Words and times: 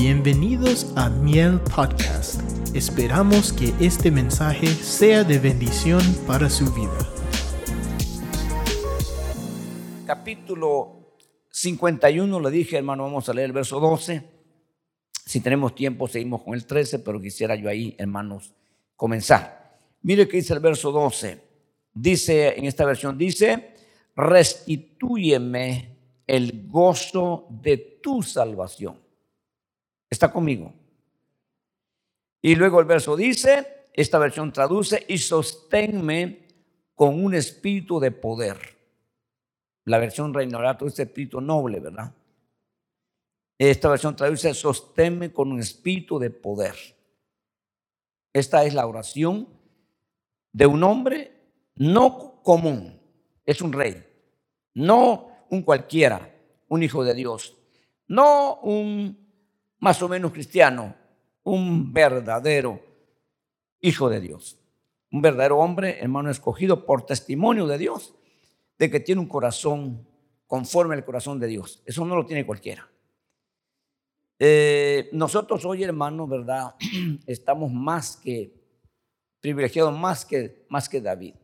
Bienvenidos 0.00 0.92
a 0.94 1.08
Miel 1.10 1.58
Podcast. 1.74 2.40
Esperamos 2.72 3.52
que 3.52 3.74
este 3.84 4.12
mensaje 4.12 4.68
sea 4.68 5.24
de 5.24 5.40
bendición 5.40 6.00
para 6.24 6.48
su 6.48 6.72
vida. 6.72 6.96
Capítulo 10.06 11.16
51, 11.50 12.38
le 12.38 12.50
dije, 12.52 12.76
hermano, 12.76 13.02
vamos 13.02 13.28
a 13.28 13.34
leer 13.34 13.46
el 13.46 13.52
verso 13.52 13.80
12. 13.80 14.22
Si 15.26 15.40
tenemos 15.40 15.74
tiempo, 15.74 16.06
seguimos 16.06 16.42
con 16.42 16.54
el 16.54 16.64
13, 16.64 17.00
pero 17.00 17.20
quisiera 17.20 17.56
yo 17.56 17.68
ahí, 17.68 17.96
hermanos, 17.98 18.54
comenzar. 18.94 19.80
Mire 20.02 20.28
que 20.28 20.36
dice 20.36 20.54
el 20.54 20.60
verso 20.60 20.92
12. 20.92 21.40
Dice, 21.92 22.56
en 22.56 22.66
esta 22.66 22.84
versión, 22.84 23.18
dice, 23.18 23.74
restitúyeme 24.14 25.96
el 26.24 26.68
gozo 26.68 27.48
de 27.50 27.98
tu 28.00 28.22
salvación. 28.22 29.07
¿Está 30.10 30.30
conmigo? 30.32 30.72
Y 32.40 32.54
luego 32.54 32.80
el 32.80 32.86
verso 32.86 33.16
dice, 33.16 33.88
esta 33.92 34.18
versión 34.18 34.52
traduce, 34.52 35.04
y 35.08 35.18
sosténme 35.18 36.46
con 36.94 37.22
un 37.22 37.34
espíritu 37.34 38.00
de 38.00 38.10
poder. 38.10 38.76
La 39.84 39.98
versión 39.98 40.34
Reina 40.34 40.76
todo 40.76 40.88
este 40.88 41.04
espíritu 41.04 41.40
noble, 41.40 41.80
¿verdad? 41.80 42.12
Esta 43.58 43.88
versión 43.88 44.14
traduce, 44.14 44.54
sosténme 44.54 45.32
con 45.32 45.50
un 45.50 45.60
espíritu 45.60 46.18
de 46.18 46.30
poder. 46.30 46.76
Esta 48.32 48.64
es 48.64 48.74
la 48.74 48.86
oración 48.86 49.48
de 50.52 50.66
un 50.66 50.82
hombre 50.84 51.32
no 51.74 52.42
común, 52.42 53.00
es 53.44 53.60
un 53.62 53.72
rey, 53.72 54.04
no 54.74 55.30
un 55.50 55.62
cualquiera, 55.62 56.34
un 56.68 56.82
hijo 56.82 57.04
de 57.04 57.14
Dios, 57.14 57.56
no 58.06 58.60
un 58.60 59.27
más 59.78 60.02
o 60.02 60.08
menos 60.08 60.32
cristiano, 60.32 60.94
un 61.44 61.92
verdadero 61.92 62.80
hijo 63.80 64.08
de 64.08 64.20
Dios, 64.20 64.58
un 65.10 65.22
verdadero 65.22 65.58
hombre, 65.58 65.98
hermano 66.00 66.30
escogido 66.30 66.84
por 66.84 67.06
testimonio 67.06 67.66
de 67.66 67.78
Dios, 67.78 68.14
de 68.78 68.90
que 68.90 69.00
tiene 69.00 69.20
un 69.20 69.28
corazón 69.28 70.06
conforme 70.46 70.94
al 70.94 71.04
corazón 71.04 71.38
de 71.38 71.46
Dios. 71.46 71.82
Eso 71.84 72.04
no 72.04 72.16
lo 72.16 72.26
tiene 72.26 72.46
cualquiera. 72.46 72.88
Eh, 74.38 75.08
nosotros 75.12 75.64
hoy, 75.64 75.82
hermano, 75.82 76.26
¿verdad? 76.26 76.74
Estamos 77.26 77.72
más 77.72 78.16
que 78.16 78.54
privilegiados, 79.40 79.96
más 79.96 80.24
que, 80.24 80.66
más 80.68 80.88
que 80.88 81.00
David. 81.00 81.34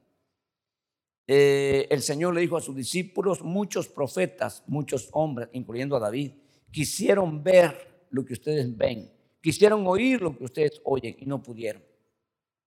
Eh, 1.27 1.87
el 1.91 2.03
Señor 2.03 2.35
le 2.35 2.43
dijo 2.43 2.57
a 2.57 2.61
sus 2.61 2.77
discípulos, 2.77 3.43
muchos 3.43 3.89
profetas, 3.89 4.63
muchos 4.67 5.09
hombres, 5.13 5.49
incluyendo 5.53 5.97
a 5.97 6.01
David, 6.01 6.33
quisieron 6.71 7.43
ver 7.43 7.94
lo 8.15 8.25
que 8.25 8.35
ustedes 8.35 8.75
ven. 8.77 9.11
Quisieron 9.41 9.85
oír 9.87 10.23
lo 10.23 10.39
que 10.39 10.45
ustedes 10.45 10.81
oyen 10.85 11.17
y 11.19 11.27
no 11.27 11.43
pudieron. 11.43 11.83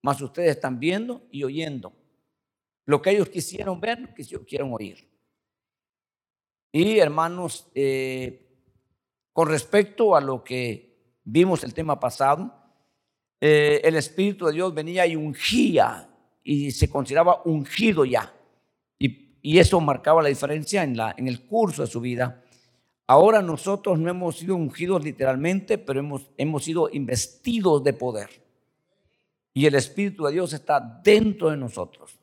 Mas 0.03 0.21
ustedes 0.21 0.51
están 0.51 0.77
viendo 0.77 1.25
y 1.31 1.43
oyendo. 1.43 1.93
Lo 2.85 3.01
que 3.01 3.11
ellos 3.11 3.29
quisieron 3.29 3.79
ver, 3.79 3.99
lo 3.99 4.07
que 4.07 4.23
quisieron 4.23 4.73
oír. 4.73 5.07
Y 6.71 6.99
hermanos, 6.99 7.71
eh, 7.73 8.45
con 9.31 9.47
respecto 9.47 10.15
a 10.15 10.21
lo 10.21 10.43
que 10.43 11.21
vimos 11.23 11.63
el 11.63 11.73
tema 11.73 11.97
pasado, 11.97 12.53
eh, 13.39 13.79
el 13.83 13.95
Espíritu 13.95 14.47
de 14.47 14.53
Dios 14.53 14.73
venía 14.73 15.07
y 15.07 15.15
ungía 15.15 16.09
y 16.43 16.71
se 16.71 16.89
consideraba 16.89 17.41
ungido 17.45 18.03
ya. 18.03 18.33
Y, 18.99 19.37
y 19.41 19.59
eso 19.59 19.79
marcaba 19.79 20.21
la 20.21 20.29
diferencia 20.29 20.83
en, 20.83 20.97
la, 20.97 21.15
en 21.17 21.29
el 21.29 21.45
curso 21.45 21.83
de 21.83 21.87
su 21.87 22.01
vida 22.01 22.43
Ahora 23.07 23.41
nosotros 23.41 23.97
no 23.97 24.09
hemos 24.09 24.37
sido 24.37 24.57
ungidos 24.57 25.01
literalmente, 25.01 25.77
pero 25.77 26.01
hemos, 26.01 26.29
hemos 26.35 26.65
sido 26.65 26.89
investidos 26.91 27.81
de 27.81 27.93
poder. 27.93 28.29
Y 29.53 29.65
el 29.65 29.75
Espíritu 29.75 30.25
de 30.25 30.33
Dios 30.33 30.51
está 30.51 31.01
dentro 31.03 31.49
de 31.49 31.55
nosotros. 31.55 32.19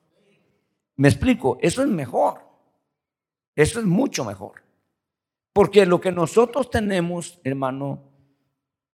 Me 0.97 1.09
explico, 1.09 1.59
eso 1.63 1.83
es 1.83 1.89
mejor. 1.89 2.43
Eso 3.57 3.81
es 3.81 3.87
mucho 3.87 4.25
mejor. 4.27 4.63
Porque 5.55 5.87
lo 5.87 6.01
que 6.01 6.13
nosotros 6.13 6.69
tenemos, 6.71 7.41
hermano, 7.45 8.03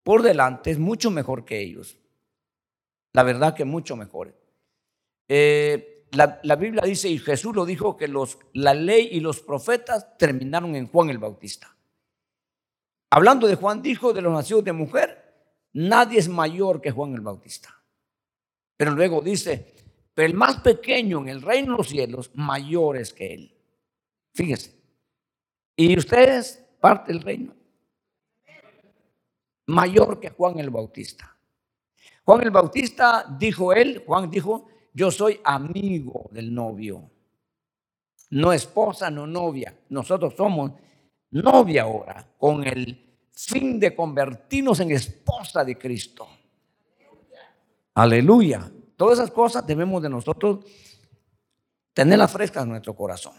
por 0.02 0.22
delante 0.22 0.70
es 0.70 0.78
mucho 0.78 1.10
mejor 1.10 1.44
que 1.44 1.58
ellos. 1.58 1.96
La 3.14 3.22
verdad 3.22 3.54
que 3.54 3.64
mucho 3.64 3.96
mejor. 3.96 4.38
Eh, 5.26 6.06
la, 6.12 6.38
la, 6.42 6.56
Biblia 6.56 6.82
dice, 6.84 7.08
y 7.08 7.18
Jesús 7.18 7.56
lo 7.56 7.64
dijo, 7.64 7.96
que 7.96 8.08
los, 8.08 8.38
la 8.52 8.74
ley 8.74 9.08
y 9.12 9.20
los 9.20 9.40
profetas 9.40 10.18
terminaron 10.18 10.76
en 10.76 10.86
Juan 10.86 11.10
el 11.10 11.18
Bautista. 11.18 11.74
Hablando 13.10 13.46
de 13.46 13.54
Juan, 13.54 13.82
dijo 13.82 14.12
de 14.12 14.20
los 14.20 14.32
nacidos 14.32 14.64
de 14.64 14.72
mujer, 14.72 15.34
nadie 15.72 16.18
es 16.18 16.28
mayor 16.28 16.80
que 16.80 16.90
Juan 16.90 17.14
el 17.14 17.20
Bautista. 17.20 17.74
Pero 18.76 18.92
luego 18.92 19.20
dice, 19.20 19.74
pero 20.14 20.26
el 20.26 20.34
más 20.34 20.60
pequeño 20.60 21.20
en 21.20 21.28
el 21.28 21.42
reino 21.42 21.72
de 21.72 21.78
los 21.78 21.88
cielos, 21.88 22.30
mayor 22.34 22.96
es 22.96 23.12
que 23.12 23.34
él. 23.34 23.56
Fíjese. 24.34 24.78
Y 25.74 25.96
ustedes, 25.96 26.64
parte 26.80 27.12
del 27.12 27.22
reino. 27.22 27.54
Mayor 29.66 30.20
que 30.20 30.30
Juan 30.30 30.58
el 30.58 30.70
Bautista. 30.70 31.36
Juan 32.24 32.42
el 32.42 32.50
Bautista 32.50 33.24
dijo 33.38 33.72
él, 33.72 34.02
Juan 34.06 34.30
dijo, 34.30 34.68
yo 34.92 35.10
soy 35.10 35.40
amigo 35.44 36.28
del 36.32 36.52
novio. 36.52 37.10
No 38.30 38.52
esposa, 38.52 39.10
no 39.10 39.26
novia. 39.26 39.74
Nosotros 39.88 40.34
somos 40.36 40.72
novia 41.30 41.82
ahora, 41.82 42.26
con 42.38 42.66
el 42.66 43.06
fin 43.32 43.78
de 43.78 43.94
convertirnos 43.94 44.80
en 44.80 44.90
esposa 44.90 45.64
de 45.64 45.76
Cristo. 45.76 46.26
Aleluya. 47.94 48.70
Todas 48.96 49.18
esas 49.18 49.30
cosas 49.30 49.66
debemos 49.66 50.02
de 50.02 50.08
nosotros 50.08 50.64
tenerlas 51.92 52.30
frescas 52.30 52.64
en 52.64 52.70
nuestro 52.70 52.94
corazón, 52.94 53.34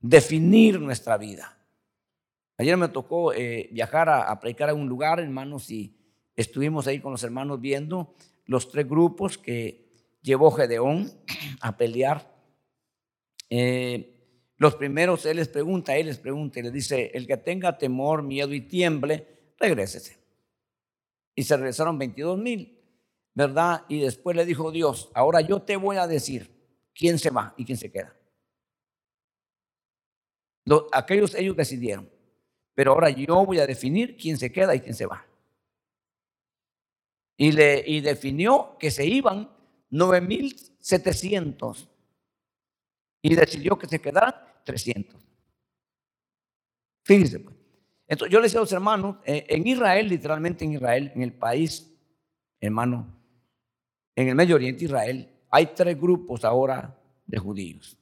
definir 0.00 0.80
nuestra 0.80 1.16
vida. 1.16 1.56
Ayer 2.56 2.76
me 2.76 2.88
tocó 2.88 3.32
eh, 3.32 3.68
viajar 3.72 4.08
a, 4.08 4.22
a, 4.22 4.38
predicar 4.40 4.70
a 4.70 4.74
un 4.74 4.88
lugar, 4.88 5.20
hermanos, 5.20 5.70
y 5.70 5.96
estuvimos 6.36 6.86
ahí 6.86 7.00
con 7.00 7.12
los 7.12 7.24
hermanos 7.24 7.60
viendo 7.60 8.14
los 8.46 8.70
tres 8.70 8.88
grupos 8.88 9.38
que 9.38 9.84
llevó 10.22 10.50
Gedeón 10.50 11.10
a 11.60 11.76
pelear. 11.76 12.34
Eh, 13.50 14.13
los 14.56 14.76
primeros, 14.76 15.26
Él 15.26 15.38
les 15.38 15.48
pregunta, 15.48 15.96
Él 15.96 16.06
les 16.06 16.18
pregunta 16.18 16.60
y 16.60 16.62
les 16.62 16.72
dice, 16.72 17.10
el 17.14 17.26
que 17.26 17.36
tenga 17.36 17.76
temor, 17.76 18.22
miedo 18.22 18.52
y 18.54 18.60
tiemble, 18.60 19.26
regrésese. 19.58 20.16
Y 21.34 21.42
se 21.42 21.56
regresaron 21.56 21.98
22 21.98 22.38
mil, 22.38 22.78
¿verdad? 23.34 23.84
Y 23.88 24.00
después 24.00 24.36
le 24.36 24.44
dijo 24.44 24.70
Dios, 24.70 25.10
ahora 25.14 25.40
yo 25.40 25.60
te 25.62 25.76
voy 25.76 25.96
a 25.96 26.06
decir 26.06 26.50
quién 26.94 27.18
se 27.18 27.30
va 27.30 27.52
y 27.56 27.64
quién 27.64 27.78
se 27.78 27.90
queda. 27.90 28.14
aquellos 30.92 31.34
ellos 31.34 31.56
decidieron, 31.56 32.08
pero 32.74 32.92
ahora 32.92 33.10
yo 33.10 33.44
voy 33.44 33.58
a 33.58 33.66
definir 33.66 34.16
quién 34.16 34.38
se 34.38 34.52
queda 34.52 34.74
y 34.76 34.80
quién 34.80 34.94
se 34.94 35.06
va. 35.06 35.26
Y, 37.36 37.50
le, 37.50 37.82
y 37.84 38.00
definió 38.00 38.76
que 38.78 38.92
se 38.92 39.04
iban 39.04 39.50
9.700 39.90 41.88
y 43.24 43.34
decidió 43.34 43.78
que 43.78 43.88
se 43.88 43.98
quedaran 43.98 44.34
300. 44.64 45.18
Fíjense, 47.04 47.40
pues. 47.40 47.56
Entonces, 48.06 48.30
yo 48.30 48.38
les 48.38 48.50
decía 48.50 48.60
a 48.60 48.64
los 48.64 48.72
hermanos, 48.72 49.16
eh, 49.24 49.46
en 49.48 49.66
Israel, 49.66 50.08
literalmente 50.08 50.66
en 50.66 50.74
Israel, 50.74 51.10
en 51.14 51.22
el 51.22 51.32
país, 51.32 51.90
hermano, 52.60 53.18
en 54.14 54.28
el 54.28 54.34
Medio 54.34 54.56
Oriente, 54.56 54.84
Israel, 54.84 55.26
hay 55.48 55.68
tres 55.74 55.98
grupos 55.98 56.44
ahora 56.44 57.00
de 57.24 57.38
judíos. 57.38 57.96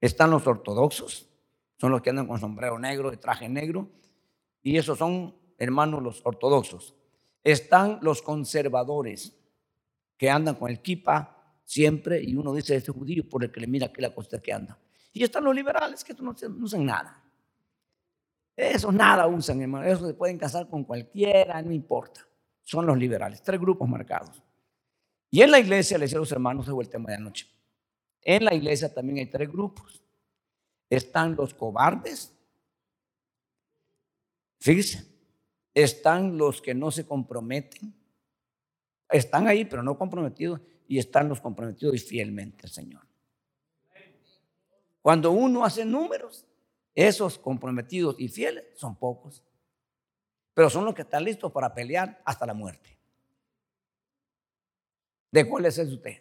Están 0.00 0.30
los 0.30 0.46
ortodoxos, 0.46 1.28
son 1.76 1.90
los 1.90 2.00
que 2.00 2.10
andan 2.10 2.28
con 2.28 2.38
sombrero 2.38 2.78
negro, 2.78 3.10
de 3.10 3.16
traje 3.16 3.48
negro, 3.48 3.90
y 4.62 4.76
esos 4.76 4.96
son, 4.96 5.34
hermanos, 5.58 6.04
los 6.04 6.20
ortodoxos. 6.24 6.94
Están 7.42 7.98
los 8.00 8.22
conservadores, 8.22 9.36
que 10.16 10.30
andan 10.30 10.54
con 10.54 10.70
el 10.70 10.80
kipa 10.80 11.41
siempre, 11.64 12.22
y 12.22 12.34
uno 12.36 12.54
dice, 12.54 12.76
este 12.76 12.92
judío 12.92 13.28
por 13.28 13.44
el 13.44 13.50
que 13.50 13.60
le 13.60 13.66
mira 13.66 13.92
que 13.92 14.02
la 14.02 14.14
costa 14.14 14.40
que 14.40 14.52
anda. 14.52 14.78
Y 15.12 15.22
están 15.22 15.44
los 15.44 15.54
liberales, 15.54 16.02
que 16.04 16.14
no, 16.14 16.34
usan 16.60 16.84
nada. 16.84 17.22
Eso 18.56 18.92
nada 18.92 19.26
usan, 19.26 19.60
hermano. 19.60 19.86
Eso 19.86 20.06
se 20.06 20.14
pueden 20.14 20.38
casar 20.38 20.68
con 20.68 20.84
cualquiera, 20.84 21.60
no 21.62 21.72
importa. 21.72 22.26
Son 22.62 22.86
los 22.86 22.96
liberales, 22.96 23.42
tres 23.42 23.60
grupos 23.60 23.88
marcados. 23.88 24.42
Y 25.30 25.42
en 25.42 25.50
la 25.50 25.58
iglesia, 25.58 25.98
le 25.98 26.04
decía 26.04 26.18
a 26.18 26.20
los 26.20 26.32
hermanos, 26.32 26.66
se 26.66 26.72
el 26.72 26.88
tema 26.88 27.10
de 27.10 27.16
anoche. 27.16 27.46
En 28.20 28.44
la 28.44 28.54
iglesia 28.54 28.92
también 28.92 29.18
hay 29.18 29.26
tres 29.26 29.50
grupos. 29.50 30.02
Están 30.88 31.34
los 31.34 31.54
cobardes. 31.54 32.34
Fíjense. 34.60 35.10
Están 35.74 36.36
los 36.36 36.60
que 36.60 36.74
no 36.74 36.90
se 36.90 37.06
comprometen. 37.06 37.94
Están 39.08 39.48
ahí, 39.48 39.64
pero 39.64 39.82
no 39.82 39.98
comprometidos 39.98 40.60
y 40.92 40.98
están 40.98 41.26
los 41.26 41.40
comprometidos 41.40 41.94
y 41.94 41.98
fielmente 41.98 42.68
Señor. 42.68 43.00
Cuando 45.00 45.30
uno 45.30 45.64
hace 45.64 45.86
números, 45.86 46.44
esos 46.94 47.38
comprometidos 47.38 48.16
y 48.18 48.28
fieles 48.28 48.64
son 48.74 48.96
pocos. 48.96 49.42
pero 50.52 50.68
son 50.68 50.84
los 50.84 50.94
que 50.94 51.00
están 51.00 51.24
listos 51.24 51.50
para 51.50 51.72
pelear 51.72 52.20
hasta 52.26 52.44
la 52.44 52.52
muerte. 52.52 52.98
¿De 55.30 55.48
cuáles 55.48 55.78
es 55.78 55.88
usted? 55.90 56.20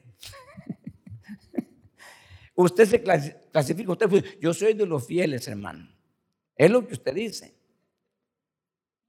usted 2.55 2.85
se 2.85 3.03
clasifica, 3.03 3.91
usted, 3.91 4.39
yo 4.39 4.53
soy 4.53 4.73
de 4.73 4.85
los 4.85 5.05
fieles, 5.05 5.49
hermano. 5.49 5.93
Es 6.55 6.71
lo 6.71 6.87
que 6.87 6.93
usted 6.93 7.13
dice. 7.13 7.53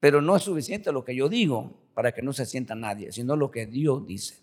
Pero 0.00 0.20
no 0.20 0.35
es 0.35 0.43
suficiente 0.43 0.91
lo 0.91 1.05
que 1.05 1.14
yo 1.14 1.29
digo 1.29 1.87
para 1.94 2.11
que 2.11 2.20
no 2.20 2.32
se 2.32 2.47
sienta 2.47 2.75
nadie, 2.75 3.12
sino 3.12 3.37
lo 3.37 3.53
que 3.53 3.67
Dios 3.67 4.05
dice. 4.05 4.43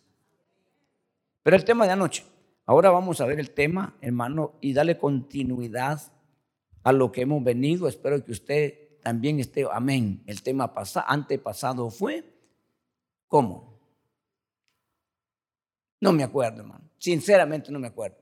Pero 1.44 1.56
el 1.56 1.66
tema 1.66 1.86
de 1.86 1.92
anoche, 1.92 2.24
ahora 2.66 2.90
vamos 2.90 3.22
a 3.22 3.26
ver 3.26 3.40
el 3.40 3.52
tema, 3.52 3.96
hermano, 4.02 4.54
y 4.62 4.74
darle 4.74 4.98
continuidad 4.98 6.02
a 6.84 6.92
lo 6.92 7.12
que 7.12 7.22
hemos 7.22 7.44
venido. 7.44 7.88
Espero 7.88 8.24
que 8.24 8.32
usted 8.32 9.00
también 9.02 9.40
esté, 9.40 9.66
amén. 9.72 10.24
El 10.26 10.42
tema 10.44 10.72
antepasado 11.08 11.90
fue, 11.90 12.24
¿cómo? 13.28 13.80
No 16.02 16.14
me 16.14 16.24
acuerdo, 16.24 16.62
hermano. 16.62 16.90
Sinceramente 16.98 17.72
no 17.72 17.80
me 17.80 17.88
acuerdo. 17.88 18.18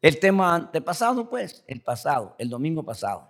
El 0.00 0.20
tema 0.20 0.54
antepasado, 0.54 1.28
pues, 1.28 1.64
el 1.66 1.80
pasado, 1.80 2.36
el 2.38 2.48
domingo 2.48 2.84
pasado. 2.84 3.27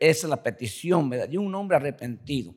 Es 0.00 0.24
la 0.24 0.42
petición, 0.42 1.08
¿verdad? 1.10 1.28
De 1.28 1.38
un 1.38 1.54
hombre 1.54 1.76
arrepentido. 1.76 2.54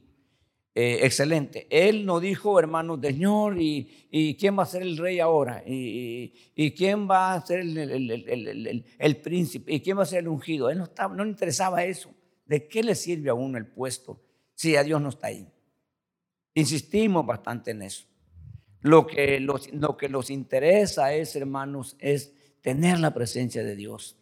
Eh, 0.75 1.01
excelente. 1.04 1.68
Él 1.69 2.04
nos 2.04 2.19
dijo, 2.22 2.57
hermano, 2.57 3.00
Señor, 3.00 3.62
y, 3.62 4.36
quién 4.40 4.57
va 4.57 4.63
a 4.63 4.66
ser 4.66 4.81
el 4.81 4.98
rey 4.98 5.19
ahora? 5.19 5.63
¿Y, 5.68 6.72
quién 6.75 7.07
va 7.07 7.36
a 7.36 7.45
ser 7.45 7.60
el, 7.60 9.18
príncipe? 9.22 9.72
¿Y 9.72 9.81
quién 9.81 9.98
va 10.00 10.04
a 10.04 10.07
ser 10.07 10.19
el 10.19 10.30
ungido? 10.30 10.72
Él 10.72 10.80
no, 10.80 10.86
estaba, 10.86 11.16
no 11.16 11.24
le 11.24 11.30
interesaba 11.30 11.84
eso. 11.84 12.10
¿De 12.45 12.68
qué 12.68 12.81
le 12.81 12.95
sirve 12.95 13.30
a 13.30 13.36
uno 13.36 13.57
el 13.57 13.68
puesto 13.68 14.22
si 14.56 14.75
a 14.75 14.84
Dios 14.84 15.00
no 15.00 15.10
está 15.10 15.28
ahí? 15.28 15.48
Insistimos 16.56 17.25
bastante 17.25 17.72
en 17.72 17.84
eso. 17.84 18.06
Lo 18.81 19.06
que 19.06 19.39
los, 19.39 19.72
lo 19.74 19.96
que 19.96 20.10
los 20.10 20.30
interesa 20.30 21.13
es, 21.13 21.36
hermanos, 21.36 21.96
es 22.00 22.34
tener 22.62 23.00
la 23.00 23.13
presencia 23.13 23.63
de 23.63 23.75
Dios. 23.75 24.18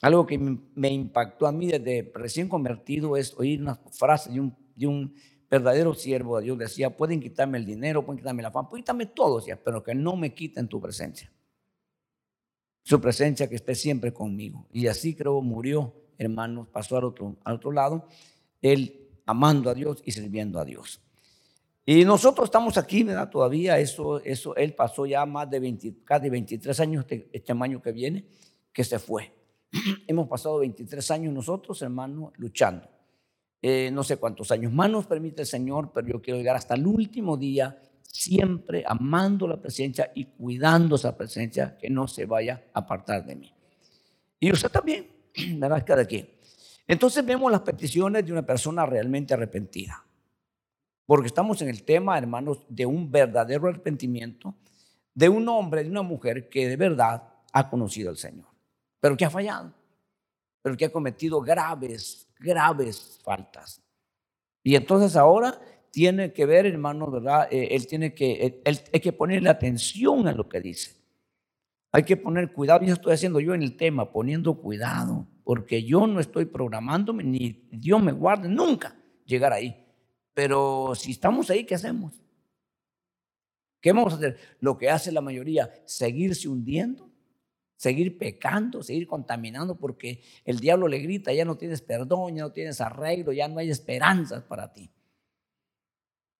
Algo 0.00 0.26
que 0.26 0.38
me 0.38 0.90
impactó 0.90 1.46
a 1.46 1.52
mí 1.52 1.66
desde 1.66 2.10
recién 2.14 2.48
convertido 2.48 3.16
es 3.16 3.34
oír 3.36 3.60
una 3.60 3.74
frase 3.74 4.30
de 4.30 4.40
un, 4.40 4.56
de 4.74 4.86
un 4.86 5.14
verdadero 5.50 5.92
siervo 5.92 6.38
de 6.38 6.44
Dios. 6.44 6.58
Decía, 6.58 6.96
pueden 6.96 7.20
quitarme 7.20 7.58
el 7.58 7.66
dinero, 7.66 8.04
pueden 8.04 8.18
quitarme 8.18 8.42
la 8.42 8.50
fama, 8.50 8.68
pueden 8.68 8.82
quitarme 8.82 9.06
todo, 9.06 9.42
pero 9.62 9.82
que 9.82 9.94
no 9.94 10.16
me 10.16 10.32
quiten 10.32 10.68
tu 10.68 10.80
presencia. 10.80 11.30
Su 12.82 12.98
presencia 12.98 13.48
que 13.48 13.56
esté 13.56 13.74
siempre 13.74 14.12
conmigo. 14.12 14.66
Y 14.72 14.86
así 14.86 15.14
creo 15.14 15.42
murió, 15.42 15.94
hermanos, 16.16 16.68
pasó 16.68 16.96
al 16.96 17.04
otro, 17.04 17.36
al 17.44 17.56
otro 17.56 17.70
lado, 17.70 18.06
él 18.62 19.08
amando 19.26 19.68
a 19.68 19.74
Dios 19.74 20.02
y 20.04 20.12
sirviendo 20.12 20.58
a 20.58 20.64
Dios. 20.64 21.02
Y 21.84 22.04
nosotros 22.04 22.46
estamos 22.46 22.78
aquí, 22.78 23.02
¿verdad? 23.02 23.28
Todavía 23.28 23.78
eso, 23.78 24.20
eso, 24.20 24.56
él 24.56 24.74
pasó 24.74 25.04
ya 25.04 25.26
más 25.26 25.50
de 25.50 25.60
20, 25.60 26.04
casi 26.04 26.30
23 26.30 26.80
años 26.80 27.04
este, 27.04 27.28
este 27.32 27.52
año 27.52 27.82
que 27.82 27.92
viene, 27.92 28.24
que 28.72 28.84
se 28.84 28.98
fue. 28.98 29.39
Hemos 30.06 30.28
pasado 30.28 30.58
23 30.58 31.10
años 31.10 31.32
nosotros, 31.32 31.80
hermano, 31.82 32.32
luchando. 32.36 32.88
Eh, 33.62 33.90
no 33.92 34.02
sé 34.02 34.16
cuántos 34.16 34.50
años 34.50 34.72
más 34.72 34.90
nos 34.90 35.06
permite 35.06 35.42
el 35.42 35.46
Señor, 35.46 35.92
pero 35.92 36.08
yo 36.08 36.22
quiero 36.22 36.38
llegar 36.38 36.56
hasta 36.56 36.74
el 36.74 36.86
último 36.86 37.36
día, 37.36 37.80
siempre 38.02 38.82
amando 38.86 39.46
la 39.46 39.60
presencia 39.60 40.10
y 40.14 40.24
cuidando 40.24 40.96
esa 40.96 41.16
presencia, 41.16 41.76
que 41.76 41.90
no 41.90 42.08
se 42.08 42.26
vaya 42.26 42.64
a 42.72 42.80
apartar 42.80 43.24
de 43.26 43.36
mí. 43.36 43.54
Y 44.40 44.50
usted 44.50 44.70
también, 44.70 45.08
¿verdad? 45.58 45.84
Cada 45.86 46.04
quien. 46.04 46.28
Entonces 46.86 47.24
vemos 47.24 47.52
las 47.52 47.60
peticiones 47.60 48.24
de 48.24 48.32
una 48.32 48.44
persona 48.44 48.84
realmente 48.86 49.34
arrepentida. 49.34 50.04
Porque 51.06 51.26
estamos 51.26 51.60
en 51.62 51.68
el 51.68 51.82
tema, 51.84 52.16
hermanos, 52.18 52.64
de 52.68 52.86
un 52.86 53.10
verdadero 53.10 53.68
arrepentimiento 53.68 54.54
de 55.12 55.28
un 55.28 55.48
hombre, 55.48 55.82
de 55.84 55.90
una 55.90 56.02
mujer 56.02 56.48
que 56.48 56.68
de 56.68 56.76
verdad 56.76 57.24
ha 57.52 57.68
conocido 57.68 58.10
al 58.10 58.16
Señor 58.16 58.49
pero 59.00 59.16
que 59.16 59.24
ha 59.24 59.30
fallado, 59.30 59.72
pero 60.62 60.76
que 60.76 60.84
ha 60.84 60.92
cometido 60.92 61.40
graves, 61.40 62.28
graves 62.38 63.18
faltas. 63.24 63.82
Y 64.62 64.76
entonces 64.76 65.16
ahora 65.16 65.60
tiene 65.90 66.32
que 66.32 66.46
ver, 66.46 66.66
hermano, 66.66 67.10
¿verdad? 67.10 67.48
Eh, 67.50 67.68
él 67.72 67.86
tiene 67.86 68.14
que, 68.14 68.60
él, 68.64 68.80
hay 68.92 69.00
que 69.00 69.12
ponerle 69.12 69.48
atención 69.48 70.28
a 70.28 70.32
lo 70.32 70.48
que 70.48 70.60
dice. 70.60 71.00
Hay 71.92 72.04
que 72.04 72.16
poner 72.16 72.52
cuidado, 72.52 72.80
y 72.82 72.84
eso 72.84 72.94
estoy 72.94 73.14
haciendo 73.14 73.40
yo 73.40 73.54
en 73.54 73.62
el 73.62 73.76
tema, 73.76 74.12
poniendo 74.12 74.54
cuidado, 74.54 75.26
porque 75.42 75.82
yo 75.82 76.06
no 76.06 76.20
estoy 76.20 76.44
programándome, 76.44 77.24
ni 77.24 77.68
Dios 77.72 78.00
me 78.00 78.12
guarde 78.12 78.48
nunca 78.48 78.96
llegar 79.24 79.52
ahí. 79.52 79.84
Pero 80.34 80.94
si 80.94 81.10
estamos 81.10 81.50
ahí, 81.50 81.64
¿qué 81.64 81.74
hacemos? 81.74 82.14
¿Qué 83.80 83.92
vamos 83.92 84.12
a 84.12 84.16
hacer? 84.16 84.38
Lo 84.60 84.78
que 84.78 84.88
hace 84.88 85.10
la 85.10 85.20
mayoría, 85.20 85.72
seguirse 85.84 86.48
hundiendo 86.48 87.09
seguir 87.80 88.18
pecando, 88.18 88.82
seguir 88.82 89.06
contaminando, 89.06 89.74
porque 89.74 90.20
el 90.44 90.60
diablo 90.60 90.86
le 90.86 90.98
grita, 90.98 91.32
ya 91.32 91.46
no 91.46 91.56
tienes 91.56 91.80
perdón, 91.80 92.36
ya 92.36 92.42
no 92.42 92.52
tienes 92.52 92.78
arreglo, 92.82 93.32
ya 93.32 93.48
no 93.48 93.58
hay 93.58 93.70
esperanzas 93.70 94.42
para 94.42 94.70
ti. 94.70 94.90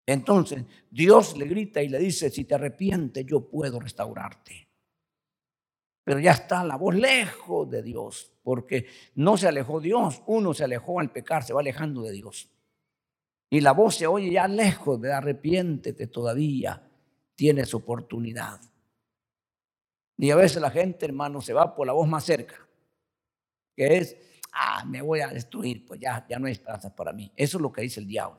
Entonces, 0.04 0.64
Dios 0.90 1.38
le 1.38 1.46
grita 1.46 1.82
y 1.82 1.88
le 1.88 1.98
dice, 1.98 2.28
si 2.28 2.44
te 2.44 2.56
arrepientes, 2.56 3.25
yo 3.25 3.48
puedo 3.48 3.81
restaurarte. 3.81 4.69
Pero 6.04 6.20
ya 6.20 6.32
está 6.32 6.62
la 6.62 6.76
voz 6.76 6.94
lejos 6.94 7.70
de 7.70 7.82
Dios, 7.82 8.34
porque 8.42 8.88
no 9.14 9.38
se 9.38 9.48
alejó 9.48 9.81
Dios, 9.81 10.20
uno 10.26 10.52
se 10.52 10.64
alejó 10.64 11.00
al 11.00 11.10
pecar, 11.10 11.42
se 11.42 11.54
va 11.54 11.60
alejando 11.60 12.02
de 12.02 12.12
Dios. 12.12 12.50
Y 13.48 13.62
la 13.62 13.72
voz 13.72 13.94
se 13.96 14.06
oye 14.06 14.31
ya 14.31 14.46
lejos 14.46 15.00
de 15.00 15.10
arrepiéntete 15.10 16.06
todavía, 16.06 16.87
tienes 17.34 17.72
oportunidad. 17.72 18.60
Y 20.22 20.31
a 20.31 20.37
veces 20.37 20.61
la 20.61 20.70
gente, 20.70 21.06
hermano, 21.06 21.40
se 21.40 21.55
va 21.55 21.75
por 21.75 21.87
la 21.87 21.94
voz 21.94 22.06
más 22.06 22.25
cerca, 22.25 22.55
que 23.75 23.96
es, 23.96 24.14
ah, 24.52 24.84
me 24.84 25.00
voy 25.00 25.20
a 25.20 25.28
destruir, 25.28 25.87
pues 25.87 25.99
ya, 25.99 26.26
ya 26.28 26.38
no 26.38 26.46
hay 26.46 26.52
esperanza 26.52 26.94
para 26.94 27.11
mí. 27.11 27.32
Eso 27.34 27.56
es 27.56 27.62
lo 27.62 27.72
que 27.72 27.81
dice 27.81 28.00
el 28.00 28.06
diablo. 28.06 28.38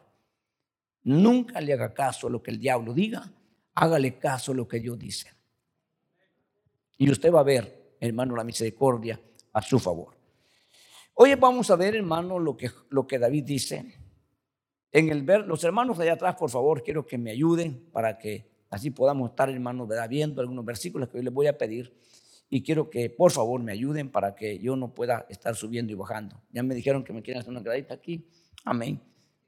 Nunca 1.01 1.60
le 1.60 1.74
haga 1.74 1.92
caso 1.92 2.28
a 2.28 2.30
lo 2.30 2.44
que 2.44 2.51
el 2.51 2.60
diablo 2.60 2.94
diga, 2.94 3.33
hágale 3.74 4.19
caso 4.19 4.51
a 4.51 4.56
lo 4.56 4.68
que 4.68 4.80
Dios 4.80 5.00
dice. 5.00 5.33
Y 7.00 7.10
usted 7.10 7.33
va 7.33 7.39
a 7.39 7.44
ver, 7.44 7.95
hermano, 8.00 8.36
la 8.36 8.44
misericordia 8.44 9.20
a 9.51 9.62
su 9.63 9.79
favor. 9.79 10.15
Hoy 11.15 11.34
vamos 11.34 11.72
a 11.72 11.75
ver, 11.77 11.96
hermano, 11.96 12.38
lo 12.38 12.55
que, 12.55 12.70
lo 12.89 13.08
que 13.08 13.17
David 13.17 13.44
dice. 13.44 13.96
En 14.91 15.10
el 15.10 15.24
ver, 15.24 15.48
los 15.48 15.63
hermanos 15.63 15.98
de 15.98 16.03
allá 16.03 16.13
atrás, 16.13 16.36
por 16.36 16.51
favor, 16.51 16.84
quiero 16.84 17.08
que 17.08 17.17
me 17.17 17.32
ayuden 17.32 17.89
para 17.91 18.20
que 18.20 18.50
Así 18.72 18.90
podamos 18.90 19.32
estar, 19.32 19.50
hermanos, 19.50 19.88
viendo 20.10 20.40
algunos 20.40 20.63
versículos 20.63 21.10
que 21.10 21.18
hoy 21.18 21.24
les 21.25 21.34
voy 21.34 21.46
a 21.48 21.58
pedir. 21.58 21.94
Y 22.50 22.63
quiero 22.63 22.90
que 22.90 23.10
por 23.10 23.32
favor 23.32 23.62
me 23.62 23.74
ayuden 23.74 24.10
para 24.10 24.34
que 24.34 24.60
yo 24.60 24.78
no 24.78 24.94
pueda 24.94 25.25
estar 25.30 25.56
subiendo 25.56 25.92
y 25.92 25.96
bajando. 25.96 26.42
Ya 26.51 26.63
me 26.63 26.74
dijeron 26.74 27.04
que 27.04 27.12
me 27.12 27.22
quieren 27.22 27.42
hacer 27.42 27.51
una 27.51 27.60
gradita 27.60 27.94
aquí. 27.94 28.25
Amén. 28.63 29.01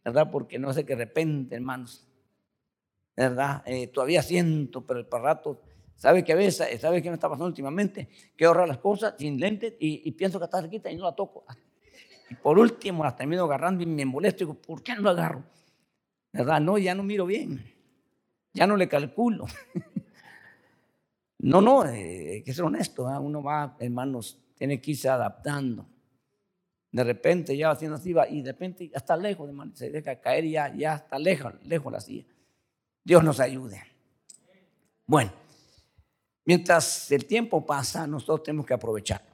¿Verdad? 0.03 0.29
Porque 0.29 0.59
no 0.59 0.73
sé 0.73 0.85
que 0.85 0.97
de 0.97 1.05
repente, 1.05 1.55
hermanos, 1.55 2.05
¿verdad? 3.15 3.63
Eh, 3.65 3.87
todavía 3.87 4.21
siento, 4.21 4.85
pero 4.85 4.99
el 4.99 5.07
rato, 5.09 5.61
¿sabe 5.95 6.21
que 6.25 6.33
a 6.33 6.35
veces, 6.35 6.81
¿sabe 6.81 7.01
qué 7.01 7.09
me 7.09 7.15
está 7.15 7.29
pasando 7.29 7.47
últimamente? 7.47 8.09
Que 8.35 8.43
ahorrar 8.43 8.67
las 8.67 8.79
cosas 8.79 9.15
sin 9.17 9.39
lentes 9.39 9.75
y, 9.79 10.11
pienso 10.11 10.37
que 10.37 10.45
está 10.45 10.59
cerquita 10.59 10.91
y 10.91 10.97
no 10.97 11.05
la 11.05 11.15
toco. 11.15 11.45
Y 12.29 12.35
por 12.35 12.59
último 12.59 13.05
las 13.05 13.15
termino 13.15 13.45
agarrando 13.45 13.83
y 13.83 13.85
me 13.85 14.03
molesto 14.03 14.43
y 14.43 14.47
digo, 14.47 14.61
¿por 14.61 14.83
qué 14.83 14.95
no 14.95 15.01
lo 15.01 15.11
agarro? 15.11 15.45
¿Verdad? 16.33 16.59
No, 16.59 16.77
ya 16.77 16.93
no 16.93 17.03
miro 17.03 17.25
bien 17.25 17.72
ya 18.53 18.67
no 18.67 18.77
le 18.77 18.87
calculo. 18.87 19.45
no, 21.39 21.61
no, 21.61 21.85
eh, 21.85 22.31
hay 22.33 22.43
que 22.43 22.53
ser 22.53 22.63
honesto, 22.63 23.05
uno 23.19 23.41
va, 23.41 23.75
hermanos, 23.79 24.39
tiene 24.55 24.79
que 24.79 24.91
irse 24.91 25.09
adaptando. 25.09 25.87
De 26.91 27.03
repente 27.03 27.57
ya 27.57 27.71
haciendo 27.71 27.97
así 27.97 28.13
va, 28.13 28.29
y 28.29 28.43
de 28.43 28.51
repente 28.51 28.87
ya 28.87 28.97
está 28.97 29.17
lejos, 29.17 29.49
hermano, 29.49 29.75
se 29.75 29.89
deja 29.89 30.19
caer 30.21 30.45
y 30.45 30.51
ya, 30.51 30.73
ya 30.75 30.95
está 30.95 31.17
lejos, 31.17 31.53
lejos 31.63 31.91
la 31.91 31.99
silla. 31.99 32.25
Dios 33.03 33.23
nos 33.23 33.39
ayude. 33.39 33.81
Bueno, 35.05 35.33
mientras 36.45 37.11
el 37.11 37.25
tiempo 37.25 37.65
pasa, 37.65 38.05
nosotros 38.05 38.43
tenemos 38.43 38.67
que 38.67 38.75
aprovechar. 38.75 39.25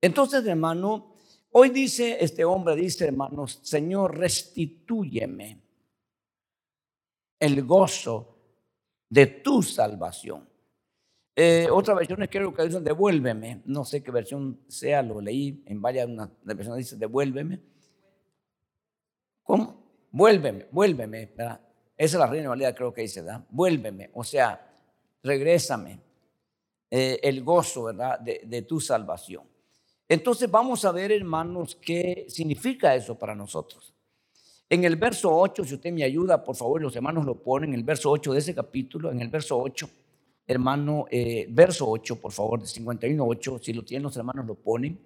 Entonces, 0.00 0.46
hermano, 0.46 1.16
hoy 1.50 1.70
dice 1.70 2.18
este 2.20 2.44
hombre, 2.44 2.76
dice, 2.76 3.06
hermanos, 3.06 3.58
Señor, 3.62 4.16
restitúyeme 4.16 5.63
el 7.38 7.64
gozo 7.64 8.36
de 9.08 9.26
tu 9.26 9.62
salvación. 9.62 10.48
Eh, 11.36 11.68
otra 11.70 11.94
versión 11.94 12.24
creo 12.30 12.54
que 12.54 12.62
dicen 12.64 12.84
devuélveme. 12.84 13.62
No 13.66 13.84
sé 13.84 14.02
qué 14.02 14.10
versión 14.10 14.60
sea, 14.68 15.02
lo 15.02 15.20
leí 15.20 15.62
en 15.66 15.82
varias 15.82 16.08
versiones, 16.44 16.78
dice 16.84 16.96
devuélveme. 16.96 17.60
¿Cómo? 19.42 20.06
Vuélveme, 20.10 20.68
vuélveme. 20.70 21.32
Esa 21.36 21.60
es 21.96 22.14
la 22.14 22.26
reina 22.26 22.48
Valera 22.50 22.74
creo 22.74 22.92
que 22.92 23.02
dice, 23.02 23.22
¿verdad? 23.22 23.44
Vuélveme, 23.50 24.10
o 24.14 24.24
sea, 24.24 24.60
regrésame. 25.22 26.00
eh, 26.90 27.18
el 27.22 27.42
gozo, 27.42 27.84
¿verdad? 27.84 28.20
De 28.20 28.62
tu 28.62 28.80
salvación. 28.80 29.44
Entonces 30.08 30.50
vamos 30.50 30.84
a 30.84 30.92
ver, 30.92 31.12
hermanos, 31.12 31.76
qué 31.76 32.26
significa 32.28 32.94
eso 32.94 33.18
para 33.18 33.34
nosotros. 33.34 33.93
En 34.68 34.84
el 34.84 34.96
verso 34.96 35.34
8, 35.34 35.64
si 35.64 35.74
usted 35.74 35.92
me 35.92 36.04
ayuda, 36.04 36.42
por 36.42 36.56
favor, 36.56 36.80
los 36.80 36.96
hermanos 36.96 37.24
lo 37.24 37.42
ponen, 37.42 37.70
en 37.70 37.76
el 37.76 37.84
verso 37.84 38.10
8 38.10 38.32
de 38.32 38.38
ese 38.38 38.54
capítulo, 38.54 39.10
en 39.10 39.20
el 39.20 39.28
verso 39.28 39.58
8, 39.58 39.88
hermano, 40.46 41.06
eh, 41.10 41.46
verso 41.50 41.88
8, 41.88 42.16
por 42.20 42.32
favor, 42.32 42.60
de 42.60 42.66
51, 42.66 43.24
8, 43.24 43.58
si 43.62 43.72
lo 43.72 43.84
tienen 43.84 44.04
los 44.04 44.16
hermanos 44.16 44.46
lo 44.46 44.54
ponen. 44.54 44.98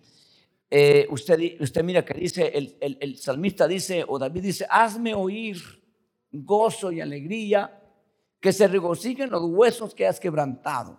Eh, 0.71 1.07
usted, 1.11 1.61
usted 1.61 1.83
mira 1.83 2.05
que 2.05 2.15
dice, 2.15 2.47
el, 2.55 2.77
el, 2.81 2.99
el 3.01 3.17
salmista 3.19 3.67
dice, 3.67 4.05
o 4.07 4.19
David 4.19 4.43
dice, 4.43 4.67
hazme 4.69 5.15
oír 5.15 5.57
gozo 6.31 6.93
y 6.93 7.01
alegría, 7.01 7.75
que 8.41 8.53
se 8.53 8.69
regocijen 8.69 9.31
los 9.31 9.43
huesos 9.45 9.95
que 9.95 10.07
has 10.07 10.21
quebrantado. 10.21 10.99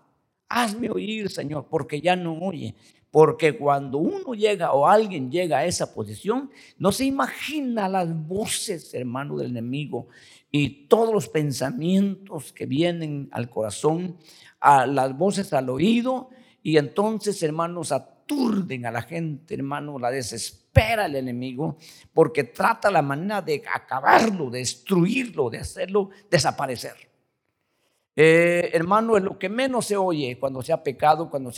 Hazme 0.49 0.89
oír, 0.89 1.29
Señor, 1.29 1.67
porque 1.69 2.01
ya 2.01 2.15
no 2.15 2.37
oye. 2.39 2.75
Porque 3.11 3.57
cuando 3.57 3.97
uno 3.97 4.33
llega 4.33 4.73
o 4.73 4.87
alguien 4.87 5.31
llega 5.31 5.59
a 5.59 5.65
esa 5.65 5.93
posición, 5.93 6.51
no 6.77 6.91
se 6.91 7.05
imagina 7.05 7.89
las 7.89 8.07
voces, 8.27 8.93
hermano, 8.93 9.37
del 9.37 9.51
enemigo 9.51 10.07
y 10.51 10.87
todos 10.87 11.13
los 11.13 11.29
pensamientos 11.29 12.53
que 12.53 12.65
vienen 12.65 13.29
al 13.31 13.49
corazón, 13.49 14.17
a 14.59 14.85
las 14.85 15.17
voces 15.17 15.53
al 15.53 15.69
oído, 15.69 16.29
y 16.61 16.77
entonces, 16.77 17.41
hermanos, 17.43 17.91
aturden 17.91 18.85
a 18.85 18.91
la 18.91 19.01
gente, 19.01 19.53
hermano, 19.53 19.97
la 19.97 20.11
desespera 20.11 21.05
el 21.05 21.15
enemigo, 21.15 21.77
porque 22.13 22.43
trata 22.43 22.91
la 22.91 23.01
manera 23.01 23.41
de 23.41 23.63
acabarlo, 23.73 24.49
de 24.49 24.59
destruirlo, 24.59 25.49
de 25.49 25.59
hacerlo 25.59 26.09
desaparecer. 26.29 27.08
Eh, 28.21 28.71
hermano, 28.73 29.17
lo 29.17 29.39
que 29.39 29.47
menos 29.47 29.85
se 29.85 29.95
oye 29.95 30.37
cuando 30.37 30.61
se 30.61 30.73
ha 30.73 30.83
pecado, 30.83 31.29
cuando 31.29 31.53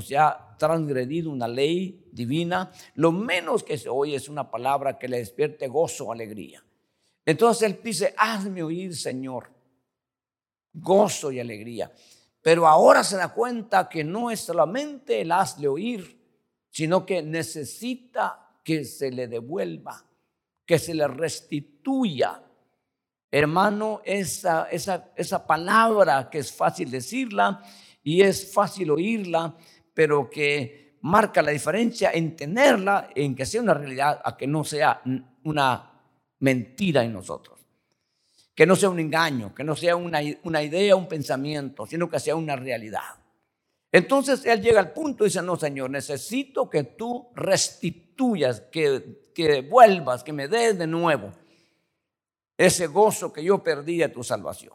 se 0.00 0.16
ha, 0.16 0.56
transgredido 0.56 1.32
una 1.32 1.48
ley 1.48 2.08
divina. 2.12 2.70
Lo 2.94 3.10
menos 3.10 3.64
que 3.64 3.76
se 3.76 3.88
oye 3.88 4.14
es 4.14 4.28
una 4.28 4.48
palabra 4.48 5.00
que 5.00 5.08
le 5.08 5.18
despierte 5.18 5.66
gozo, 5.66 6.12
alegría. 6.12 6.62
Entonces 7.24 7.64
él 7.64 7.80
dice, 7.82 8.14
hazme 8.16 8.62
oír, 8.62 8.94
Señor, 8.94 9.50
gozo 10.74 11.32
y 11.32 11.40
alegría. 11.40 11.92
Pero 12.40 12.68
ahora 12.68 13.02
se 13.02 13.16
da 13.16 13.34
cuenta 13.34 13.88
que 13.88 14.04
no 14.04 14.30
es 14.30 14.38
solamente 14.38 15.22
el 15.22 15.32
hazle 15.32 15.66
oír, 15.66 16.22
sino 16.70 17.04
que 17.04 17.20
necesita 17.20 18.60
que 18.62 18.84
se 18.84 19.10
le 19.10 19.26
devuelva, 19.26 20.06
que 20.64 20.78
se 20.78 20.94
le 20.94 21.08
restituya 21.08 22.45
Hermano, 23.30 24.00
esa, 24.04 24.68
esa, 24.70 25.12
esa 25.16 25.46
palabra 25.46 26.28
que 26.30 26.38
es 26.38 26.52
fácil 26.52 26.90
decirla 26.90 27.62
y 28.02 28.22
es 28.22 28.52
fácil 28.52 28.90
oírla, 28.90 29.54
pero 29.92 30.30
que 30.30 30.98
marca 31.02 31.42
la 31.42 31.50
diferencia 31.50 32.12
en 32.12 32.36
tenerla, 32.36 33.10
en 33.14 33.34
que 33.34 33.44
sea 33.44 33.60
una 33.60 33.74
realidad, 33.74 34.20
a 34.24 34.36
que 34.36 34.46
no 34.46 34.62
sea 34.62 35.02
una 35.44 35.92
mentira 36.40 37.04
en 37.04 37.12
nosotros. 37.12 37.58
Que 38.54 38.64
no 38.64 38.76
sea 38.76 38.90
un 38.90 39.00
engaño, 39.00 39.54
que 39.54 39.64
no 39.64 39.76
sea 39.76 39.96
una, 39.96 40.20
una 40.44 40.62
idea, 40.62 40.96
un 40.96 41.08
pensamiento, 41.08 41.84
sino 41.86 42.08
que 42.08 42.20
sea 42.20 42.36
una 42.36 42.56
realidad. 42.56 43.16
Entonces 43.92 44.46
él 44.46 44.62
llega 44.62 44.80
al 44.80 44.92
punto 44.92 45.24
y 45.24 45.28
dice, 45.28 45.42
no, 45.42 45.56
Señor, 45.56 45.90
necesito 45.90 46.70
que 46.70 46.84
tú 46.84 47.28
restituyas, 47.34 48.60
que, 48.72 49.30
que 49.34 49.62
vuelvas, 49.62 50.22
que 50.22 50.32
me 50.32 50.48
des 50.48 50.78
de 50.78 50.86
nuevo 50.86 51.32
ese 52.56 52.86
gozo 52.86 53.32
que 53.32 53.44
yo 53.44 53.62
perdí 53.62 53.98
de 53.98 54.08
tu 54.08 54.24
salvación. 54.24 54.74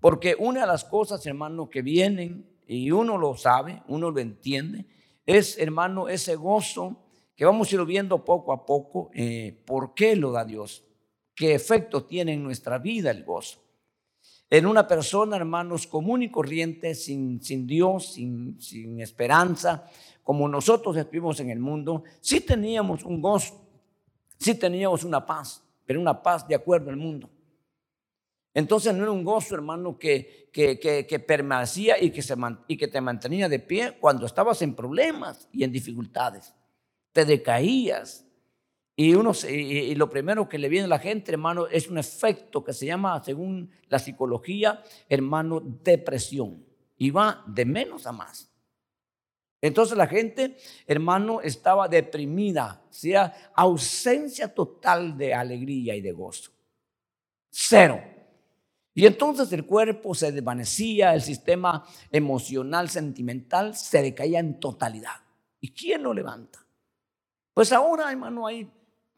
Porque 0.00 0.34
una 0.38 0.62
de 0.62 0.66
las 0.66 0.84
cosas, 0.84 1.24
hermano, 1.26 1.68
que 1.68 1.82
vienen, 1.82 2.48
y 2.66 2.90
uno 2.90 3.18
lo 3.18 3.36
sabe, 3.36 3.82
uno 3.88 4.10
lo 4.10 4.20
entiende, 4.20 4.86
es, 5.26 5.58
hermano, 5.58 6.08
ese 6.08 6.34
gozo 6.34 6.96
que 7.36 7.44
vamos 7.44 7.70
a 7.70 7.74
ir 7.76 7.84
viendo 7.84 8.24
poco 8.24 8.52
a 8.52 8.64
poco, 8.66 9.10
eh, 9.14 9.62
por 9.66 9.94
qué 9.94 10.16
lo 10.16 10.32
da 10.32 10.44
Dios, 10.44 10.84
qué 11.34 11.54
efecto 11.54 12.04
tiene 12.04 12.32
en 12.32 12.42
nuestra 12.42 12.78
vida 12.78 13.10
el 13.10 13.24
gozo. 13.24 13.60
En 14.50 14.66
una 14.66 14.86
persona, 14.86 15.36
hermanos, 15.36 15.86
común 15.86 16.22
y 16.22 16.30
corriente, 16.30 16.94
sin, 16.94 17.42
sin 17.42 17.66
Dios, 17.66 18.12
sin, 18.12 18.60
sin 18.60 19.00
esperanza, 19.00 19.88
como 20.22 20.48
nosotros 20.48 20.96
estuvimos 20.96 21.40
en 21.40 21.50
el 21.50 21.58
mundo, 21.58 22.04
sí 22.20 22.40
teníamos 22.40 23.04
un 23.04 23.22
gozo, 23.22 23.66
sí 24.38 24.54
teníamos 24.54 25.04
una 25.04 25.24
paz 25.24 25.64
pero 25.92 26.00
una 26.00 26.22
paz 26.22 26.48
de 26.48 26.54
acuerdo 26.54 26.88
al 26.88 26.96
mundo. 26.96 27.28
Entonces 28.54 28.94
no 28.94 29.02
era 29.02 29.12
un 29.12 29.24
gozo, 29.24 29.54
hermano, 29.54 29.98
que, 29.98 30.48
que, 30.50 30.78
que, 31.06 31.18
permanecía 31.18 32.02
y 32.02 32.08
que, 32.08 32.22
se, 32.22 32.34
y 32.66 32.78
que 32.78 32.88
te 32.88 32.98
mantenía 33.02 33.46
de 33.46 33.58
pie 33.58 33.98
cuando 34.00 34.24
estabas 34.24 34.62
en 34.62 34.74
problemas 34.74 35.50
y 35.52 35.64
en 35.64 35.70
dificultades. 35.70 36.54
Te 37.12 37.26
decaías. 37.26 38.26
Y, 38.96 39.14
uno, 39.14 39.32
y, 39.46 39.94
lo 39.96 40.08
primero 40.08 40.48
que 40.48 40.58
le 40.58 40.70
viene 40.70 40.86
a 40.86 40.88
la 40.88 40.98
gente, 40.98 41.30
hermano, 41.30 41.66
es 41.66 41.90
un 41.90 41.98
efecto 41.98 42.64
que 42.64 42.72
se 42.72 42.86
llama, 42.86 43.22
según 43.22 43.70
la 43.90 43.98
psicología, 43.98 44.82
hermano, 45.10 45.60
depresión. 45.60 46.64
Y 46.96 47.10
va 47.10 47.44
de 47.46 47.66
menos 47.66 48.06
a 48.06 48.12
más. 48.12 48.50
Entonces 49.62 49.96
la 49.96 50.08
gente, 50.08 50.56
hermano, 50.88 51.40
estaba 51.40 51.86
deprimida, 51.86 52.82
sea 52.90 53.52
ausencia 53.54 54.52
total 54.52 55.16
de 55.16 55.32
alegría 55.32 55.94
y 55.94 56.00
de 56.00 56.10
gozo. 56.10 56.50
Cero. 57.48 58.02
Y 58.92 59.06
entonces 59.06 59.52
el 59.52 59.64
cuerpo 59.64 60.16
se 60.16 60.32
desvanecía, 60.32 61.14
el 61.14 61.22
sistema 61.22 61.86
emocional, 62.10 62.90
sentimental 62.90 63.76
se 63.76 64.02
decaía 64.02 64.40
en 64.40 64.58
totalidad. 64.58 65.22
¿Y 65.60 65.70
quién 65.70 66.02
lo 66.02 66.12
levanta? 66.12 66.66
Pues 67.54 67.72
ahora, 67.72 68.10
hermano, 68.10 68.48
hay 68.48 68.68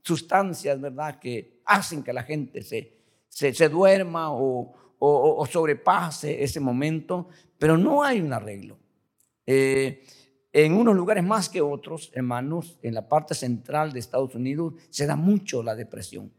sustancias, 0.02 0.78
¿verdad?, 0.78 1.18
que 1.18 1.62
hacen 1.64 2.02
que 2.02 2.12
la 2.12 2.22
gente 2.22 2.62
se, 2.62 2.98
se, 3.30 3.68
duerma 3.70 4.30
o, 4.30 4.74
o, 4.98 5.46
sobrepase 5.46 6.44
ese 6.44 6.60
momento, 6.60 7.28
pero 7.58 7.78
no 7.78 8.02
hay 8.02 8.20
un 8.20 8.34
arreglo. 8.34 8.78
Eh, 9.46 10.04
en 10.54 10.74
unos 10.74 10.94
lugares 10.94 11.24
más 11.24 11.48
que 11.48 11.60
otros, 11.60 12.12
hermanos, 12.14 12.78
en 12.80 12.94
la 12.94 13.08
parte 13.08 13.34
central 13.34 13.92
de 13.92 13.98
Estados 13.98 14.36
Unidos 14.36 14.74
se 14.88 15.04
da 15.04 15.16
mucho 15.16 15.64
la 15.64 15.74
depresión. 15.74 16.32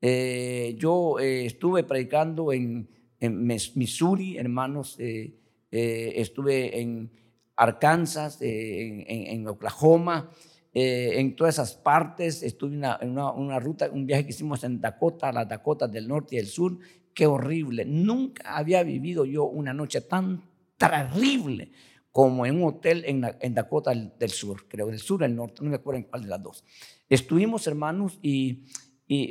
Eh, 0.00 0.76
yo 0.78 1.18
eh, 1.18 1.44
estuve 1.44 1.84
predicando 1.84 2.54
en, 2.54 2.88
Missouri, 3.20 4.38
hermanos, 4.38 4.96
eh, 4.98 5.34
estuve 5.70 6.80
en 6.80 7.10
Arkansas, 7.54 8.38
en, 8.40 9.46
Oklahoma, 9.46 10.30
en 10.72 11.36
todas 11.36 11.56
esas 11.56 11.74
partes. 11.74 12.42
Estuve 12.42 12.76
en 12.76 13.10
una, 13.10 13.60
ruta, 13.60 13.90
un 13.92 14.06
viaje 14.06 14.24
que 14.24 14.30
hicimos 14.30 14.64
en 14.64 14.80
Dakota, 14.80 15.30
las 15.32 15.46
Dakotas 15.46 15.92
del 15.92 16.08
norte 16.08 16.36
y 16.36 16.38
del 16.38 16.46
sur. 16.46 16.78
Qué 17.12 17.26
horrible. 17.26 17.84
Nunca 17.84 18.56
había 18.56 18.82
vivido 18.82 19.26
yo 19.26 19.44
una 19.44 19.74
noche 19.74 20.00
tan 20.00 20.42
terrible 20.78 21.70
como 22.12 22.44
en 22.44 22.56
un 22.56 22.68
hotel 22.68 23.04
en, 23.06 23.54
Dakota 23.54 23.92
del 23.92 24.30
Sur, 24.30 24.66
creo, 24.66 24.88
del 24.88 24.98
sur 24.98 25.22
o 25.22 25.24
del 25.24 25.36
norte, 25.36 25.62
no 25.62 25.70
me 25.70 25.76
acuerdo 25.76 25.98
en 25.98 26.04
cuál 26.04 26.22
de 26.22 26.28
las 26.28 26.42
dos. 26.42 26.64
Estuvimos, 27.08 27.66
hermanos, 27.66 28.18
y, 28.22 28.64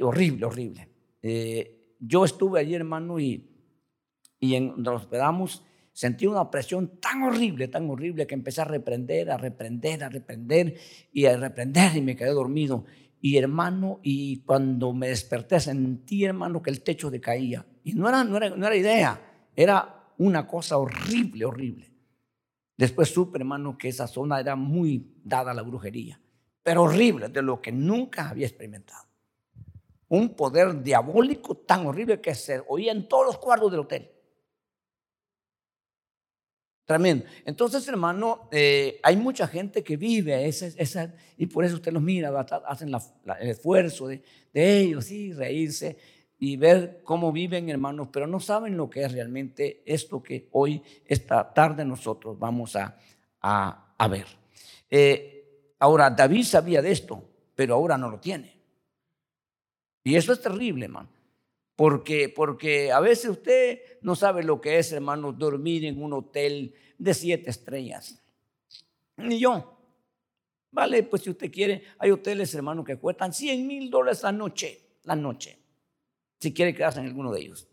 horrible, 0.01 0.45
horrible. 0.45 0.89
Eh, 1.21 1.95
yo 1.99 2.23
estuve 2.23 2.61
allí, 2.61 2.75
hermano, 2.75 3.19
y, 3.19 3.49
y 4.39 4.55
en, 4.55 4.81
nos 4.81 5.03
hospedamos, 5.03 5.63
sentí 5.91 6.25
una 6.25 6.49
presión 6.49 6.99
tan 7.01 7.23
horrible, 7.23 7.67
tan 7.67 7.89
horrible, 7.89 8.25
que 8.25 8.35
empecé 8.35 8.61
a 8.61 8.65
reprender, 8.65 9.29
a 9.29 9.37
reprender, 9.37 10.03
a 10.03 10.09
reprender, 10.09 10.75
y 11.11 11.25
a 11.25 11.35
reprender, 11.35 11.97
y 11.97 12.01
me 12.01 12.15
quedé 12.15 12.29
dormido. 12.29 12.85
Y 13.21 13.35
hermano, 13.35 13.99
y 14.01 14.43
cuando 14.43 14.93
me 14.93 15.09
desperté, 15.09 15.59
sentí, 15.59 16.23
hermano, 16.23 16.61
que 16.61 16.69
el 16.69 16.81
techo 16.81 17.11
decaía. 17.11 17.65
Y 17.83 17.93
no 17.93 18.07
era, 18.07 18.23
no 18.23 18.37
era, 18.37 18.49
no 18.51 18.65
era 18.65 18.75
idea, 18.77 19.21
era 19.53 20.13
una 20.17 20.47
cosa 20.47 20.77
horrible, 20.77 21.43
horrible. 21.43 21.98
Después 22.79 23.09
supe, 23.09 23.37
hermano, 23.37 23.77
que 23.77 23.89
esa 23.89 24.07
zona 24.07 24.39
era 24.39 24.55
muy 24.55 25.05
dada 25.21 25.51
a 25.51 25.53
la 25.53 25.63
brujería, 25.63 26.17
pero 26.63 26.83
horrible, 26.83 27.27
de 27.27 27.41
lo 27.41 27.61
que 27.61 27.73
nunca 27.73 28.29
había 28.29 28.47
experimentado. 28.47 29.05
Un 30.07 30.33
poder 30.33 30.81
diabólico 30.81 31.57
tan 31.57 31.85
horrible 31.85 32.21
que 32.21 32.33
se 32.33 32.63
oía 32.69 32.93
en 32.93 33.09
todos 33.09 33.25
los 33.25 33.37
cuartos 33.37 33.69
del 33.69 33.81
hotel. 33.81 34.09
Tremendo. 36.85 37.25
Entonces, 37.43 37.85
hermano, 37.89 38.47
eh, 38.49 39.01
hay 39.03 39.17
mucha 39.17 39.45
gente 39.45 39.83
que 39.83 39.97
vive 39.97 40.47
esa, 40.47 40.67
esa, 40.67 41.13
y 41.35 41.47
por 41.47 41.65
eso 41.65 41.75
usted 41.75 41.91
los 41.91 42.01
mira, 42.01 42.29
hacen 42.65 42.93
el 43.41 43.49
esfuerzo 43.49 44.07
de, 44.07 44.23
ellos, 44.53 45.03
sí, 45.03 45.33
reírse 45.33 45.97
y 46.39 46.55
ver 46.55 47.01
cómo 47.03 47.33
viven, 47.33 47.69
hermanos, 47.69 48.07
pero 48.11 48.25
no 48.25 48.39
saben 48.39 48.77
lo 48.77 48.89
que 48.89 49.03
es 49.03 49.11
realmente 49.11 49.83
esto 49.85 50.23
que 50.23 50.47
hoy, 50.51 50.81
esta 51.05 51.53
tarde, 51.53 51.83
nosotros 51.83 52.39
vamos 52.39 52.77
a, 52.77 52.97
a, 53.41 54.07
ver. 54.07 54.25
Eh, 54.89 55.73
ahora, 55.79 56.09
David 56.09 56.43
sabía 56.43 56.81
de 56.81 56.91
esto, 56.91 57.21
pero 57.55 57.75
ahora 57.75 57.97
no 57.97 58.09
lo 58.09 58.19
tiene. 58.19 58.57
Y 60.03 60.15
eso 60.15 60.31
es 60.31 60.41
terrible, 60.41 60.85
hermano. 60.85 61.09
Porque, 61.75 62.29
porque 62.29 62.91
a 62.91 63.01
veces 63.01 63.31
usted 63.31 63.79
no 64.01 64.15
sabe 64.15 64.43
lo 64.43 64.61
que 64.61 64.79
es, 64.79 64.93
hermano, 64.93 65.33
dormir 65.33 65.85
en 65.85 66.01
un 66.01 66.13
hotel 66.13 66.73
de 66.97 67.13
siete 67.13 67.49
estrellas. 67.49 68.21
Ni 69.17 69.39
yo. 69.39 69.77
Vale, 70.71 71.03
pues 71.03 71.23
si 71.23 71.29
usted 71.29 71.51
quiere, 71.51 71.83
hay 71.97 72.11
hoteles, 72.11 72.53
hermano, 72.55 72.83
que 72.83 72.97
cuestan 72.97 73.33
100 73.33 73.67
mil 73.67 73.89
dólares 73.89 74.23
la 74.23 74.31
noche, 74.31 74.99
la 75.03 75.15
noche, 75.15 75.58
si 76.39 76.53
quiere 76.53 76.73
quedarse 76.73 76.99
en 76.99 77.07
alguno 77.07 77.31
de 77.31 77.41
ellos. 77.41 77.67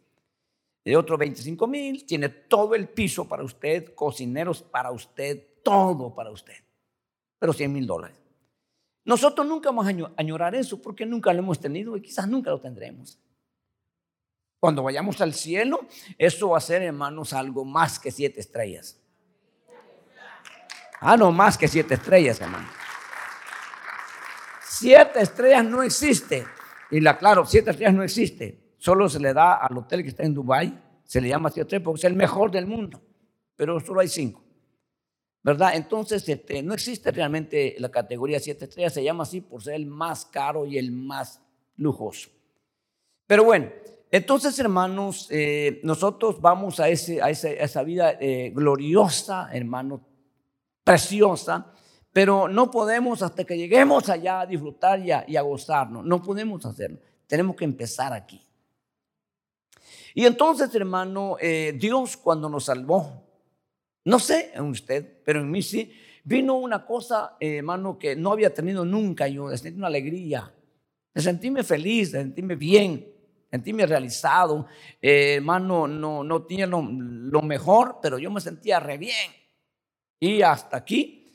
De 0.85 0.97
otros 0.97 1.19
25 1.19 1.67
mil, 1.67 2.07
tiene 2.07 2.29
todo 2.29 2.75
el 2.75 2.89
piso 2.89 3.29
para 3.29 3.43
usted, 3.43 3.95
cocineros 3.95 4.63
para 4.63 4.93
usted, 4.93 5.45
todo 5.63 6.15
para 6.15 6.31
usted. 6.31 6.55
Pero 7.39 7.53
100 7.53 7.73
mil 7.73 7.87
dólares. 7.87 8.17
Nosotros 9.05 9.47
nunca 9.47 9.71
vamos 9.71 9.87
a 9.87 10.13
añorar 10.17 10.55
eso 10.55 10.81
porque 10.81 11.07
nunca 11.07 11.33
lo 11.33 11.41
hemos 11.41 11.61
tenido 11.61 11.97
y 11.97 12.03
quizás 12.03 12.29
nunca 12.29 12.51
lo 12.51 12.61
tendremos. 12.61 13.19
Cuando 14.59 14.83
vayamos 14.83 15.21
al 15.21 15.35
cielo, 15.35 15.87
eso 16.19 16.51
va 16.51 16.59
a 16.59 16.61
ser, 16.61 16.83
hermanos, 16.83 17.33
algo 17.33 17.65
más 17.65 17.99
que 17.99 18.11
siete 18.11 18.41
estrellas. 18.41 19.01
Ah, 21.01 21.17
no, 21.17 21.31
más 21.31 21.59
que 21.59 21.69
siete 21.69 21.95
estrellas, 21.95 22.41
hermano. 22.41 22.69
Siete 24.63 25.21
estrellas 25.21 25.65
no 25.65 25.83
existe. 25.83 26.47
Y 26.91 27.01
la 27.01 27.19
claro, 27.19 27.45
siete 27.45 27.71
estrellas 27.71 27.95
no 27.95 28.03
existe. 28.03 28.75
Solo 28.79 29.09
se 29.09 29.21
le 29.21 29.33
da 29.33 29.55
al 29.55 29.77
hotel 29.77 30.03
que 30.03 30.11
está 30.11 30.23
en 30.23 30.35
Dubai, 30.35 30.79
se 31.05 31.21
le 31.21 31.29
llama 31.29 31.51
siete 31.51 31.67
estrellas 31.67 31.85
porque 31.85 32.01
es 32.01 32.05
el 32.05 32.15
mejor 32.15 32.51
del 32.51 32.67
mundo. 32.67 33.01
Pero 33.57 33.81
solo 33.81 34.01
hay 34.01 34.09
cinco. 34.09 34.45
¿Verdad? 35.43 35.77
Entonces, 35.77 36.29
este, 36.29 36.63
no 36.63 36.75
existe 36.75 37.11
realmente 37.13 37.77
la 37.79 37.89
categoría 37.89 38.41
siete 38.41 38.65
estrellas, 38.65 38.95
se 38.95 39.05
llama 39.05 39.23
así 39.23 39.41
por 39.41 39.63
ser 39.63 39.75
el 39.75 39.87
más 39.87 40.27
caro 40.27 40.67
y 40.67 40.77
el 40.77 40.91
más 40.91 41.41
lujoso. 41.77 42.31
Pero 43.27 43.45
bueno, 43.45 43.71
entonces, 44.11 44.59
hermanos, 44.59 45.29
eh, 45.31 45.81
nosotros 45.83 46.41
vamos 46.41 46.81
a, 46.81 46.89
ese, 46.89 47.21
a, 47.23 47.31
esa 47.31 47.83
vida 47.83 48.17
eh, 48.21 48.51
gloriosa, 48.55 49.49
hermano, 49.53 50.01
preciosa, 50.83 51.73
pero 52.17 52.49
no 52.49 52.71
podemos 52.71 53.21
hasta 53.21 53.45
que 53.45 53.59
lleguemos 53.59 54.09
allá 54.09 54.41
a 54.41 54.47
disfrutar 54.47 54.99
y 55.01 55.11
a, 55.11 55.27
y 55.29 55.37
a 55.37 55.43
gozarnos. 55.43 56.03
No 56.03 56.23
podemos 56.23 56.65
hacerlo. 56.65 56.99
Tenemos 57.27 57.55
que 57.57 57.67
empezar 57.67 58.15
aquí. 58.15 58.41
Y 60.15 60.25
entonces, 60.25 60.75
hermano, 60.75 61.37
eh, 61.39 61.75
Dios 61.79 62.17
cuando 62.17 62.49
nos 62.49 62.65
salvó, 62.65 63.23
no 64.07 64.19
sé 64.19 64.51
en 64.55 64.65
usted, 64.65 65.21
pero 65.27 65.41
en 65.41 65.51
mí 65.51 65.61
sí, 65.61 65.93
vino 66.25 66.55
una 66.55 66.87
cosa, 66.87 67.37
hermano, 67.39 67.99
que 67.99 68.17
no 68.17 68.33
había 68.33 68.55
tenido 68.55 68.87
nunca 68.87 69.29
yo, 69.29 69.51
de 69.51 69.59
sentir 69.59 69.77
una 69.77 69.89
alegría, 69.89 70.51
de 71.13 71.21
sentirme 71.21 71.65
feliz, 71.65 72.13
de 72.13 72.23
sentirme 72.23 72.57
bien 72.57 73.13
sentirme 73.51 73.85
realizado. 73.85 74.67
Eh, 75.03 75.35
hermano, 75.35 75.87
no, 75.87 76.25
no 76.25 76.43
tenía 76.45 76.67
lo, 76.67 76.83
mejor, 76.83 77.99
pero 78.01 78.19
yo 78.19 78.31
me 78.31 78.41
sentía 78.41 78.81
re 78.81 78.97
bien. 78.97 79.33
Y 80.19 80.41
hasta 80.41 80.79
aquí, 80.79 81.26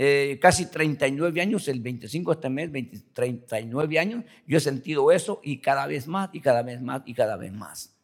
eh, 0.00 0.38
casi 0.40 0.66
39 0.66 1.40
años, 1.40 1.66
el 1.66 1.80
25 1.80 2.30
de 2.30 2.34
este 2.36 2.48
mes, 2.48 2.70
39 3.12 3.98
años, 3.98 4.24
yo 4.46 4.58
he 4.58 4.60
sentido 4.60 5.10
eso 5.10 5.40
y 5.42 5.58
cada 5.58 5.88
vez 5.88 6.06
más, 6.06 6.30
y 6.32 6.40
cada 6.40 6.62
vez 6.62 6.80
más, 6.80 7.02
y 7.04 7.14
cada 7.14 7.36
vez 7.36 7.52
más. 7.52 7.96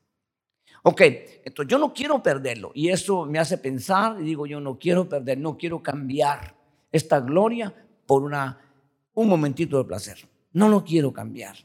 Ok, 0.82 1.00
entonces 1.44 1.70
yo 1.70 1.78
no 1.78 1.94
quiero 1.94 2.20
perderlo 2.20 2.72
y 2.74 2.88
eso 2.88 3.24
me 3.24 3.38
hace 3.38 3.56
pensar 3.56 4.20
y 4.20 4.24
digo 4.24 4.44
yo 4.44 4.60
no 4.60 4.78
quiero 4.78 5.08
perder, 5.08 5.38
no 5.38 5.56
quiero 5.56 5.82
cambiar 5.82 6.54
esta 6.92 7.20
gloria 7.20 7.72
por 8.06 8.22
una, 8.22 8.58
un 9.14 9.28
momentito 9.28 9.78
de 9.78 9.84
placer. 9.84 10.18
No 10.52 10.68
lo 10.68 10.84
quiero 10.84 11.12
cambiar. 11.12 11.56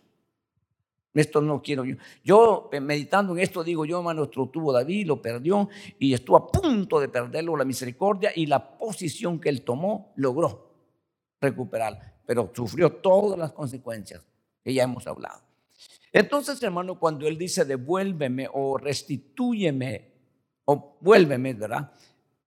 Esto 1.14 1.42
no 1.42 1.62
quiero 1.62 1.86
yo. 1.86 1.96
Yo 2.24 2.70
meditando 2.82 3.34
en 3.34 3.40
esto 3.40 3.64
digo 3.64 3.86
yo, 3.86 3.98
hermano, 3.98 4.20
nuestro 4.20 4.48
tuvo 4.50 4.72
David, 4.72 5.08
lo 5.08 5.22
perdió 5.22 5.68
y 5.98 6.14
estuvo 6.14 6.38
a 6.38 6.48
punto 6.48 7.00
de 7.00 7.10
perderlo 7.10 7.58
la 7.58 7.66
misericordia 7.66 8.32
y 8.36 8.46
la 8.46 8.78
posición 8.78 9.40
que 9.40 9.50
él 9.50 9.64
tomó 9.64 10.14
logró 10.16 10.70
recuperar, 11.42 12.22
pero 12.26 12.52
sufrió 12.54 12.92
todas 12.92 13.40
las 13.40 13.54
consecuencias 13.54 14.26
que 14.64 14.74
ya 14.74 14.84
hemos 14.84 15.08
hablado. 15.08 15.42
Entonces, 16.12 16.62
hermano, 16.62 17.00
cuando 17.00 17.28
él 17.28 17.38
dice 17.38 17.66
devuélveme 17.66 18.48
o 18.52 18.78
restitúyeme 18.78 20.12
o 20.66 20.98
vuélveme, 21.02 21.54
¿verdad? 21.54 21.92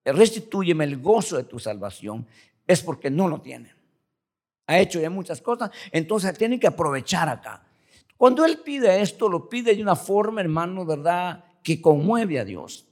Restitúyeme 0.04 0.84
el 0.84 1.00
gozo 1.00 1.36
de 1.36 1.44
tu 1.44 1.58
salvación, 1.58 2.26
es 2.66 2.82
porque 2.82 3.10
no 3.10 3.28
lo 3.28 3.40
tiene. 3.40 3.72
Ha 4.66 4.78
hecho 4.78 5.00
ya 5.00 5.10
muchas 5.10 5.40
cosas, 5.40 5.70
entonces 5.90 6.36
tiene 6.38 6.58
que 6.60 6.68
aprovechar 6.68 7.28
acá. 7.28 7.66
Cuando 8.22 8.44
Él 8.44 8.58
pide 8.58 9.02
esto, 9.02 9.28
lo 9.28 9.48
pide 9.48 9.74
de 9.74 9.82
una 9.82 9.96
forma, 9.96 10.40
hermano, 10.42 10.86
¿verdad? 10.86 11.44
Que 11.60 11.82
conmueve 11.82 12.38
a 12.38 12.44
Dios. 12.44 12.86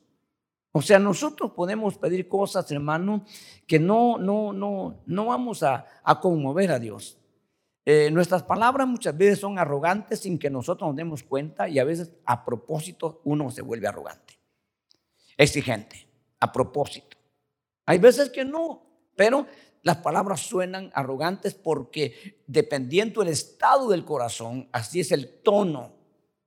O 0.73 0.83
sea, 0.83 0.99
nosotros 0.99 1.53
podemos 1.53 1.97
pedir 1.97 2.27
cosas, 2.27 2.69
hermano, 2.73 3.25
que 3.65 3.79
no, 3.79 4.19
no, 4.19 4.53
no, 4.53 5.05
no 5.07 5.27
vamos 5.27 5.63
a, 5.63 5.87
conmover 6.21 6.73
a 6.73 6.81
Dios. 6.81 7.17
Eh, 7.85 8.11
nuestras 8.11 8.43
palabras 8.43 8.89
muchas 8.89 9.17
veces 9.17 9.39
son 9.39 9.57
arrogantes 9.57 10.19
sin 10.19 10.37
que 10.37 10.51
nosotros 10.51 10.89
nos 10.89 10.97
demos 10.97 11.23
cuenta 11.23 11.69
y 11.69 11.79
a 11.79 11.85
veces 11.85 12.11
a 12.25 12.45
propósito 12.45 13.21
uno 13.23 13.53
se 13.53 13.63
vuelve 13.63 13.87
arrogante, 13.87 14.37
exigente, 15.37 16.09
a 16.41 16.51
propósito. 16.51 17.17
Hay 17.87 17.99
veces 17.99 18.31
que 18.31 18.45
no, 18.45 18.83
pero 19.15 19.47
las 19.83 19.99
palabras 19.99 20.41
suenan 20.41 20.91
arrogantes 20.95 21.55
porque 21.55 22.43
dependiendo 22.47 23.21
del 23.21 23.33
estado 23.33 23.89
del 23.89 24.05
corazón, 24.05 24.69
así 24.73 25.01
es 25.01 25.13
el 25.13 25.41
tono 25.43 25.95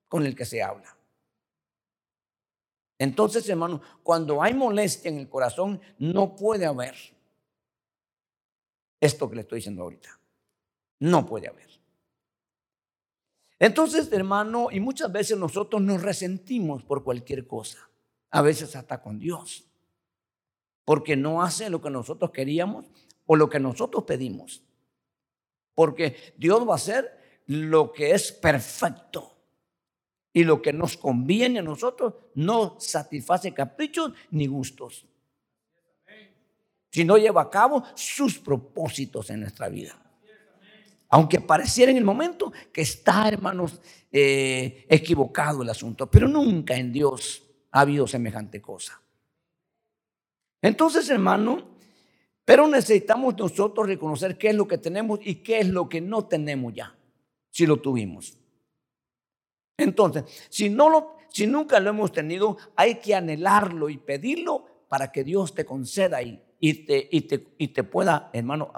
con 0.07 0.25
el 0.25 0.35
que 0.35 0.45
se 0.45 0.61
habla. 0.61 0.95
Entonces, 2.99 3.49
hermano, 3.49 3.81
cuando 4.03 4.41
hay 4.41 4.53
molestia 4.53 5.09
en 5.09 5.17
el 5.17 5.29
corazón, 5.29 5.81
no 5.97 6.35
puede 6.35 6.65
haber 6.65 6.95
esto 9.01 9.29
que 9.29 9.35
le 9.35 9.41
estoy 9.41 9.57
diciendo 9.57 9.81
ahorita. 9.81 10.19
No 10.99 11.25
puede 11.25 11.49
haber. 11.49 11.69
Entonces, 13.59 14.11
hermano, 14.11 14.69
y 14.71 14.79
muchas 14.79 15.11
veces 15.11 15.37
nosotros 15.37 15.81
nos 15.81 16.01
resentimos 16.01 16.83
por 16.83 17.03
cualquier 17.03 17.47
cosa, 17.47 17.89
a 18.29 18.41
veces 18.41 18.75
hasta 18.75 19.01
con 19.01 19.19
Dios, 19.19 19.65
porque 20.85 21.15
no 21.15 21.41
hace 21.41 21.69
lo 21.69 21.81
que 21.81 21.89
nosotros 21.89 22.31
queríamos 22.31 22.85
o 23.25 23.35
lo 23.35 23.49
que 23.49 23.59
nosotros 23.59 24.03
pedimos. 24.03 24.63
Porque 25.75 26.33
Dios 26.37 26.67
va 26.67 26.73
a 26.73 26.75
hacer 26.75 27.41
lo 27.47 27.91
que 27.91 28.11
es 28.11 28.31
perfecto. 28.31 29.31
Y 30.35 30.43
lo 30.43 30.61
que 30.61 30.73
nos 30.73 30.97
conviene 30.97 31.59
a 31.59 31.63
nosotros 31.63 32.15
no 32.35 32.79
satisface 32.79 33.53
caprichos 33.53 34.13
ni 34.31 34.47
gustos. 34.47 35.05
Sino 36.89 37.17
lleva 37.17 37.43
a 37.43 37.49
cabo 37.49 37.83
sus 37.95 38.39
propósitos 38.39 39.29
en 39.29 39.41
nuestra 39.41 39.69
vida. 39.69 39.99
Aunque 41.09 41.39
pareciera 41.39 41.91
en 41.91 41.97
el 41.97 42.03
momento 42.03 42.51
que 42.71 42.81
está, 42.81 43.27
hermanos, 43.27 43.79
eh, 44.11 44.87
equivocado 44.89 45.61
el 45.61 45.69
asunto. 45.69 46.09
Pero 46.09 46.27
nunca 46.27 46.75
en 46.75 46.91
Dios 46.91 47.43
ha 47.71 47.81
habido 47.81 48.07
semejante 48.07 48.59
cosa. 48.59 48.99
Entonces, 50.59 51.07
hermano, 51.09 51.72
pero 52.45 52.67
necesitamos 52.67 53.37
nosotros 53.37 53.87
reconocer 53.87 54.37
qué 54.37 54.49
es 54.49 54.55
lo 54.55 54.67
que 54.67 54.77
tenemos 54.77 55.19
y 55.23 55.35
qué 55.35 55.59
es 55.59 55.69
lo 55.69 55.87
que 55.87 56.01
no 56.01 56.25
tenemos 56.25 56.73
ya, 56.73 56.95
si 57.49 57.65
lo 57.65 57.77
tuvimos. 57.77 58.37
Entonces, 59.77 60.23
si, 60.49 60.69
nunca 60.69 61.79
lo 61.79 61.89
hemos 61.89 62.11
tenido, 62.11 62.57
hay 62.75 62.95
que 62.95 63.15
anhelarlo 63.15 63.89
y 63.89 63.97
pedirlo 63.97 64.65
para 64.87 65.11
que 65.11 65.23
Dios 65.23 65.55
te 65.55 65.65
conceda 65.65 66.21
y, 66.21 66.41
y, 66.59 67.21
te, 67.67 67.83
pueda, 67.83 68.29
hermano, 68.33 68.71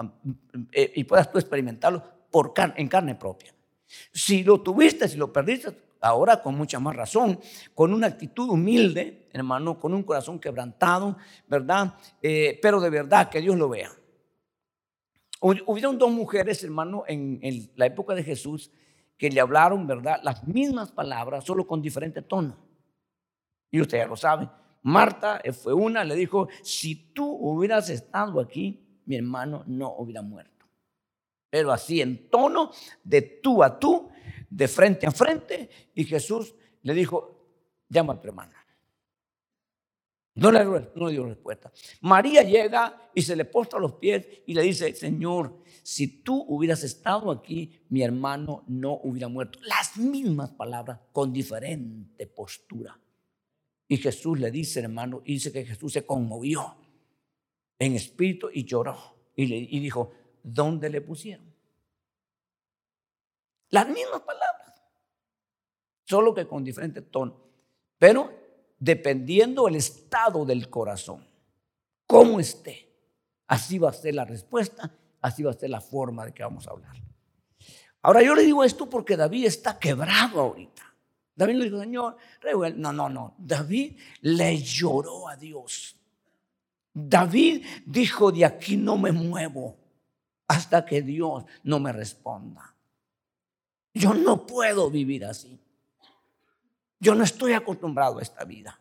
eh, 0.72 0.92
y 0.94 1.04
puedas 1.04 1.30
tú 1.30 1.38
experimentarlo 1.38 2.02
en 2.76 2.88
carne 2.88 3.14
propia. 3.14 3.54
Si 4.12 4.42
lo 4.42 4.60
tuviste, 4.60 5.08
si 5.08 5.16
lo 5.16 5.32
perdiste, 5.32 5.70
ahora 6.06 6.42
con 6.42 6.56
mucha 6.56 6.78
más 6.80 6.96
razón, 6.96 7.38
con 7.74 7.92
una 7.92 8.06
actitud 8.06 8.48
humilde, 8.48 9.28
hermano, 9.32 9.78
con 9.78 9.94
un 9.94 10.02
corazón 10.02 10.38
quebrantado, 10.38 11.16
¿verdad? 11.46 11.94
Eh, 12.22 12.58
pero 12.62 12.80
de 12.80 12.90
verdad 12.90 13.28
que 13.28 13.40
Dios 13.40 13.56
lo 13.56 13.68
vea. 13.68 13.90
Hubieron 15.40 15.98
dos 15.98 16.10
mujeres, 16.10 16.64
hermano, 16.64 17.04
en, 17.06 17.70
la 17.76 17.86
época 17.86 18.14
de 18.14 18.24
Jesús 18.24 18.70
que 19.16 19.30
le 19.30 19.40
hablaron, 19.40 19.86
¿verdad? 19.86 20.20
Las 20.22 20.46
mismas 20.46 20.90
palabras, 20.90 21.44
solo 21.44 21.66
con 21.66 21.82
diferente 21.82 22.22
tono. 22.22 22.56
Y 23.70 23.80
usted 23.80 23.98
ya 23.98 24.06
lo 24.06 24.16
sabe. 24.16 24.48
Marta 24.82 25.40
eh, 25.42 25.52
fue 25.52 25.74
una, 25.74 26.04
le 26.04 26.14
dijo, 26.14 26.48
si 26.62 27.12
tú 27.12 27.28
hubieras 27.28 27.90
estado 27.90 28.40
aquí, 28.40 29.00
mi 29.04 29.16
hermano 29.16 29.62
no 29.66 29.94
hubiera 29.98 30.22
muerto. 30.22 30.66
Pero 31.50 31.72
así 31.72 32.00
en 32.00 32.28
tono 32.28 32.70
de 33.04 33.22
tú 33.22 33.62
a 33.62 33.78
tú, 33.78 34.10
de 34.50 34.68
frente 34.68 35.06
a 35.06 35.10
frente 35.10 35.68
y 35.94 36.04
Jesús 36.04 36.54
le 36.82 36.94
dijo, 36.94 37.36
llama 37.88 38.14
a 38.14 38.20
tu 38.20 38.28
hermana. 38.28 38.66
No 40.36 40.52
le, 40.52 41.12
dio 41.12 41.24
respuesta. 41.24 41.72
María 42.02 42.42
llega 42.42 43.10
y 43.14 43.22
se 43.22 43.34
le 43.34 43.46
postra 43.46 43.78
a 43.78 43.82
los 43.82 43.94
pies 43.94 44.28
y 44.46 44.52
le 44.52 44.62
dice, 44.62 44.94
Señor, 44.94 45.62
si 45.82 46.22
tú 46.22 46.44
hubieras 46.46 46.84
estado 46.84 47.30
aquí, 47.30 47.80
mi 47.88 48.02
hermano 48.02 48.62
no 48.68 49.00
hubiera 49.02 49.28
muerto. 49.28 49.58
Las 49.62 49.96
mismas 49.96 50.50
palabras 50.50 51.00
con 51.10 51.32
diferente 51.32 52.26
postura. 52.26 53.00
Y 53.88 53.96
Jesús 53.96 54.38
le 54.38 54.50
dice, 54.50 54.80
hermano, 54.80 55.22
y 55.24 55.34
dice 55.34 55.50
que 55.50 55.64
Jesús 55.64 55.94
se 55.94 56.04
conmovió 56.04 56.76
en 57.78 57.94
espíritu 57.94 58.50
y 58.52 58.64
lloró. 58.64 58.94
Y, 59.34 59.46
le, 59.46 59.56
y 59.56 59.80
dijo, 59.80 60.12
¿dónde 60.42 60.90
le 60.90 61.00
pusieron? 61.00 61.45
Las 63.70 63.88
mismas 63.88 64.20
palabras, 64.22 64.74
solo 66.04 66.34
que 66.34 66.46
con 66.46 66.64
diferente 66.64 67.02
tono. 67.02 67.36
Pero 67.98 68.32
dependiendo 68.78 69.68
el 69.68 69.76
estado 69.76 70.44
del 70.44 70.68
corazón, 70.70 71.26
cómo 72.06 72.38
esté, 72.38 72.88
así 73.46 73.78
va 73.78 73.90
a 73.90 73.94
ser 73.94 74.14
la 74.14 74.24
respuesta, 74.24 74.92
así 75.20 75.42
va 75.42 75.50
a 75.50 75.54
ser 75.54 75.70
la 75.70 75.80
forma 75.80 76.24
de 76.26 76.32
que 76.32 76.42
vamos 76.42 76.66
a 76.66 76.70
hablar. 76.70 76.96
Ahora 78.02 78.22
yo 78.22 78.34
le 78.34 78.42
digo 78.42 78.62
esto 78.62 78.88
porque 78.88 79.16
David 79.16 79.46
está 79.46 79.78
quebrado 79.78 80.40
ahorita. 80.40 80.94
David 81.34 81.54
le 81.56 81.64
dijo, 81.64 81.80
Señor, 81.80 82.16
no, 82.76 82.92
no, 82.92 83.08
no. 83.08 83.34
David 83.36 83.98
le 84.20 84.56
lloró 84.58 85.28
a 85.28 85.36
Dios. 85.36 85.96
David 86.94 87.66
dijo, 87.84 88.30
de 88.30 88.44
aquí 88.44 88.76
no 88.76 88.96
me 88.96 89.10
muevo 89.12 89.76
hasta 90.46 90.86
que 90.86 91.02
Dios 91.02 91.44
no 91.64 91.80
me 91.80 91.92
responda. 91.92 92.75
Yo 93.96 94.12
no 94.12 94.46
puedo 94.46 94.90
vivir 94.90 95.24
así. 95.24 95.58
Yo 97.00 97.14
no 97.14 97.24
estoy 97.24 97.54
acostumbrado 97.54 98.18
a 98.18 98.22
esta 98.22 98.44
vida. 98.44 98.78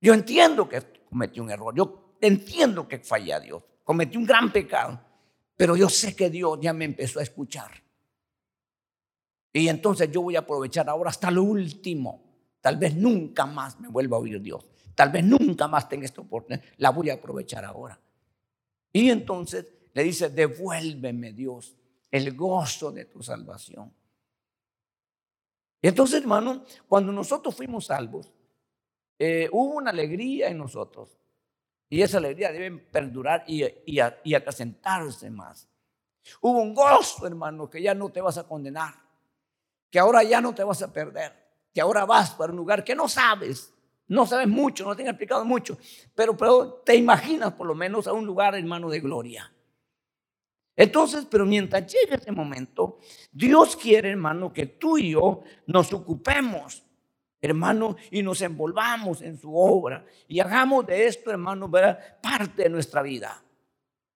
Yo 0.00 0.14
entiendo 0.14 0.68
que 0.68 0.80
cometí 1.08 1.40
un 1.40 1.50
error. 1.50 1.74
Yo 1.74 2.14
entiendo 2.20 2.86
que 2.86 3.00
fallé 3.00 3.34
a 3.34 3.40
Dios. 3.40 3.64
Cometí 3.82 4.16
un 4.16 4.26
gran 4.26 4.52
pecado. 4.52 5.00
Pero 5.56 5.74
yo 5.74 5.88
sé 5.88 6.14
que 6.14 6.30
Dios 6.30 6.60
ya 6.62 6.72
me 6.72 6.84
empezó 6.84 7.18
a 7.18 7.24
escuchar. 7.24 7.72
Y 9.52 9.66
entonces 9.66 10.08
yo 10.12 10.22
voy 10.22 10.36
a 10.36 10.40
aprovechar 10.40 10.88
ahora 10.88 11.10
hasta 11.10 11.28
lo 11.32 11.42
último. 11.42 12.22
Tal 12.60 12.76
vez 12.76 12.94
nunca 12.94 13.44
más 13.44 13.80
me 13.80 13.88
vuelva 13.88 14.18
a 14.18 14.20
oír 14.20 14.40
Dios. 14.40 14.64
Tal 14.94 15.10
vez 15.10 15.24
nunca 15.24 15.66
más 15.66 15.88
tenga 15.88 16.04
esta 16.04 16.20
oportunidad. 16.20 16.64
La 16.76 16.90
voy 16.90 17.10
a 17.10 17.14
aprovechar 17.14 17.64
ahora. 17.64 17.98
Y 18.92 19.10
entonces 19.10 19.66
le 19.92 20.04
dice, 20.04 20.30
devuélveme 20.30 21.32
Dios 21.32 21.74
el 22.10 22.36
gozo 22.36 22.90
de 22.90 23.04
tu 23.04 23.22
salvación. 23.22 23.92
Y 25.82 25.88
entonces, 25.88 26.20
hermano, 26.20 26.64
cuando 26.88 27.12
nosotros 27.12 27.54
fuimos 27.54 27.86
salvos, 27.86 28.30
eh, 29.18 29.48
hubo 29.52 29.76
una 29.76 29.90
alegría 29.90 30.48
en 30.48 30.58
nosotros. 30.58 31.16
Y 31.88 32.02
esa 32.02 32.18
alegría 32.18 32.52
debe 32.52 32.70
perdurar 32.78 33.44
y, 33.46 33.64
y, 33.84 34.00
más. 35.30 35.68
Hubo 36.40 36.58
un 36.60 36.74
gozo, 36.74 37.26
hermano, 37.26 37.68
que 37.68 37.82
ya 37.82 37.94
no 37.94 38.10
te 38.10 38.20
vas 38.20 38.38
a 38.38 38.46
condenar, 38.46 38.94
que 39.90 39.98
ahora 39.98 40.22
ya 40.22 40.40
no 40.40 40.54
te 40.54 40.62
vas 40.62 40.82
a 40.82 40.92
perder, 40.92 41.32
que 41.74 41.80
ahora 41.80 42.04
vas 42.04 42.30
para 42.30 42.52
un 42.52 42.58
lugar 42.58 42.84
que 42.84 42.94
no 42.94 43.08
sabes, 43.08 43.74
no 44.06 44.26
sabes 44.26 44.46
mucho, 44.46 44.84
no 44.84 44.94
te 44.94 45.02
han 45.02 45.08
explicado 45.08 45.44
mucho, 45.44 45.78
pero, 46.14 46.36
pero 46.36 46.82
te 46.84 46.94
imaginas 46.94 47.54
por 47.54 47.66
lo 47.66 47.74
menos 47.74 48.06
a 48.06 48.12
un 48.12 48.26
lugar, 48.26 48.54
hermano, 48.54 48.88
de 48.88 49.00
gloria. 49.00 49.52
Entonces, 50.80 51.26
pero 51.30 51.44
mientras 51.44 51.92
llegue 51.92 52.14
ese 52.14 52.32
momento, 52.32 53.00
Dios 53.30 53.76
quiere, 53.76 54.12
hermano, 54.12 54.50
que 54.50 54.64
tú 54.64 54.96
y 54.96 55.10
yo 55.10 55.42
nos 55.66 55.92
ocupemos, 55.92 56.82
hermano, 57.38 57.96
y 58.10 58.22
nos 58.22 58.40
envolvamos 58.40 59.20
en 59.20 59.38
su 59.38 59.54
obra 59.54 60.06
y 60.26 60.40
hagamos 60.40 60.86
de 60.86 61.06
esto, 61.06 61.30
hermano, 61.30 61.70
parte 61.70 62.62
de 62.62 62.70
nuestra 62.70 63.02
vida. 63.02 63.44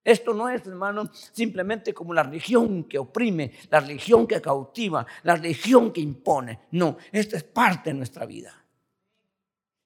Esto 0.02 0.32
no 0.32 0.48
es, 0.48 0.66
hermano, 0.66 1.10
simplemente 1.12 1.92
como 1.92 2.14
la 2.14 2.22
religión 2.22 2.84
que 2.84 2.98
oprime, 2.98 3.52
la 3.68 3.80
religión 3.80 4.26
que 4.26 4.40
cautiva, 4.40 5.06
la 5.22 5.36
religión 5.36 5.92
que 5.92 6.00
impone. 6.00 6.60
No, 6.70 6.96
esto 7.12 7.36
es 7.36 7.44
parte 7.44 7.90
de 7.90 7.94
nuestra 7.94 8.24
vida. 8.24 8.64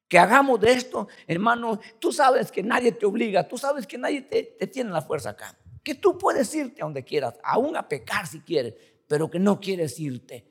Que 0.06 0.20
hagamos 0.20 0.60
de 0.60 0.74
esto, 0.74 1.08
hermano, 1.26 1.80
tú 1.98 2.12
sabes 2.12 2.52
que 2.52 2.62
nadie 2.62 2.92
te 2.92 3.04
obliga, 3.04 3.48
tú 3.48 3.58
sabes 3.58 3.84
que 3.84 3.98
nadie 3.98 4.22
te, 4.22 4.44
te 4.56 4.68
tiene 4.68 4.90
la 4.90 5.02
fuerza 5.02 5.30
acá 5.30 5.58
que 5.88 5.94
tú 5.94 6.18
puedes 6.18 6.54
irte 6.54 6.82
a 6.82 6.84
donde 6.84 7.02
quieras, 7.02 7.40
aún 7.42 7.74
a 7.74 7.88
pecar 7.88 8.26
si 8.26 8.40
quieres, 8.40 8.74
pero 9.06 9.30
que 9.30 9.38
no 9.38 9.58
quieres 9.58 9.98
irte 9.98 10.44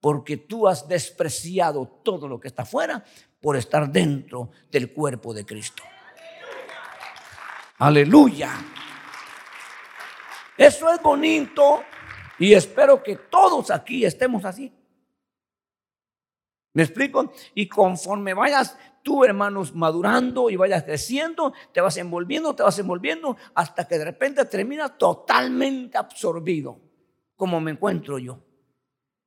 porque 0.00 0.38
tú 0.38 0.66
has 0.66 0.88
despreciado 0.88 1.86
todo 2.02 2.26
lo 2.26 2.40
que 2.40 2.48
está 2.48 2.62
afuera 2.62 3.04
por 3.40 3.56
estar 3.56 3.88
dentro 3.88 4.50
del 4.72 4.92
cuerpo 4.92 5.32
de 5.32 5.46
Cristo. 5.46 5.84
Aleluya. 7.78 8.50
Eso 10.58 10.92
es 10.92 11.00
bonito 11.00 11.84
y 12.40 12.52
espero 12.52 13.00
que 13.04 13.14
todos 13.14 13.70
aquí 13.70 14.04
estemos 14.04 14.44
así. 14.44 14.72
¿Me 16.74 16.84
explico? 16.84 17.32
Y 17.54 17.68
conforme 17.68 18.32
vayas 18.32 18.78
tú, 19.02 19.24
hermanos, 19.24 19.74
madurando 19.74 20.48
y 20.48 20.56
vayas 20.56 20.84
creciendo, 20.84 21.52
te 21.72 21.80
vas 21.80 21.96
envolviendo, 21.98 22.54
te 22.54 22.62
vas 22.62 22.78
envolviendo, 22.78 23.36
hasta 23.54 23.86
que 23.86 23.98
de 23.98 24.04
repente 24.04 24.44
terminas 24.46 24.96
totalmente 24.96 25.98
absorbido, 25.98 26.80
como 27.36 27.60
me 27.60 27.72
encuentro 27.72 28.18
yo. 28.18 28.38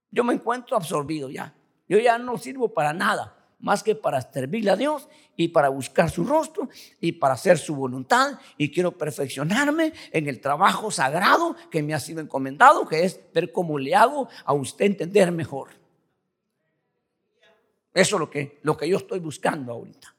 Yo 0.09 0.23
me 0.23 0.33
encuentro 0.33 0.75
absorbido 0.75 1.29
ya. 1.29 1.53
Yo 1.87 1.99
ya 1.99 2.17
no 2.17 2.37
sirvo 2.37 2.73
para 2.73 2.93
nada, 2.93 3.35
más 3.59 3.83
que 3.83 3.93
para 3.93 4.21
servirle 4.21 4.71
a 4.71 4.75
Dios 4.75 5.07
y 5.35 5.49
para 5.49 5.69
buscar 5.69 6.09
su 6.09 6.23
rostro 6.23 6.69
y 6.99 7.11
para 7.11 7.35
hacer 7.35 7.59
su 7.59 7.75
voluntad. 7.75 8.39
Y 8.57 8.71
quiero 8.71 8.97
perfeccionarme 8.97 9.93
en 10.11 10.27
el 10.27 10.41
trabajo 10.41 10.89
sagrado 10.89 11.55
que 11.69 11.83
me 11.83 11.93
ha 11.93 11.99
sido 11.99 12.21
encomendado, 12.21 12.87
que 12.87 13.03
es 13.03 13.19
ver 13.33 13.51
cómo 13.51 13.77
le 13.77 13.93
hago 13.93 14.29
a 14.45 14.53
usted 14.53 14.85
entender 14.85 15.31
mejor. 15.31 15.84
Eso 17.95 18.17
es 18.17 18.19
lo 18.19 18.29
que, 18.29 18.59
lo 18.63 18.75
que 18.75 18.89
yo 18.89 18.97
estoy 18.97 19.19
buscando 19.19 19.71
ahorita. 19.71 20.13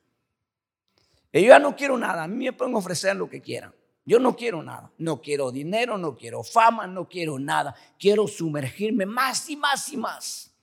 Y 1.31 1.43
yo 1.43 1.49
ya 1.49 1.59
no 1.59 1.77
quiero 1.77 1.99
nada, 1.99 2.25
a 2.25 2.27
mí 2.27 2.47
me 2.47 2.53
pueden 2.55 2.75
ofrecer 2.75 3.15
lo 3.15 3.29
que 3.29 3.43
quieran. 3.43 3.75
Yo 4.07 4.19
no 4.19 4.35
quiero 4.35 4.63
nada, 4.63 4.91
no 4.97 5.21
quiero 5.21 5.53
dinero, 5.53 5.99
no 5.99 6.17
quiero 6.17 6.43
fama, 6.43 6.87
no 6.87 7.07
quiero 7.07 7.39
nada. 7.39 7.75
Quiero 7.99 8.27
sumergirme 8.27 9.05
más 9.05 9.51
y 9.51 9.57
más 9.57 9.93
y 9.93 9.97
más 9.99 10.55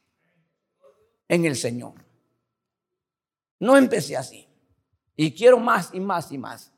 en 1.27 1.45
el 1.45 1.55
Señor. 1.55 1.93
No 3.59 3.77
empecé 3.77 4.17
así. 4.17 4.47
Y 5.15 5.33
quiero 5.33 5.59
más 5.59 5.91
y 5.93 5.99
más 5.99 6.31
y 6.31 6.39
más. 6.39 6.71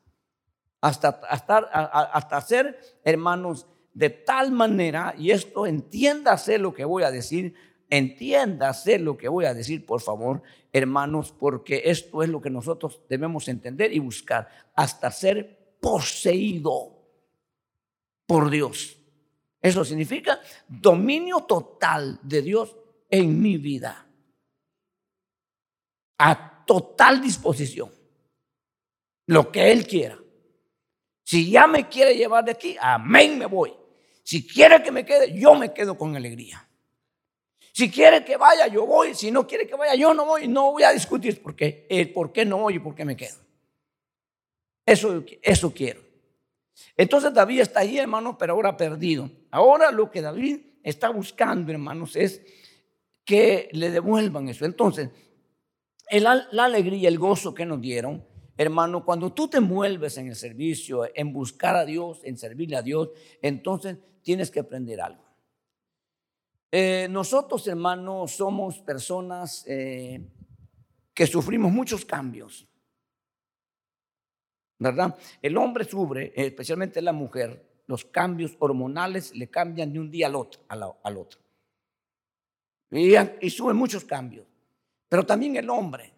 Hasta, 0.81 1.21
hasta, 1.29 1.57
hasta 1.57 2.41
ser 2.41 2.99
hermanos 3.05 3.67
de 3.93 4.09
tal 4.09 4.51
manera, 4.51 5.15
y 5.17 5.31
esto 5.31 5.65
entiéndase 5.65 6.57
lo 6.57 6.73
que 6.73 6.83
voy 6.83 7.03
a 7.03 7.11
decir, 7.11 7.55
Entiéndase 7.89 8.97
lo 8.99 9.17
que 9.17 9.27
voy 9.27 9.45
a 9.45 9.53
decir, 9.53 9.85
por 9.85 10.01
favor, 10.01 10.41
hermanos, 10.73 11.31
porque 11.31 11.83
esto 11.85 12.23
es 12.23 12.29
lo 12.29 12.41
que 12.41 12.49
nosotros 12.49 13.01
debemos 13.07 13.47
entender 13.47 13.93
y 13.93 13.99
buscar, 13.99 14.47
hasta 14.75 15.11
ser 15.11 15.77
poseído 15.79 16.95
por 18.25 18.49
Dios. 18.49 18.97
Eso 19.61 19.85
significa 19.85 20.39
dominio 20.67 21.41
total 21.41 22.19
de 22.23 22.41
Dios 22.41 22.75
en 23.09 23.41
mi 23.41 23.57
vida. 23.57 24.07
A 26.17 26.65
total 26.65 27.21
disposición. 27.21 27.91
Lo 29.27 29.51
que 29.51 29.71
Él 29.71 29.87
quiera. 29.87 30.17
Si 31.23 31.49
ya 31.49 31.65
me 31.65 31.87
quiere 31.89 32.15
llevar 32.15 32.45
de 32.45 32.51
aquí, 32.51 32.77
amén, 32.79 33.39
me 33.39 33.47
voy. 33.47 33.73
Si 34.23 34.47
quiere 34.47 34.81
que 34.83 34.91
me 34.91 35.05
quede, 35.05 35.37
yo 35.37 35.55
me 35.55 35.73
quedo 35.73 35.97
con 35.97 36.15
alegría. 36.15 36.67
Si 37.75 37.91
quiere 37.91 38.23
que 38.23 38.37
vaya, 38.37 38.67
yo 38.67 38.85
voy. 38.85 39.13
Si 39.13 39.29
no 39.31 39.45
quiere 39.45 39.67
que 39.67 39.75
vaya, 39.75 39.95
yo 39.95 40.13
no 40.13 40.25
voy. 40.25 40.47
No 40.47 40.71
voy 40.71 40.83
a 40.83 40.93
discutir 40.93 41.41
por 41.41 41.57
qué, 41.57 41.85
el 41.89 42.13
por 42.13 42.31
qué 42.31 42.45
no 42.45 42.59
voy 42.59 42.75
y 42.75 42.79
por 42.79 42.95
qué 42.95 43.03
me 43.03 43.17
quedo. 43.17 43.35
Eso, 44.85 45.25
eso 45.41 45.73
quiero. 45.73 45.99
Entonces 46.95 47.33
David 47.33 47.59
está 47.59 47.81
ahí, 47.81 47.97
hermano, 47.97 48.37
pero 48.37 48.53
ahora 48.53 48.77
perdido. 48.77 49.29
Ahora 49.51 49.91
lo 49.91 50.09
que 50.09 50.21
David 50.21 50.59
está 50.83 51.09
buscando, 51.09 51.69
hermanos, 51.69 52.15
es 52.15 52.41
que 53.25 53.67
le 53.73 53.91
devuelvan 53.91 54.47
eso. 54.47 54.63
Entonces, 54.63 55.09
la 56.09 56.63
alegría, 56.63 57.09
el 57.09 57.19
gozo 57.19 57.53
que 57.53 57.65
nos 57.65 57.81
dieron, 57.81 58.25
hermano, 58.55 59.03
cuando 59.03 59.33
tú 59.33 59.49
te 59.49 59.59
mueves 59.59 60.17
en 60.17 60.27
el 60.27 60.35
servicio, 60.37 61.09
en 61.13 61.33
buscar 61.33 61.75
a 61.75 61.83
Dios, 61.83 62.21
en 62.23 62.37
servirle 62.37 62.77
a 62.77 62.81
Dios, 62.81 63.09
entonces 63.41 63.97
tienes 64.21 64.49
que 64.49 64.61
aprender 64.61 65.01
algo. 65.01 65.24
Eh, 66.77 67.07
nosotros, 67.09 67.65
hermanos, 67.69 68.31
somos 68.31 68.79
personas 68.79 69.63
eh, 69.65 70.19
que 71.13 71.25
sufrimos 71.25 71.71
muchos 71.71 72.03
cambios. 72.03 72.67
¿Verdad? 74.77 75.17
El 75.41 75.55
hombre 75.55 75.85
sufre, 75.85 76.33
especialmente 76.35 77.01
la 77.01 77.13
mujer, 77.13 77.81
los 77.87 78.03
cambios 78.03 78.57
hormonales 78.59 79.33
le 79.33 79.49
cambian 79.49 79.93
de 79.93 80.01
un 80.01 80.11
día 80.11 80.27
al 80.27 80.35
otro. 80.35 80.63
Al, 80.67 81.15
otro. 81.15 81.39
Y, 82.91 83.15
y 83.15 83.61
muchos 83.73 84.03
cambios. 84.03 84.45
Pero 85.07 85.25
también 85.25 85.55
el 85.55 85.69
hombre 85.69 86.11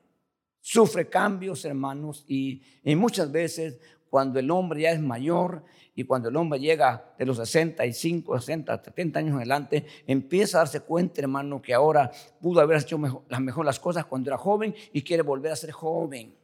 sufre 0.59 1.07
cambios, 1.07 1.65
hermanos, 1.65 2.25
y, 2.27 2.63
muchas 2.95 3.31
veces 3.31 3.79
cuando 4.09 4.39
el 4.39 4.49
hombre 4.51 4.81
ya 4.81 4.91
es 4.91 4.99
mayor 4.99 5.63
y 5.95 6.03
cuando 6.03 6.29
el 6.29 6.35
hombre 6.35 6.59
llega 6.59 7.13
de 7.17 7.25
los 7.25 7.37
65, 7.37 8.39
60, 8.39 8.83
70 8.83 9.19
años 9.19 9.35
adelante, 9.35 9.85
empieza 10.05 10.57
a 10.57 10.61
darse 10.61 10.81
cuenta, 10.81 11.21
hermano, 11.21 11.61
que 11.61 11.73
ahora 11.73 12.11
pudo 12.39 12.61
haber 12.61 12.77
hecho 12.77 12.99
las 13.27 13.41
mejor 13.41 13.65
las 13.65 13.79
cosas 13.79 14.05
cuando 14.05 14.29
era 14.29 14.37
joven 14.37 14.75
y 14.93 15.01
quiere 15.01 15.23
volver 15.23 15.51
a 15.51 15.55
ser 15.55 15.71
joven. 15.71 16.35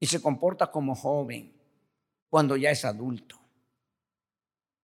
Y 0.00 0.06
se 0.06 0.20
comporta 0.20 0.70
como 0.70 0.94
joven 0.94 1.52
cuando 2.28 2.56
ya 2.56 2.70
es 2.70 2.84
adulto. 2.84 3.36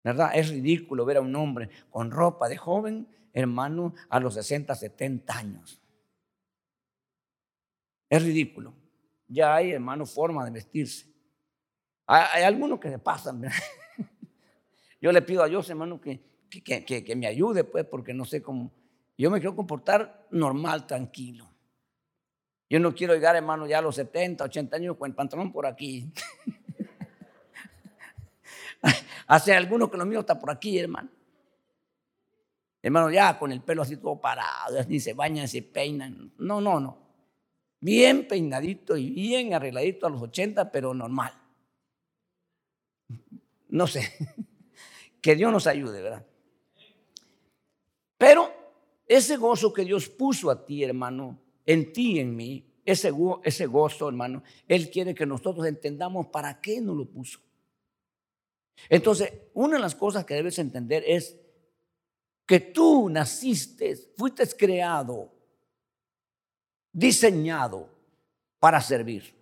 ¿Verdad? 0.03 0.31
Es 0.33 0.49
ridículo 0.49 1.05
ver 1.05 1.17
a 1.17 1.21
un 1.21 1.35
hombre 1.35 1.69
con 1.89 2.11
ropa 2.11 2.49
de 2.49 2.57
joven, 2.57 3.07
hermano, 3.31 3.93
a 4.09 4.19
los 4.19 4.33
60, 4.33 4.75
70 4.75 5.37
años. 5.37 5.81
Es 8.09 8.23
ridículo. 8.23 8.73
Ya 9.27 9.55
hay, 9.55 9.71
hermano, 9.71 10.05
forma 10.05 10.45
de 10.45 10.51
vestirse. 10.51 11.12
Hay, 12.05 12.43
algunos 12.43 12.79
que 12.79 12.89
se 12.89 12.99
pasan. 12.99 13.43
Yo 15.01 15.11
le 15.11 15.21
pido 15.21 15.43
a 15.43 15.47
Dios, 15.47 15.69
hermano, 15.69 15.99
que, 15.99 16.21
que, 16.49 16.83
que, 16.85 17.15
me 17.15 17.27
ayude, 17.27 17.63
pues, 17.63 17.85
porque 17.85 18.13
no 18.13 18.25
sé 18.25 18.41
cómo. 18.41 18.71
Yo 19.17 19.29
me 19.29 19.39
quiero 19.39 19.55
comportar 19.55 20.27
normal, 20.31 20.87
tranquilo. 20.87 21.49
Yo 22.69 22.79
no 22.79 22.93
quiero 22.93 23.13
llegar, 23.13 23.35
hermano, 23.35 23.67
ya 23.67 23.79
a 23.79 23.81
los 23.81 23.95
70, 23.95 24.43
80 24.45 24.75
años 24.75 24.97
con 24.97 25.09
el 25.09 25.15
pantalón 25.15 25.51
por 25.51 25.65
aquí. 25.65 26.11
Hace 29.27 29.53
algunos 29.53 29.89
que 29.89 29.97
lo 29.97 30.05
mío 30.05 30.21
está 30.21 30.39
por 30.39 30.51
aquí, 30.51 30.79
hermano. 30.79 31.09
Hermano, 32.81 33.09
ya 33.11 33.39
con 33.39 33.51
el 33.51 33.61
pelo 33.61 33.81
así 33.81 33.95
todo 33.95 34.19
parado, 34.19 34.83
ni 34.89 34.99
se 34.99 35.13
bañan, 35.13 35.47
se 35.47 35.61
peinan. 35.61 36.33
No, 36.37 36.59
no, 36.59 36.79
no. 36.79 36.97
Bien 37.79 38.27
peinadito 38.27 38.97
y 38.97 39.09
bien 39.09 39.53
arregladito 39.53 40.05
a 40.05 40.09
los 40.09 40.21
80, 40.21 40.71
pero 40.71 40.93
normal. 40.93 41.33
No 43.73 43.87
sé. 43.87 44.01
Que 45.19 45.37
Dios 45.37 45.53
nos 45.53 45.67
ayude, 45.67 46.01
¿verdad? 46.01 46.25
Pero 48.17 48.51
ese 49.07 49.37
gozo 49.37 49.71
que 49.71 49.85
Dios 49.85 50.09
puso 50.09 50.51
a 50.51 50.65
ti, 50.65 50.83
hermano, 50.83 51.39
en 51.65 51.93
ti 51.93 52.17
y 52.17 52.19
en 52.19 52.35
mí, 52.35 52.67
ese, 52.83 53.09
gozo, 53.09 54.09
hermano, 54.09 54.43
Él 54.67 54.91
quiere 54.91 55.15
que 55.15 55.25
nosotros 55.25 55.65
entendamos 55.65 56.27
para 56.27 56.59
qué 56.59 56.81
nos 56.81 56.97
lo 56.97 57.05
puso. 57.05 57.39
Entonces, 58.89 59.31
una 59.53 59.77
de 59.77 59.81
las 59.81 59.95
cosas 59.95 60.25
que 60.25 60.33
debes 60.33 60.59
entender 60.59 61.03
es 61.07 61.39
que 62.45 62.59
tú 62.59 63.09
naciste, 63.09 63.95
fuiste 64.17 64.45
creado, 64.57 65.31
diseñado 66.91 67.89
para 68.59 68.81
servir. 68.81 69.33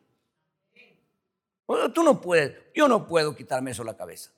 Tú 1.93 2.03
no 2.03 2.19
puedes, 2.19 2.57
yo 2.73 2.87
no 2.87 3.07
puedo 3.07 3.35
quitarme 3.35 3.71
eso 3.71 3.83
de 3.83 3.91
la 3.91 3.97
cabeza. 3.97 4.31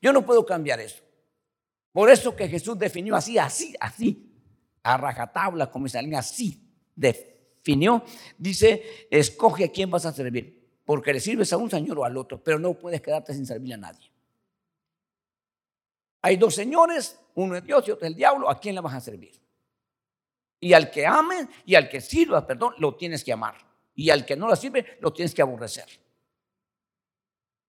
Yo 0.00 0.12
no 0.12 0.24
puedo 0.24 0.46
cambiar 0.46 0.80
eso. 0.80 1.02
Por 1.92 2.10
eso 2.10 2.34
que 2.34 2.48
Jesús 2.48 2.78
definió 2.78 3.16
así, 3.16 3.38
así, 3.38 3.74
así, 3.80 4.32
a 4.82 4.96
rajatabla, 4.96 5.70
como 5.70 5.86
alguien 5.86 6.14
así 6.14 6.62
definió. 6.94 8.02
Dice, 8.36 9.08
escoge 9.10 9.64
a 9.64 9.72
quién 9.72 9.90
vas 9.90 10.06
a 10.06 10.12
servir 10.12 10.58
porque 10.88 11.12
le 11.12 11.20
sirves 11.20 11.52
a 11.52 11.58
un 11.58 11.68
señor 11.68 11.98
o 11.98 12.04
al 12.06 12.16
otro, 12.16 12.42
pero 12.42 12.58
no 12.58 12.72
puedes 12.72 13.02
quedarte 13.02 13.34
sin 13.34 13.44
servirle 13.44 13.74
a 13.74 13.76
nadie. 13.76 14.10
Hay 16.22 16.38
dos 16.38 16.54
señores, 16.54 17.20
uno 17.34 17.56
es 17.56 17.62
Dios 17.62 17.86
y 17.86 17.90
otro 17.90 18.06
es 18.06 18.12
el 18.12 18.16
diablo, 18.16 18.48
¿a 18.48 18.58
quién 18.58 18.74
le 18.74 18.80
vas 18.80 18.94
a 18.94 19.00
servir? 19.02 19.38
Y 20.58 20.72
al 20.72 20.90
que 20.90 21.06
ame 21.06 21.46
y 21.66 21.74
al 21.74 21.90
que 21.90 22.00
sirva, 22.00 22.46
perdón, 22.46 22.72
lo 22.78 22.96
tienes 22.96 23.22
que 23.22 23.34
amar. 23.34 23.54
Y 23.94 24.08
al 24.08 24.24
que 24.24 24.34
no 24.34 24.48
lo 24.48 24.56
sirve, 24.56 24.96
lo 25.00 25.12
tienes 25.12 25.34
que 25.34 25.42
aborrecer. 25.42 25.84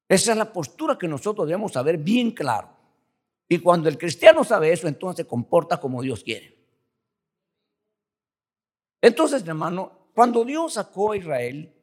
Esa 0.10 0.32
es 0.32 0.38
la 0.38 0.52
postura 0.52 0.98
que 0.98 1.08
nosotros 1.08 1.48
debemos 1.48 1.72
saber 1.72 2.00
bien 2.00 2.32
claro. 2.32 2.70
Y 3.48 3.60
cuando 3.60 3.88
el 3.88 3.98
cristiano 3.98 4.44
sabe 4.44 4.74
eso, 4.74 4.88
entonces 4.88 5.24
se 5.24 5.30
comporta 5.30 5.80
como 5.80 6.02
Dios 6.02 6.24
quiere. 6.24 6.58
Entonces, 9.02 9.48
hermano, 9.48 10.10
cuando 10.16 10.44
Dios 10.44 10.74
sacó 10.74 11.12
a 11.12 11.18
Israel 11.18 11.74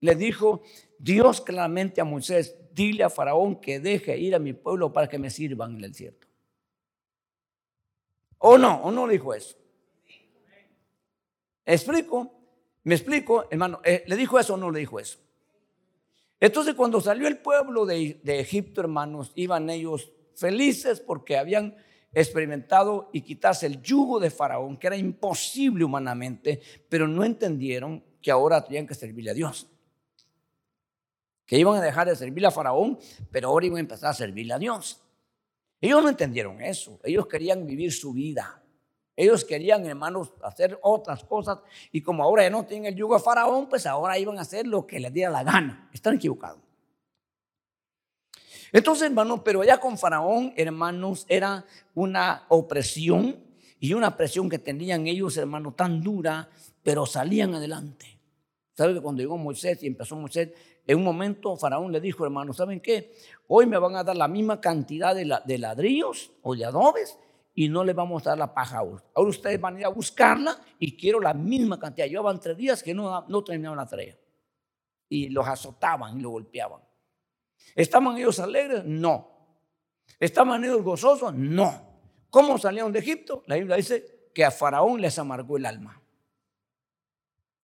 le 0.00 0.14
dijo 0.14 0.62
Dios 0.98 1.40
claramente 1.40 2.00
a 2.00 2.04
Moisés, 2.04 2.56
dile 2.72 3.04
a 3.04 3.10
Faraón 3.10 3.60
que 3.60 3.80
deje 3.80 4.16
ir 4.16 4.34
a 4.34 4.38
mi 4.38 4.52
pueblo 4.52 4.92
para 4.92 5.08
que 5.08 5.18
me 5.18 5.30
sirvan 5.30 5.76
en 5.76 5.84
el 5.84 5.92
desierto. 5.92 6.26
¿O 8.38 8.56
no? 8.56 8.82
¿O 8.82 8.90
no 8.90 9.06
dijo 9.06 9.34
eso? 9.34 9.56
¿Explico? 11.64 12.32
¿Me 12.84 12.94
explico, 12.94 13.46
hermano? 13.50 13.80
Eh, 13.84 14.04
¿Le 14.06 14.16
dijo 14.16 14.38
eso 14.38 14.54
o 14.54 14.56
no 14.56 14.70
le 14.70 14.80
dijo 14.80 14.98
eso? 14.98 15.18
Entonces 16.40 16.74
cuando 16.74 17.00
salió 17.00 17.26
el 17.26 17.38
pueblo 17.38 17.84
de, 17.86 18.20
Egipto, 18.24 18.80
hermanos, 18.80 19.32
iban 19.34 19.70
ellos 19.70 20.12
felices 20.34 21.00
porque 21.00 21.36
habían 21.36 21.76
experimentado 22.12 23.10
y 23.12 23.22
quitarse 23.22 23.66
el 23.66 23.82
yugo 23.82 24.20
de 24.20 24.30
Faraón, 24.30 24.76
que 24.76 24.86
era 24.86 24.96
imposible 24.96 25.84
humanamente, 25.84 26.60
pero 26.88 27.08
no 27.08 27.24
entendieron 27.24 28.04
que 28.22 28.30
ahora 28.30 28.64
tenían 28.64 28.86
que 28.86 28.94
servirle 28.94 29.30
a 29.30 29.34
Dios 29.34 29.68
que 31.48 31.58
iban 31.58 31.78
a 31.78 31.80
dejar 31.80 32.06
de 32.06 32.14
servirle 32.14 32.46
a 32.46 32.50
Faraón, 32.50 32.98
pero 33.30 33.48
ahora 33.48 33.64
iban 33.64 33.78
a 33.78 33.80
empezar 33.80 34.10
a 34.10 34.14
servirle 34.14 34.52
a 34.52 34.58
Dios. 34.58 35.02
Ellos 35.80 36.02
no 36.02 36.10
entendieron 36.10 36.60
eso, 36.60 37.00
ellos 37.02 37.26
querían 37.26 37.66
vivir 37.66 37.90
su 37.90 38.12
vida. 38.12 38.57
Ellos 39.18 39.44
querían, 39.44 39.84
hermanos, 39.84 40.32
hacer 40.44 40.78
otras 40.80 41.24
cosas 41.24 41.58
y 41.90 42.02
como 42.02 42.22
ahora 42.22 42.44
ya 42.44 42.50
no 42.50 42.64
tienen 42.64 42.92
el 42.92 42.94
yugo 42.94 43.16
de 43.16 43.20
Faraón, 43.20 43.68
pues 43.68 43.84
ahora 43.84 44.16
iban 44.16 44.38
a 44.38 44.42
hacer 44.42 44.64
lo 44.64 44.86
que 44.86 45.00
les 45.00 45.12
diera 45.12 45.28
la 45.28 45.42
gana. 45.42 45.90
Están 45.92 46.14
equivocados. 46.14 46.60
Entonces, 48.70 49.08
hermanos, 49.08 49.40
pero 49.44 49.62
allá 49.62 49.80
con 49.80 49.98
Faraón, 49.98 50.52
hermanos, 50.56 51.26
era 51.28 51.64
una 51.96 52.44
opresión 52.48 53.42
y 53.80 53.92
una 53.92 54.16
presión 54.16 54.48
que 54.48 54.60
tenían 54.60 55.08
ellos, 55.08 55.36
hermanos, 55.36 55.74
tan 55.74 56.00
dura, 56.00 56.48
pero 56.84 57.04
salían 57.04 57.56
adelante. 57.56 58.20
¿Sabe 58.76 58.94
que 58.94 59.00
cuando 59.00 59.20
llegó 59.20 59.36
Moisés 59.36 59.82
y 59.82 59.88
empezó 59.88 60.14
Moisés, 60.14 60.50
en 60.86 60.96
un 60.96 61.02
momento 61.02 61.56
Faraón 61.56 61.90
le 61.90 62.00
dijo, 62.00 62.24
hermano, 62.24 62.52
¿saben 62.52 62.78
qué? 62.78 63.12
Hoy 63.48 63.66
me 63.66 63.78
van 63.78 63.96
a 63.96 64.04
dar 64.04 64.16
la 64.16 64.28
misma 64.28 64.60
cantidad 64.60 65.12
de, 65.16 65.58
ladrillos 65.58 66.30
o 66.42 66.54
de 66.54 66.64
adobes 66.64 67.18
y 67.58 67.68
no 67.68 67.82
le 67.82 67.92
vamos 67.92 68.24
a 68.24 68.30
dar 68.30 68.38
la 68.38 68.54
paja 68.54 68.78
ahora. 68.78 69.02
Ahora 69.12 69.30
ustedes 69.30 69.60
van 69.60 69.74
a 69.74 69.80
ir 69.80 69.84
a 69.84 69.88
buscarla 69.88 70.56
y 70.78 70.96
quiero 70.96 71.18
la 71.18 71.34
misma 71.34 71.76
cantidad. 71.76 72.06
Llevaban 72.06 72.38
tres 72.38 72.56
días 72.56 72.84
que 72.84 72.94
no, 72.94 73.26
no 73.26 73.42
terminaban 73.42 73.78
la 73.78 73.84
tarea. 73.84 74.16
Y 75.08 75.28
los 75.30 75.44
azotaban 75.44 76.16
y 76.16 76.22
los 76.22 76.30
golpeaban. 76.30 76.80
¿Estaban 77.74 78.16
ellos 78.16 78.38
alegres? 78.38 78.84
No. 78.84 79.28
¿Estaban 80.20 80.62
ellos 80.62 80.84
gozosos? 80.84 81.34
No. 81.34 81.82
¿Cómo 82.30 82.58
salieron 82.58 82.92
de 82.92 83.00
Egipto? 83.00 83.42
La 83.48 83.56
Biblia 83.56 83.74
dice 83.74 84.30
que 84.32 84.44
a 84.44 84.52
Faraón 84.52 85.00
les 85.00 85.18
amargó 85.18 85.56
el 85.56 85.66
alma. 85.66 86.00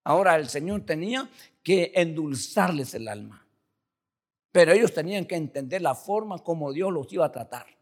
Ahora 0.02 0.34
el 0.34 0.48
Señor 0.48 0.84
tenía 0.84 1.30
que 1.62 1.92
endulzarles 1.94 2.94
el 2.94 3.06
alma. 3.06 3.46
Pero 4.50 4.72
ellos 4.72 4.92
tenían 4.92 5.24
que 5.24 5.36
entender 5.36 5.82
la 5.82 5.94
forma 5.94 6.40
como 6.40 6.72
Dios 6.72 6.92
los 6.92 7.12
iba 7.12 7.26
a 7.26 7.30
tratar. 7.30 7.73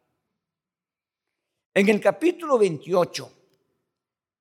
En 1.75 1.89
el 1.89 2.01
capítulo 2.01 2.59
28, 2.59 3.33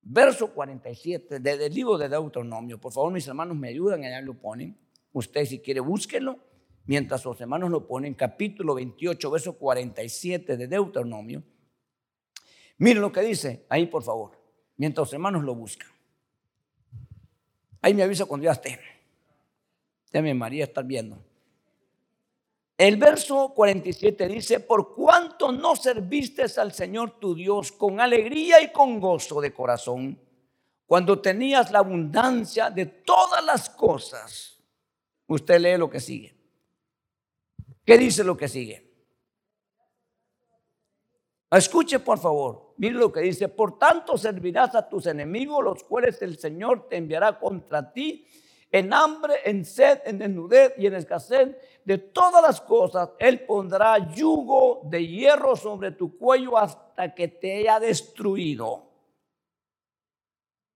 verso 0.02 0.52
47 0.52 1.40
del 1.40 1.72
libro 1.72 1.96
de 1.96 2.10
Deuteronomio, 2.10 2.78
por 2.78 2.92
favor 2.92 3.10
mis 3.10 3.26
hermanos 3.26 3.56
me 3.56 3.68
ayudan, 3.68 4.04
allá 4.04 4.20
lo 4.20 4.34
ponen. 4.34 4.78
Usted 5.12 5.46
si 5.46 5.60
quiere 5.60 5.80
búsquenlo, 5.80 6.38
mientras 6.84 7.24
los 7.24 7.40
hermanos 7.40 7.70
lo 7.70 7.86
ponen, 7.86 8.12
capítulo 8.12 8.74
28, 8.74 9.30
verso 9.30 9.58
47 9.58 10.58
de 10.58 10.66
Deuteronomio. 10.66 11.42
Miren 12.76 13.00
lo 13.00 13.10
que 13.10 13.22
dice 13.22 13.64
ahí, 13.70 13.86
por 13.86 14.02
favor, 14.02 14.38
mientras 14.76 15.06
los 15.06 15.14
hermanos 15.14 15.42
lo 15.42 15.54
buscan. 15.54 15.88
Ahí 17.80 17.94
me 17.94 18.02
avisa 18.02 18.26
cuando 18.26 18.44
ya 18.44 18.52
esté. 18.52 18.78
Déjame 20.12 20.34
María 20.34 20.64
estar 20.64 20.84
viendo. 20.84 21.31
El 22.82 22.96
verso 22.96 23.52
47 23.54 24.26
dice, 24.26 24.58
por 24.58 24.92
cuanto 24.92 25.52
no 25.52 25.76
serviste 25.76 26.46
al 26.56 26.72
Señor 26.72 27.20
tu 27.20 27.32
Dios 27.32 27.70
con 27.70 28.00
alegría 28.00 28.60
y 28.60 28.72
con 28.72 28.98
gozo 28.98 29.40
de 29.40 29.54
corazón, 29.54 30.20
cuando 30.84 31.20
tenías 31.20 31.70
la 31.70 31.78
abundancia 31.78 32.70
de 32.70 32.86
todas 32.86 33.44
las 33.44 33.70
cosas. 33.70 34.60
Usted 35.28 35.60
lee 35.60 35.78
lo 35.78 35.88
que 35.88 36.00
sigue. 36.00 36.34
¿Qué 37.84 37.96
dice 37.96 38.24
lo 38.24 38.36
que 38.36 38.48
sigue? 38.48 38.92
Escuche 41.52 42.00
por 42.00 42.18
favor, 42.18 42.74
mire 42.78 42.94
lo 42.94 43.12
que 43.12 43.20
dice, 43.20 43.46
por 43.46 43.78
tanto 43.78 44.18
servirás 44.18 44.74
a 44.74 44.88
tus 44.88 45.06
enemigos, 45.06 45.62
los 45.62 45.84
cuales 45.84 46.20
el 46.20 46.36
Señor 46.36 46.88
te 46.88 46.96
enviará 46.96 47.38
contra 47.38 47.92
ti 47.92 48.26
en 48.72 48.92
hambre, 48.92 49.34
en 49.44 49.64
sed, 49.64 50.00
en 50.06 50.18
desnudez 50.18 50.72
y 50.78 50.86
en 50.86 50.94
escasez 50.94 51.56
de 51.84 51.98
todas 51.98 52.42
las 52.42 52.60
cosas. 52.60 53.10
Él 53.18 53.44
pondrá 53.44 53.98
yugo 54.14 54.80
de 54.84 55.06
hierro 55.06 55.54
sobre 55.54 55.92
tu 55.92 56.16
cuello 56.16 56.56
hasta 56.56 57.14
que 57.14 57.28
te 57.28 57.58
haya 57.58 57.78
destruido. 57.78 58.88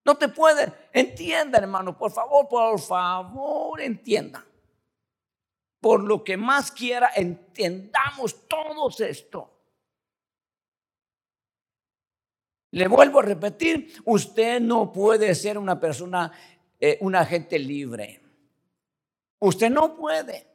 No 0.04 0.16
te 0.16 0.28
puede. 0.28 0.72
Entienda, 0.92 1.58
hermano, 1.58 1.96
por 1.96 2.12
favor, 2.12 2.46
por 2.46 2.78
favor, 2.78 3.80
entienda. 3.80 4.44
Por 5.80 6.04
lo 6.04 6.22
que 6.22 6.36
más 6.36 6.70
quiera, 6.70 7.10
entendamos 7.16 8.46
todos 8.46 9.00
esto. 9.00 9.56
Le 12.72 12.88
vuelvo 12.88 13.20
a 13.20 13.22
repetir, 13.22 14.02
usted 14.04 14.60
no 14.60 14.92
puede 14.92 15.34
ser 15.34 15.56
una 15.56 15.80
persona, 15.80 16.30
eh, 16.80 16.98
un 17.00 17.14
agente 17.14 17.58
libre. 17.58 18.20
Usted 19.38 19.70
no 19.70 19.94
puede. 19.94 20.46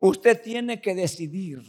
Usted 0.00 0.40
tiene 0.42 0.80
que 0.80 0.94
decidir 0.94 1.62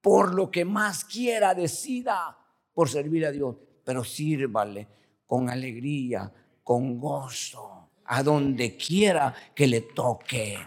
por 0.00 0.34
lo 0.34 0.50
que 0.50 0.64
más 0.64 1.04
quiera, 1.04 1.54
decida 1.54 2.36
por 2.72 2.88
servir 2.88 3.26
a 3.26 3.30
Dios, 3.30 3.56
pero 3.84 4.04
sírvale 4.04 4.86
con 5.26 5.48
alegría, 5.48 6.30
con 6.62 6.98
gozo, 6.98 7.90
a 8.04 8.22
donde 8.22 8.76
quiera 8.76 9.34
que 9.54 9.66
le 9.66 9.80
toque. 9.82 10.58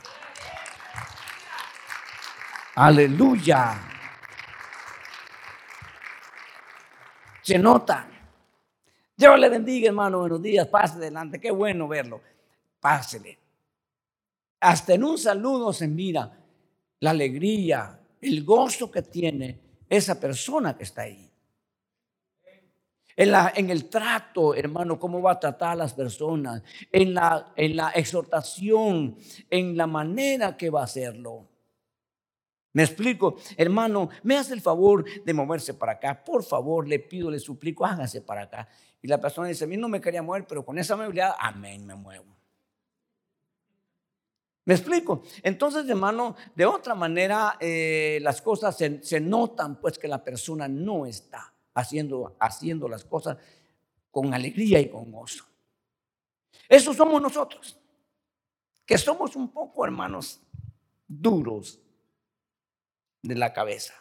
Aleluya. 2.75 3.93
Se 7.41 7.57
nota 7.57 8.07
Dios 9.17 9.39
le 9.39 9.49
bendiga, 9.49 9.87
hermano. 9.87 10.19
Buenos 10.19 10.43
días. 10.43 10.67
Pase 10.67 10.97
adelante. 10.97 11.39
Qué 11.39 11.49
bueno 11.49 11.87
verlo. 11.87 12.21
Pásele. 12.79 13.37
Hasta 14.59 14.93
en 14.93 15.03
un 15.03 15.17
saludo 15.17 15.71
se 15.71 15.87
mira 15.87 16.31
la 16.99 17.11
alegría, 17.11 17.99
el 18.21 18.43
gozo 18.43 18.89
que 18.89 19.03
tiene 19.03 19.59
esa 19.87 20.19
persona 20.19 20.75
que 20.75 20.83
está 20.83 21.03
ahí. 21.03 21.29
En, 23.15 23.31
la, 23.31 23.51
en, 23.55 23.69
el 23.71 23.89
trato, 23.89 24.53
hermano, 24.53 24.99
cómo 24.99 25.21
va 25.21 25.31
a 25.31 25.39
tratar 25.39 25.71
a 25.71 25.75
las 25.75 25.93
personas, 25.93 26.61
en 26.91 27.15
la, 27.15 27.51
en 27.55 27.75
la 27.75 27.89
exhortación, 27.89 29.17
en 29.49 29.75
la 29.75 29.87
manera 29.87 30.55
que 30.55 30.69
va 30.69 30.81
a 30.81 30.83
hacerlo. 30.83 31.47
Me 32.73 32.83
explico, 32.83 33.37
hermano, 33.55 34.09
me 34.21 34.37
hace 34.37 34.53
el 34.53 34.61
favor 34.61 35.03
de 35.23 35.33
moverse 35.33 35.73
para 35.73 35.93
acá. 35.93 36.23
Por 36.23 36.43
favor, 36.43 36.87
le 36.87 36.99
pido, 36.99 37.31
le 37.31 37.39
suplico, 37.39 37.83
hágase 37.83 38.21
para 38.21 38.43
acá. 38.43 38.67
Y 39.01 39.07
la 39.07 39.19
persona 39.19 39.47
dice, 39.47 39.63
a 39.63 39.67
mí 39.67 39.77
no 39.77 39.89
me 39.89 39.99
quería 39.99 40.21
mover, 40.21 40.45
pero 40.45 40.63
con 40.63 40.77
esa 40.77 40.95
movilidad, 40.95 41.33
amén, 41.39 41.87
me 41.87 41.95
muevo. 41.95 42.36
¿Me 44.67 44.73
explico? 44.73 45.23
Entonces, 45.43 45.87
hermano, 45.87 46.35
de 46.53 46.65
otra 46.65 46.93
manera, 46.93 47.55
eh, 47.57 48.19
las 48.21 48.41
cosas 48.41 48.75
se, 48.75 49.19
notan, 49.21 49.79
pues 49.79 49.97
que 49.97 50.09
la 50.09 50.21
persona 50.21 50.67
no 50.67 51.05
está 51.05 51.53
haciendo, 51.73 52.35
haciendo 52.37 52.89
las 52.89 53.05
cosas 53.05 53.37
con 54.11 54.33
alegría 54.33 54.81
y 54.81 54.89
con 54.89 55.09
gozo. 55.09 55.45
Eso 56.67 56.93
somos 56.93 57.21
nosotros, 57.21 57.79
que 58.85 58.97
somos 58.97 59.37
un 59.37 59.53
poco, 59.53 59.85
hermanos, 59.85 60.41
duros 61.07 61.79
de 63.21 63.35
la 63.35 63.53
cabeza, 63.53 63.93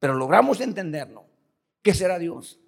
pero 0.00 0.14
logramos 0.14 0.60
entenderlo. 0.60 1.24
¿Qué 1.82 1.94
será 1.94 2.18
Dios? 2.18 2.58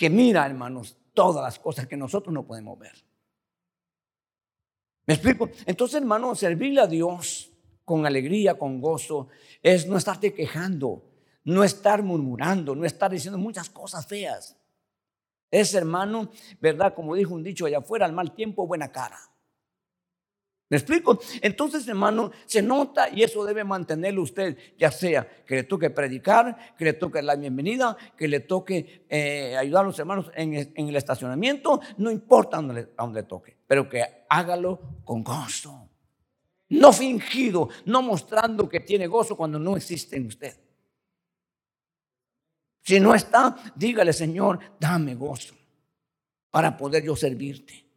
que 0.00 0.08
mira, 0.08 0.46
hermanos, 0.46 0.96
todas 1.12 1.44
las 1.44 1.58
cosas 1.58 1.86
que 1.86 1.94
nosotros 1.94 2.32
no 2.32 2.46
podemos 2.46 2.78
ver. 2.78 3.09
¿Me 5.10 5.14
explico? 5.14 5.50
Entonces, 5.66 6.00
hermanos, 6.00 6.38
servirle 6.38 6.80
a 6.80 6.86
Dios 6.86 7.50
con 7.84 8.06
alegría, 8.06 8.56
con 8.56 8.80
gozo, 8.80 9.26
es 9.60 9.88
no 9.88 9.96
estarte 9.96 10.32
quejando, 10.32 11.02
no 11.42 11.64
estar 11.64 12.04
murmurando, 12.04 12.76
no 12.76 12.84
estar 12.84 13.10
diciendo 13.10 13.36
muchas 13.36 13.68
cosas 13.70 14.06
feas. 14.06 14.56
Es, 15.50 15.74
hermano, 15.74 16.30
¿verdad? 16.60 16.94
Como 16.94 17.16
dijo 17.16 17.34
un 17.34 17.42
dicho 17.42 17.66
allá 17.66 17.78
afuera, 17.78 18.06
al 18.06 18.12
mal 18.12 18.36
tiempo, 18.36 18.68
buena 18.68 18.92
cara. 18.92 19.18
¿Me 20.70 20.76
explico? 20.76 21.18
Entonces, 21.42 21.86
hermano, 21.88 22.30
se 22.46 22.62
nota 22.62 23.08
y 23.10 23.24
eso 23.24 23.44
debe 23.44 23.64
mantenerlo 23.64 24.22
usted, 24.22 24.56
ya 24.78 24.92
sea 24.92 25.28
que 25.44 25.56
le 25.56 25.62
toque 25.64 25.90
predicar, 25.90 26.76
que 26.78 26.84
le 26.84 26.92
toque 26.92 27.20
la 27.22 27.34
bienvenida, 27.34 27.96
que 28.16 28.28
le 28.28 28.38
toque 28.38 29.04
eh, 29.08 29.56
ayudar 29.56 29.82
a 29.82 29.88
los 29.88 29.98
hermanos 29.98 30.30
en, 30.32 30.54
el 30.54 30.94
estacionamiento, 30.94 31.80
no 31.98 32.08
importa 32.08 32.58
dónde, 32.58 32.88
a 32.96 33.02
dónde 33.02 33.24
toque, 33.24 33.56
pero 33.66 33.88
que 33.88 34.04
hágalo 34.28 35.00
con 35.04 35.24
gozo. 35.24 35.88
No 36.68 36.92
fingido, 36.92 37.68
no 37.86 38.00
mostrando 38.00 38.68
que 38.68 38.78
tiene 38.78 39.08
gozo 39.08 39.36
cuando 39.36 39.58
no 39.58 39.76
existe 39.76 40.16
en 40.16 40.28
usted. 40.28 40.56
Si 42.84 43.00
no 43.00 43.12
está, 43.12 43.56
dígale, 43.74 44.12
Señor, 44.12 44.60
dame 44.78 45.16
gozo 45.16 45.56
para 46.48 46.76
poder 46.76 47.02
yo 47.02 47.16
servirte. 47.16 47.89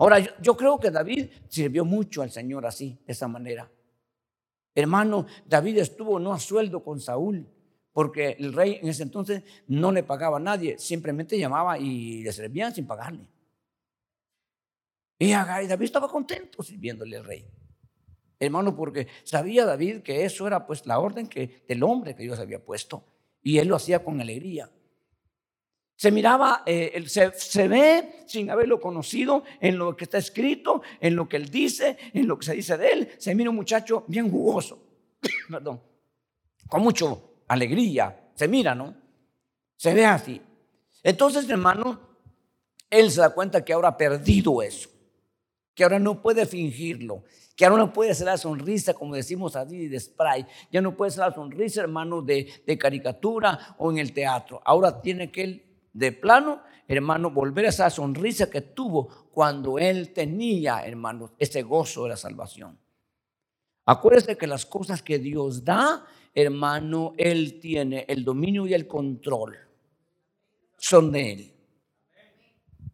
Ahora, 0.00 0.18
yo, 0.40 0.56
creo 0.56 0.80
que 0.80 0.90
David 0.90 1.28
sirvió 1.48 1.84
mucho 1.84 2.22
al 2.22 2.30
Señor 2.30 2.64
así, 2.64 2.98
de 3.06 3.12
esa 3.12 3.28
manera. 3.28 3.70
Hermano, 4.74 5.26
David 5.44 5.76
estuvo 5.76 6.18
no 6.18 6.32
a 6.32 6.40
sueldo 6.40 6.82
con 6.82 7.00
Saúl, 7.00 7.46
porque 7.92 8.34
el 8.38 8.54
rey 8.54 8.78
en 8.80 8.88
ese 8.88 9.02
entonces 9.02 9.42
no 9.66 9.92
le 9.92 10.02
pagaba 10.02 10.38
a 10.38 10.40
nadie, 10.40 10.78
simplemente 10.78 11.38
llamaba 11.38 11.78
y 11.78 12.22
le 12.22 12.32
servían 12.32 12.74
sin 12.74 12.86
pagarle. 12.86 13.28
Y 15.18 15.32
David 15.32 15.82
estaba 15.82 16.08
contento 16.08 16.62
sirviéndole 16.62 17.18
al 17.18 17.24
rey. 17.24 17.46
Hermano, 18.38 18.74
porque 18.74 19.06
sabía 19.22 19.66
David 19.66 20.00
que 20.00 20.24
eso 20.24 20.46
era 20.46 20.66
pues 20.66 20.86
la 20.86 20.98
orden 20.98 21.26
que, 21.26 21.62
del 21.68 21.82
hombre 21.82 22.14
que 22.14 22.22
Dios 22.22 22.38
había 22.38 22.64
puesto. 22.64 23.04
Y 23.42 23.58
él 23.58 23.68
lo 23.68 23.76
hacía 23.76 24.02
con 24.02 24.18
alegría. 24.18 24.70
Se 26.00 26.10
miraba, 26.10 26.62
eh, 26.64 27.04
se, 27.08 27.68
ve 27.68 28.22
sin 28.26 28.48
haberlo 28.48 28.80
conocido 28.80 29.44
en 29.60 29.76
lo 29.76 29.94
que 29.94 30.04
está 30.04 30.16
escrito, 30.16 30.80
en 30.98 31.14
lo 31.14 31.28
que 31.28 31.36
él 31.36 31.50
dice, 31.50 31.98
en 32.14 32.26
lo 32.26 32.38
que 32.38 32.46
se 32.46 32.54
dice 32.54 32.78
de 32.78 32.90
él. 32.90 33.08
Se 33.18 33.34
mira 33.34 33.50
un 33.50 33.56
muchacho 33.56 34.04
bien 34.06 34.30
jugoso, 34.30 34.82
perdón, 35.50 35.82
con 36.70 36.82
mucho 36.82 37.42
alegría. 37.48 38.30
Se 38.34 38.48
mira, 38.48 38.74
¿no? 38.74 38.96
Se 39.76 39.92
ve 39.92 40.06
así. 40.06 40.40
Entonces, 41.02 41.46
hermano, 41.50 42.00
él 42.88 43.10
se 43.10 43.20
da 43.20 43.34
cuenta 43.34 43.62
que 43.62 43.74
ahora 43.74 43.88
ha 43.88 43.96
perdido 43.98 44.62
eso, 44.62 44.88
que 45.74 45.82
ahora 45.82 45.98
no 45.98 46.22
puede 46.22 46.46
fingirlo, 46.46 47.24
que 47.54 47.66
ahora 47.66 47.76
no 47.76 47.92
puede 47.92 48.14
ser 48.14 48.24
la 48.24 48.38
sonrisa, 48.38 48.94
como 48.94 49.16
decimos 49.16 49.54
así, 49.54 49.86
de 49.86 50.00
spray, 50.00 50.46
ya 50.72 50.80
no 50.80 50.96
puede 50.96 51.10
ser 51.10 51.26
la 51.26 51.34
sonrisa, 51.34 51.82
hermano, 51.82 52.22
de, 52.22 52.50
de 52.66 52.78
caricatura 52.78 53.76
o 53.76 53.90
en 53.90 53.98
el 53.98 54.14
teatro. 54.14 54.62
Ahora 54.64 55.02
tiene 55.02 55.30
que 55.30 55.42
él 55.42 55.66
de 55.92 56.12
plano, 56.12 56.62
hermano, 56.86 57.30
volver 57.30 57.66
a 57.66 57.70
esa 57.70 57.90
sonrisa 57.90 58.50
que 58.50 58.60
tuvo 58.60 59.28
cuando 59.32 59.78
él 59.78 60.12
tenía, 60.12 60.84
hermano, 60.84 61.32
ese 61.38 61.62
gozo 61.62 62.04
de 62.04 62.10
la 62.10 62.16
salvación. 62.16 62.78
Acuérdese 63.90 64.36
que 64.36 64.46
las 64.46 64.66
cosas 64.66 65.02
que 65.02 65.18
Dios 65.18 65.64
da, 65.64 66.06
hermano, 66.32 67.12
Él 67.16 67.58
tiene 67.58 68.04
el 68.08 68.24
dominio 68.24 68.66
y 68.66 68.74
el 68.74 68.86
control. 68.86 69.58
Son 70.78 71.10
de 71.10 71.32
Él. 71.32 71.54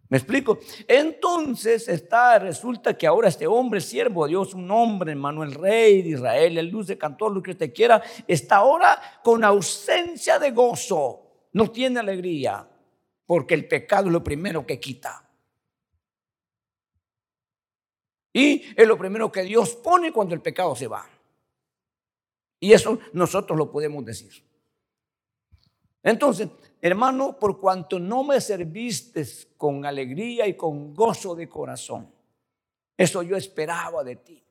¿Me 0.09 0.19
explico? 0.19 0.59
Entonces 0.89 1.89
está, 1.89 2.39
resulta 2.39 2.97
que 2.97 3.07
ahora 3.07 3.29
este 3.29 3.47
hombre, 3.47 3.81
siervo 3.81 4.25
de 4.25 4.31
Dios, 4.31 4.55
un 4.55 4.71
hombre, 4.71 5.11
hermano, 5.11 5.43
el 5.43 5.53
rey 5.53 6.01
de 6.01 6.11
Israel, 6.11 6.57
el 6.57 6.69
luz 6.69 6.87
de 6.87 6.97
cantor, 6.97 7.33
lo 7.33 7.43
que 7.43 7.51
usted 7.51 7.75
quiera, 7.75 8.01
está 8.27 8.57
ahora 8.57 8.99
con 9.23 9.43
ausencia 9.43 10.39
de 10.39 10.53
gozo. 10.53 11.23
No 11.53 11.71
tiene 11.71 12.01
alegría 12.01 12.67
porque 13.27 13.55
el 13.55 13.69
pecado 13.69 14.07
es 14.07 14.13
lo 14.13 14.23
primero 14.23 14.65
que 14.65 14.81
quita. 14.81 15.29
Y 18.33 18.65
es 18.77 18.87
lo 18.87 18.97
primero 18.97 19.33
que 19.33 19.43
Dios 19.43 19.75
pone 19.77 20.13
cuando 20.13 20.35
el 20.35 20.43
pecado 20.43 20.77
se 20.77 20.87
va. 20.87 21.09
Y 22.61 22.73
eso 22.73 22.99
nosotros 23.13 23.59
lo 23.59 23.71
podemos 23.71 24.05
decir. 24.05 24.45
Entonces, 26.03 26.49
hermano, 26.81 27.39
por 27.39 27.59
cuanto 27.59 27.99
no 27.99 28.23
me 28.23 28.41
serviste 28.41 29.27
con 29.57 29.85
alegría 29.85 30.47
y 30.47 30.55
con 30.55 30.95
gozo 30.95 31.35
de 31.35 31.49
corazón, 31.49 32.13
eso 32.97 33.23
yo 33.23 33.37
esperaba 33.37 34.05
de 34.05 34.17
ti. 34.17 34.46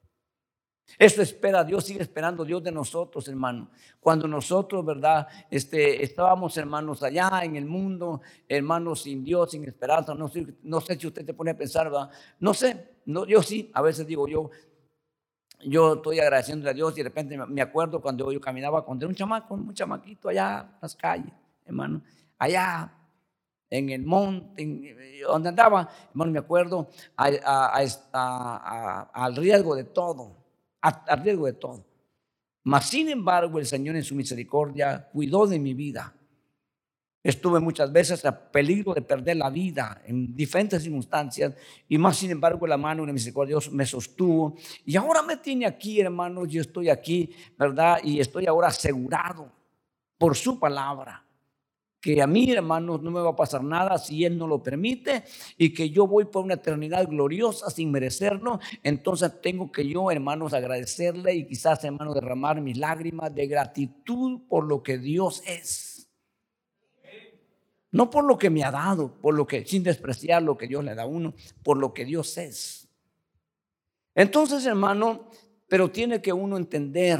Eso 0.98 1.21
espera 1.21 1.63
Dios, 1.63 1.86
sigue 1.86 2.02
esperando 2.02 2.45
Dios 2.45 2.63
de 2.63 2.71
nosotros, 2.71 3.28
hermano. 3.28 3.69
Cuando 4.00 4.28
nosotros, 4.28 4.86
¿verdad? 4.86 5.28
Este, 5.50 6.04
estábamos, 6.04 6.56
hermanos, 6.58 7.04
allá 7.04 7.41
en 7.43 7.56
el 7.56 7.65
mundo, 7.65 8.21
hermanos, 8.48 9.02
sin 9.02 9.24
Dios, 9.24 9.52
sin 9.52 9.66
esperanza. 9.66 10.14
No 10.14 10.30
sé, 10.30 10.45
no 10.64 10.80
sé 10.80 10.95
si 10.95 11.07
usted 11.07 11.26
te 11.26 11.34
pone 11.34 11.51
a 11.51 11.57
pensar, 11.57 11.89
¿verdad? 11.89 12.10
No 12.39 12.53
sé, 12.53 12.99
no, 13.05 13.26
yo 13.26 13.41
sí, 13.41 13.70
a 13.74 13.82
veces 13.82 14.07
digo 14.07 14.28
yo, 14.28 14.49
yo 15.66 15.95
estoy 15.95 16.20
agradeciendo 16.20 16.70
a 16.70 16.74
Dios 16.74 16.93
y 16.93 16.97
de 16.97 17.10
repente 17.10 17.38
me 17.38 17.62
acuerdo 17.62 18.01
cuando 18.01 18.32
yo 18.32 18.39
caminaba 18.39 18.86
con 18.86 19.03
un 19.03 19.16
chamaco, 19.16 19.55
un 19.55 19.74
chamaquito 19.74 20.30
allá 20.30 20.62
en 20.62 20.78
las 20.82 20.95
calles, 20.95 21.34
hermano, 21.66 22.01
allá 22.38 22.93
en 23.70 23.89
el 23.89 24.03
monte, 24.03 25.24
donde 25.28 25.49
andaba, 25.49 25.89
hermano, 26.12 26.32
me 26.32 26.39
acuerdo 26.39 26.88
al 27.16 27.41
riesgo 29.36 29.76
de 29.76 29.84
todo 29.86 30.45
a, 30.86 31.16
riesgo 31.16 31.46
de 31.46 31.54
todo. 31.54 31.86
Mas, 32.64 32.90
sin 32.90 33.10
embargo, 33.10 33.60
el 33.60 33.66
Señor 33.66 33.96
en 33.96 34.04
su 34.04 34.16
misericordia 34.16 35.08
cuidó 35.12 35.48
de 35.48 35.60
mi 35.60 35.74
vida. 35.74 36.14
Estuve 37.24 37.60
muchas 37.60 37.92
veces 37.92 38.24
a 38.24 38.52
peligro 38.52 38.94
de 38.94 39.02
perder 39.02 39.38
la 39.38 39.50
vida 39.50 40.02
en 40.06 40.36
diferentes 40.36 40.84
circunstancias 40.84 41.56
y 41.90 41.98
más 41.98 42.18
sin 42.18 42.30
embargo 42.30 42.68
la 42.68 42.78
mano 42.78 43.04
de 43.04 43.14
misericordia 43.14 43.58
me 43.72 43.86
sostuvo. 43.86 44.56
Y 44.86 44.96
ahora 44.96 45.24
me 45.24 45.38
tiene 45.38 45.66
aquí, 45.66 46.00
hermanos, 46.00 46.48
yo 46.50 46.62
estoy 46.62 46.90
aquí, 46.90 47.32
¿verdad? 47.58 47.98
Y 48.04 48.20
estoy 48.20 48.46
ahora 48.46 48.68
asegurado 48.68 49.52
por 50.20 50.36
su 50.36 50.60
palabra. 50.60 51.24
Que 52.06 52.22
a 52.22 52.28
mí, 52.28 52.51
hermanos, 52.51 53.01
no 53.01 53.10
me 53.10 53.20
va 53.20 53.32
a 53.32 53.36
pasar 53.36 53.64
nada 53.64 53.97
si 53.97 54.26
Él 54.26 54.38
no 54.38 54.45
lo 54.45 54.62
permite 54.62 55.24
y 55.58 55.74
que 55.74 55.89
yo 55.89 56.06
voy 56.06 56.26
por 56.26 56.43
una 56.43 56.53
eternidad 56.53 57.08
gloriosa 57.08 57.72
sin 57.72 57.89
merecerlo. 57.89 58.60
Entonces 58.84 59.41
tengo 59.41 59.72
que 59.72 59.88
yo, 59.88 60.12
hermanos, 60.12 60.53
agradecerle 60.53 61.34
y 61.34 61.47
quizás, 61.47 61.84
hermanos, 61.84 62.14
derramar 62.14 62.62
mis 62.62 62.78
lágrimas 62.78 63.34
de 63.34 63.47
gratitud 63.47 64.41
por 64.47 64.66
lo 64.66 64.84
que 64.84 64.99
Dios 64.99 65.41
es. 65.47 66.08
No 67.89 68.12
por 68.12 68.24
lo 68.24 68.38
que 68.38 68.51
me 68.51 68.64
ha 68.64 68.70
dado, 68.70 69.20
por 69.20 69.34
lo 69.34 69.47
que, 69.47 69.66
sin 69.66 69.82
despreciar 69.82 70.43
lo 70.43 70.56
que 70.60 70.68
Dios 70.68 70.84
le 70.84 70.93
da 70.93 71.03
a 71.03 71.08
uno, 71.08 71.34
por 71.64 71.78
lo 71.78 71.91
que 71.91 72.06
Dios 72.06 72.38
es. 72.38 72.88
Entonces, 74.14 74.64
hermano, 74.68 75.32
pero 75.68 75.89
tiene 75.89 76.22
que 76.22 76.32
uno 76.32 76.56
entender 76.58 77.20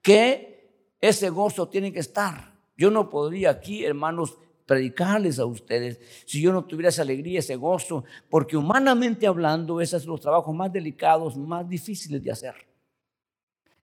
que 0.00 0.94
ese 1.00 1.28
gozo 1.28 1.68
tiene 1.68 1.92
que 1.92 1.98
estar. 1.98 2.51
Yo 2.76 2.90
no 2.90 3.08
podría 3.10 3.50
aquí, 3.50 3.84
hermanos, 3.84 4.38
predicarles 4.66 5.38
a 5.38 5.46
ustedes 5.46 6.00
si 6.24 6.40
yo 6.40 6.52
no 6.52 6.64
tuviera 6.64 6.88
esa 6.88 7.02
alegría, 7.02 7.40
ese 7.40 7.56
gozo, 7.56 8.04
porque 8.30 8.56
humanamente 8.56 9.26
hablando, 9.26 9.80
esos 9.80 10.02
son 10.02 10.12
los 10.12 10.20
trabajos 10.20 10.54
más 10.54 10.72
delicados, 10.72 11.36
más 11.36 11.68
difíciles 11.68 12.22
de 12.22 12.30
hacer. 12.30 12.54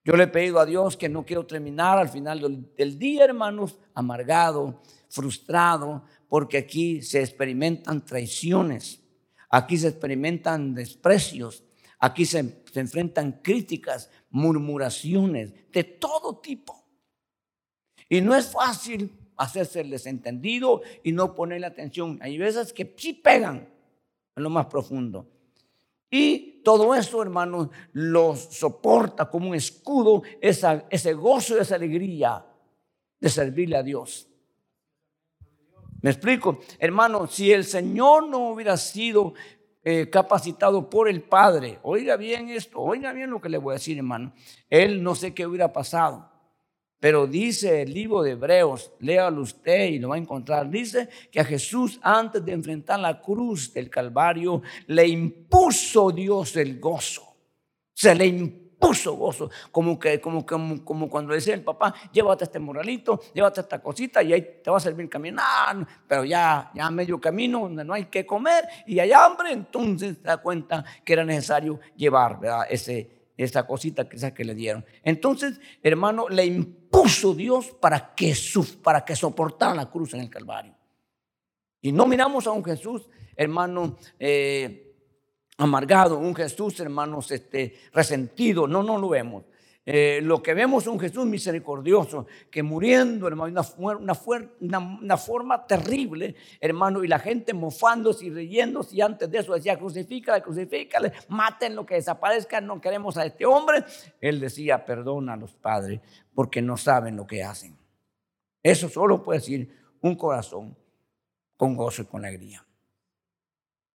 Yo 0.04 0.16
le 0.16 0.24
he 0.24 0.28
pedido 0.28 0.60
a 0.60 0.66
Dios 0.66 0.98
que 0.98 1.10
no 1.10 1.26
quiero 1.26 1.46
terminar 1.46 1.98
al 1.98 2.10
final 2.10 2.66
del 2.76 2.98
día, 2.98 3.26
hermanos, 3.26 3.78
amargado, 3.94 4.82
frustrado, 5.10 6.04
porque 6.28 6.58
aquí 6.58 7.02
se 7.02 7.22
experimentan 7.22 8.06
traiciones, 8.06 9.04
aquí 9.50 9.78
se 9.78 9.90
experimentan 9.90 10.74
desprecios, 10.74 11.64
aquí 12.00 12.26
se, 12.26 12.64
enfrentan 12.76 13.42
críticas, 13.44 14.10
murmuraciones 14.30 15.54
de 15.72 15.84
todo 15.84 16.40
tipo. 16.40 16.79
Y 18.10 18.22
no 18.22 18.36
es 18.36 18.52
fácil 18.52 19.16
hacerse 19.38 19.82
el 19.82 19.92
desentendido 19.92 20.82
y 21.04 21.12
no 21.12 21.36
ponerle 21.36 21.68
atención. 21.68 22.20
Hay 22.22 22.38
veces 22.38 22.74
que 22.74 22.94
sí 22.98 23.14
pegan 23.14 23.70
en 24.36 24.44
lo 24.44 24.50
más 24.50 24.66
profundo. 24.66 25.28
Y 26.12 26.62
todo 26.64 26.96
eso, 26.96 27.22
hermanos, 27.22 27.70
lo 27.94 28.36
soporta 28.36 29.30
como 29.30 29.50
un 29.50 29.56
escudo 29.56 30.24
ese 30.42 31.14
gozo 31.14 31.58
y 31.58 31.62
esa 31.62 31.76
alegría 31.76 32.46
de 33.20 33.30
servirle 33.30 33.78
a 33.78 33.84
Dios. 33.84 34.28
¿Me 36.02 36.12
explico? 36.12 36.60
Hermano, 36.80 37.28
si 37.28 37.52
el 37.52 37.66
Señor 37.66 38.28
no 38.28 38.52
hubiera 38.52 38.78
sido 38.78 39.34
eh, 39.84 40.10
capacitado 40.10 40.90
por 40.90 41.10
el 41.10 41.22
Padre, 41.22 41.80
oiga 41.84 42.16
bien 42.16 42.50
esto, 42.50 42.80
oiga 42.80 43.12
bien 43.14 43.30
lo 43.30 43.42
que 43.42 43.50
le 43.50 43.58
voy 43.58 43.74
a 43.74 43.74
decir, 43.74 43.98
hermano. 43.98 44.34
Él 44.70 45.04
no 45.04 45.14
sé 45.14 45.34
qué 45.34 45.46
hubiera 45.46 45.72
pasado. 45.72 46.29
Pero 47.00 47.28
dice 47.28 47.84
el 47.84 47.94
libro 47.94 48.22
de 48.22 48.32
Hebreos, 48.32 48.92
léalo 49.00 49.42
usted 49.42 49.88
y 49.88 50.00
lo 50.00 50.10
va 50.10 50.16
a 50.16 50.20
encontrar. 50.20 50.70
Dice 50.70 51.08
que 51.32 51.40
a 51.40 51.46
Jesús 51.46 52.00
antes 52.02 52.44
de 52.44 52.52
enfrentar 52.52 53.00
la 53.00 53.22
cruz 53.22 53.74
del 53.74 53.90
Calvario 53.90 54.62
le 54.88 55.08
impuso 55.08 56.12
Dios 56.12 56.56
el 56.58 56.80
gozo. 56.80 57.36
Se 57.94 58.14
le 58.16 58.26
impuso 58.26 58.70
puso 58.80 59.14
gozo, 59.14 59.50
como 59.72 60.00
que, 60.00 60.22
como, 60.22 60.46
como, 60.46 60.84
como 60.84 61.10
cuando 61.10 61.34
decía 61.34 61.54
el 61.54 61.64
papá, 61.64 61.94
llévate 62.12 62.46
este 62.46 62.60
moralito, 62.60 63.20
llévate 63.34 63.62
esta 63.62 63.82
cosita 63.82 64.24
y 64.24 64.34
ahí 64.34 64.62
te 64.64 64.72
va 64.72 64.78
a 64.78 64.80
servir 64.80 65.10
caminar, 65.10 65.86
pero 66.08 66.24
ya, 66.24 66.72
ya 66.74 66.90
medio 66.90 67.20
camino 67.20 67.60
donde 67.60 67.84
no 67.84 67.94
hay 67.94 68.06
que 68.06 68.26
comer 68.26 68.66
y 68.88 69.00
hay 69.00 69.12
hambre, 69.12 69.52
entonces 69.52 70.18
se 70.18 70.24
da 70.24 70.38
cuenta 70.38 70.86
que 71.04 71.14
era 71.14 71.26
necesario 71.26 71.80
llevar 71.96 72.40
Ese, 72.70 73.19
esa 73.44 73.66
cosita 73.66 74.08
quizás 74.08 74.34
que 74.34 74.44
le 74.44 74.54
dieron. 74.54 74.86
Entonces, 75.04 75.60
hermano, 75.82 76.28
le 76.28 76.46
impuso 76.46 77.34
Dios 77.34 77.72
para 77.80 78.14
que, 78.14 78.36
para 78.84 79.06
que 79.06 79.16
soportara 79.16 79.74
la 79.74 79.90
cruz 79.90 80.14
en 80.14 80.22
el 80.22 80.30
Calvario. 80.30 80.76
Y 81.82 81.92
no 81.92 82.06
miramos 82.06 82.48
a 82.48 82.52
un 82.52 82.64
Jesús, 82.64 83.10
hermano, 83.36 83.98
eh, 84.20 84.94
amargado, 85.58 86.18
un 86.18 86.36
Jesús, 86.36 86.80
hermanos, 86.82 87.32
este, 87.32 87.76
resentido. 87.94 88.68
No, 88.68 88.84
no 88.84 88.98
lo 88.98 89.10
vemos. 89.10 89.46
Eh, 89.92 90.20
lo 90.22 90.44
que 90.44 90.54
vemos 90.54 90.84
es 90.84 90.88
un 90.88 91.00
Jesús 91.00 91.26
misericordioso 91.26 92.28
que 92.52 92.62
muriendo, 92.62 93.28
hermano, 93.28 93.60
una, 93.80 94.16
una, 94.60 95.18
forma 95.18 95.66
terrible, 95.66 96.36
hermano, 96.62 97.04
y 97.04 97.08
la 97.08 97.18
gente 97.18 97.56
mofándose 97.56 98.28
y 98.28 98.30
riéndose, 98.30 98.98
y 98.98 99.02
antes 99.02 99.32
de 99.32 99.40
eso 99.40 99.56
decía, 99.56 99.80
crucifícale, 99.80 100.44
crucifícale, 100.44 101.12
maten 101.30 101.76
lo 101.76 101.88
que 101.88 101.96
desaparezca, 101.96 102.62
no 102.62 102.80
queremos 102.80 103.18
a 103.18 103.26
este 103.26 103.48
hombre. 103.48 103.84
Él 104.22 104.40
decía, 104.40 104.86
perdona 104.86 105.34
a 105.34 105.38
los 105.38 105.56
padres, 105.56 106.02
porque 106.36 106.62
no 106.62 106.78
saben 106.78 107.16
lo 107.16 107.26
que 107.26 107.44
hacen. 107.44 107.76
Eso 108.62 108.90
solo 108.90 109.24
puede 109.24 109.40
decir 109.40 109.76
un 110.02 110.16
corazón 110.16 110.78
con 111.58 111.76
gozo 111.76 112.04
y 112.04 112.06
con 112.06 112.24
alegría. 112.24 112.64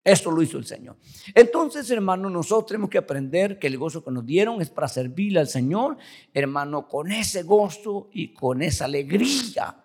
Esto 0.02 0.30
lo 0.30 0.42
hizo 0.42 0.56
el 0.56 0.64
Señor. 0.64 0.96
Entonces, 1.34 1.90
hermano, 1.90 2.30
nosotros 2.30 2.68
tenemos 2.68 2.88
que 2.88 2.98
aprender 2.98 3.58
que 3.58 3.66
el 3.66 3.76
gozo 3.76 4.02
que 4.02 4.10
nos 4.10 4.24
dieron 4.24 4.62
es 4.62 4.70
para 4.70 4.88
servirle 4.88 5.40
al 5.40 5.48
Señor, 5.48 5.98
hermano, 6.32 6.88
con 6.88 7.12
ese 7.12 7.42
gozo 7.42 8.08
y 8.12 8.32
con 8.32 8.62
esa 8.62 8.86
alegría 8.86 9.84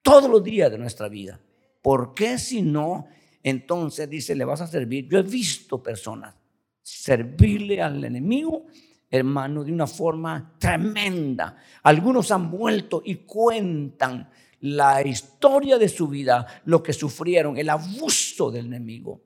todos 0.00 0.30
los 0.30 0.42
días 0.42 0.70
de 0.70 0.78
nuestra 0.78 1.08
vida. 1.08 1.40
¿Por 1.82 2.14
qué 2.14 2.38
si 2.38 2.62
no? 2.62 3.06
Entonces 3.42 4.08
dice, 4.08 4.34
le 4.34 4.46
vas 4.46 4.62
a 4.62 4.66
servir. 4.66 5.08
Yo 5.08 5.18
he 5.18 5.22
visto 5.22 5.82
personas 5.82 6.34
servirle 6.80 7.82
al 7.82 8.02
enemigo, 8.02 8.66
hermano, 9.10 9.62
de 9.62 9.72
una 9.72 9.86
forma 9.86 10.54
tremenda. 10.58 11.56
Algunos 11.82 12.30
han 12.30 12.50
vuelto 12.50 13.02
y 13.04 13.16
cuentan 13.16 14.30
la 14.60 15.06
historia 15.06 15.76
de 15.76 15.90
su 15.90 16.08
vida, 16.08 16.62
lo 16.64 16.82
que 16.82 16.94
sufrieron, 16.94 17.58
el 17.58 17.68
abuso 17.68 18.50
del 18.50 18.66
enemigo 18.66 19.23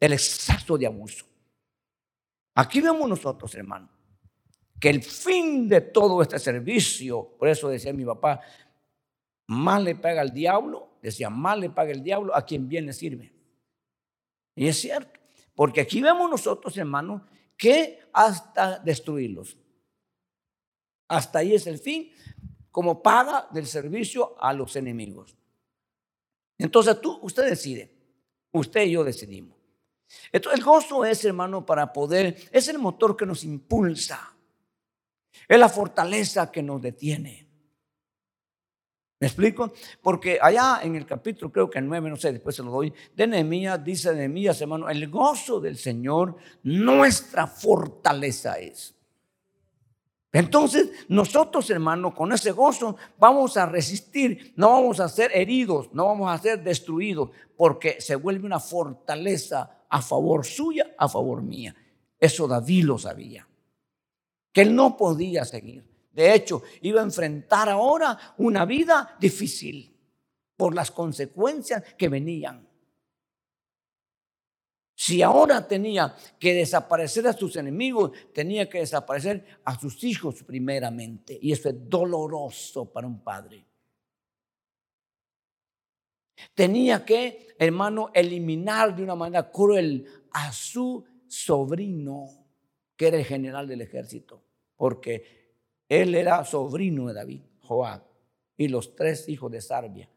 el 0.00 0.12
exceso 0.12 0.76
de 0.76 0.86
abuso. 0.86 1.26
Aquí 2.54 2.80
vemos 2.80 3.08
nosotros, 3.08 3.54
hermano, 3.54 3.90
que 4.80 4.90
el 4.90 5.02
fin 5.02 5.68
de 5.68 5.80
todo 5.80 6.22
este 6.22 6.38
servicio, 6.38 7.36
por 7.38 7.48
eso 7.48 7.68
decía 7.68 7.92
mi 7.92 8.04
papá, 8.04 8.40
más 9.48 9.82
le 9.82 9.94
paga 9.94 10.22
el 10.22 10.32
diablo, 10.32 10.98
decía, 11.02 11.30
más 11.30 11.58
le 11.58 11.70
paga 11.70 11.92
el 11.92 12.02
diablo 12.02 12.34
a 12.34 12.44
quien 12.44 12.68
bien 12.68 12.86
le 12.86 12.92
sirve. 12.92 13.32
Y 14.54 14.66
es 14.66 14.80
cierto, 14.80 15.20
porque 15.54 15.82
aquí 15.82 16.00
vemos 16.00 16.30
nosotros, 16.30 16.76
hermano, 16.76 17.26
que 17.56 18.00
hasta 18.12 18.78
destruirlos. 18.78 19.56
Hasta 21.08 21.38
ahí 21.38 21.54
es 21.54 21.66
el 21.66 21.78
fin, 21.78 22.10
como 22.70 23.02
paga 23.02 23.48
del 23.52 23.66
servicio 23.66 24.34
a 24.42 24.52
los 24.52 24.76
enemigos. 24.76 25.36
Entonces 26.58 27.00
tú, 27.00 27.18
usted 27.22 27.48
decide, 27.48 27.90
usted 28.52 28.82
y 28.86 28.92
yo 28.92 29.04
decidimos. 29.04 29.55
Entonces, 30.32 30.58
el 30.58 30.64
gozo 30.64 31.04
es, 31.04 31.24
hermano, 31.24 31.64
para 31.64 31.92
poder, 31.92 32.36
es 32.52 32.68
el 32.68 32.78
motor 32.78 33.16
que 33.16 33.26
nos 33.26 33.44
impulsa, 33.44 34.34
es 35.48 35.58
la 35.58 35.68
fortaleza 35.68 36.50
que 36.50 36.62
nos 36.62 36.80
detiene. 36.80 37.46
¿Me 39.18 39.28
explico? 39.28 39.72
Porque 40.02 40.38
allá 40.40 40.80
en 40.82 40.94
el 40.94 41.06
capítulo, 41.06 41.50
creo 41.50 41.70
que 41.70 41.78
el 41.78 41.88
9, 41.88 42.10
no 42.10 42.16
sé, 42.16 42.32
después 42.32 42.54
se 42.54 42.62
lo 42.62 42.70
doy, 42.70 42.92
de 43.14 43.26
Nehemías, 43.26 43.82
dice 43.82 44.14
Nehemías, 44.14 44.60
hermano, 44.60 44.90
el 44.90 45.08
gozo 45.08 45.58
del 45.58 45.78
Señor, 45.78 46.36
nuestra 46.62 47.46
fortaleza 47.46 48.58
es. 48.58 48.94
Entonces, 50.32 50.90
nosotros, 51.08 51.70
hermano, 51.70 52.14
con 52.14 52.30
ese 52.30 52.52
gozo 52.52 52.96
vamos 53.18 53.56
a 53.56 53.64
resistir, 53.64 54.52
no 54.54 54.72
vamos 54.72 55.00
a 55.00 55.08
ser 55.08 55.30
heridos, 55.34 55.88
no 55.94 56.04
vamos 56.04 56.30
a 56.30 56.36
ser 56.36 56.62
destruidos, 56.62 57.30
porque 57.56 58.02
se 58.02 58.16
vuelve 58.16 58.44
una 58.44 58.60
fortaleza 58.60 59.75
a 59.88 60.02
favor 60.02 60.44
suya, 60.44 60.94
a 60.96 61.08
favor 61.08 61.42
mía. 61.42 61.74
Eso 62.18 62.48
David 62.48 62.84
lo 62.84 62.98
sabía. 62.98 63.46
Que 64.52 64.62
él 64.62 64.74
no 64.74 64.96
podía 64.96 65.44
seguir. 65.44 65.84
De 66.12 66.34
hecho, 66.34 66.62
iba 66.80 67.00
a 67.00 67.04
enfrentar 67.04 67.68
ahora 67.68 68.34
una 68.38 68.64
vida 68.64 69.16
difícil 69.20 69.94
por 70.56 70.74
las 70.74 70.90
consecuencias 70.90 71.82
que 71.98 72.08
venían. 72.08 72.66
Si 74.98 75.20
ahora 75.20 75.68
tenía 75.68 76.16
que 76.38 76.54
desaparecer 76.54 77.26
a 77.26 77.34
sus 77.34 77.54
enemigos, 77.56 78.12
tenía 78.32 78.66
que 78.66 78.78
desaparecer 78.78 79.44
a 79.62 79.78
sus 79.78 80.02
hijos 80.04 80.42
primeramente. 80.42 81.38
Y 81.40 81.52
eso 81.52 81.68
es 81.68 81.74
doloroso 81.86 82.90
para 82.90 83.06
un 83.06 83.20
padre. 83.20 83.65
Tenía 86.54 87.04
que, 87.04 87.54
hermano, 87.58 88.10
eliminar 88.14 88.94
de 88.94 89.02
una 89.02 89.14
manera 89.14 89.50
cruel 89.50 90.06
a 90.32 90.52
su 90.52 91.04
sobrino, 91.26 92.26
que 92.96 93.08
era 93.08 93.18
el 93.18 93.24
general 93.24 93.66
del 93.66 93.80
ejército, 93.82 94.42
porque 94.76 95.46
él 95.88 96.14
era 96.14 96.44
sobrino 96.44 97.06
de 97.08 97.14
David, 97.14 97.42
Joab, 97.60 98.02
y 98.56 98.68
los 98.68 98.94
tres 98.94 99.28
hijos 99.28 99.50
de 99.50 99.60
Sarbia. 99.60 100.08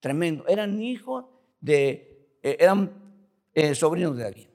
tremendo. 0.00 0.46
Eran 0.46 0.80
hijos 0.80 1.24
de, 1.60 2.28
eh, 2.42 2.56
eran 2.60 2.92
eh, 3.54 3.74
sobrinos 3.74 4.16
de 4.16 4.22
David. 4.22 4.46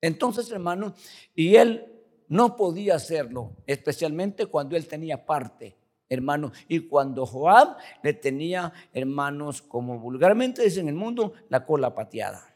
Entonces, 0.00 0.50
hermano, 0.50 0.94
y 1.34 1.56
él 1.56 1.96
no 2.28 2.56
podía 2.56 2.96
hacerlo, 2.96 3.56
especialmente 3.66 4.46
cuando 4.46 4.76
él 4.76 4.86
tenía 4.86 5.24
parte, 5.24 5.76
hermano, 6.08 6.52
y 6.68 6.80
cuando 6.80 7.26
Joab 7.26 7.76
le 8.02 8.12
tenía, 8.12 8.72
hermanos, 8.92 9.62
como 9.62 9.98
vulgarmente 9.98 10.62
dicen 10.62 10.82
en 10.82 10.88
el 10.88 10.94
mundo, 10.94 11.32
la 11.48 11.64
cola 11.64 11.94
pateada. 11.94 12.54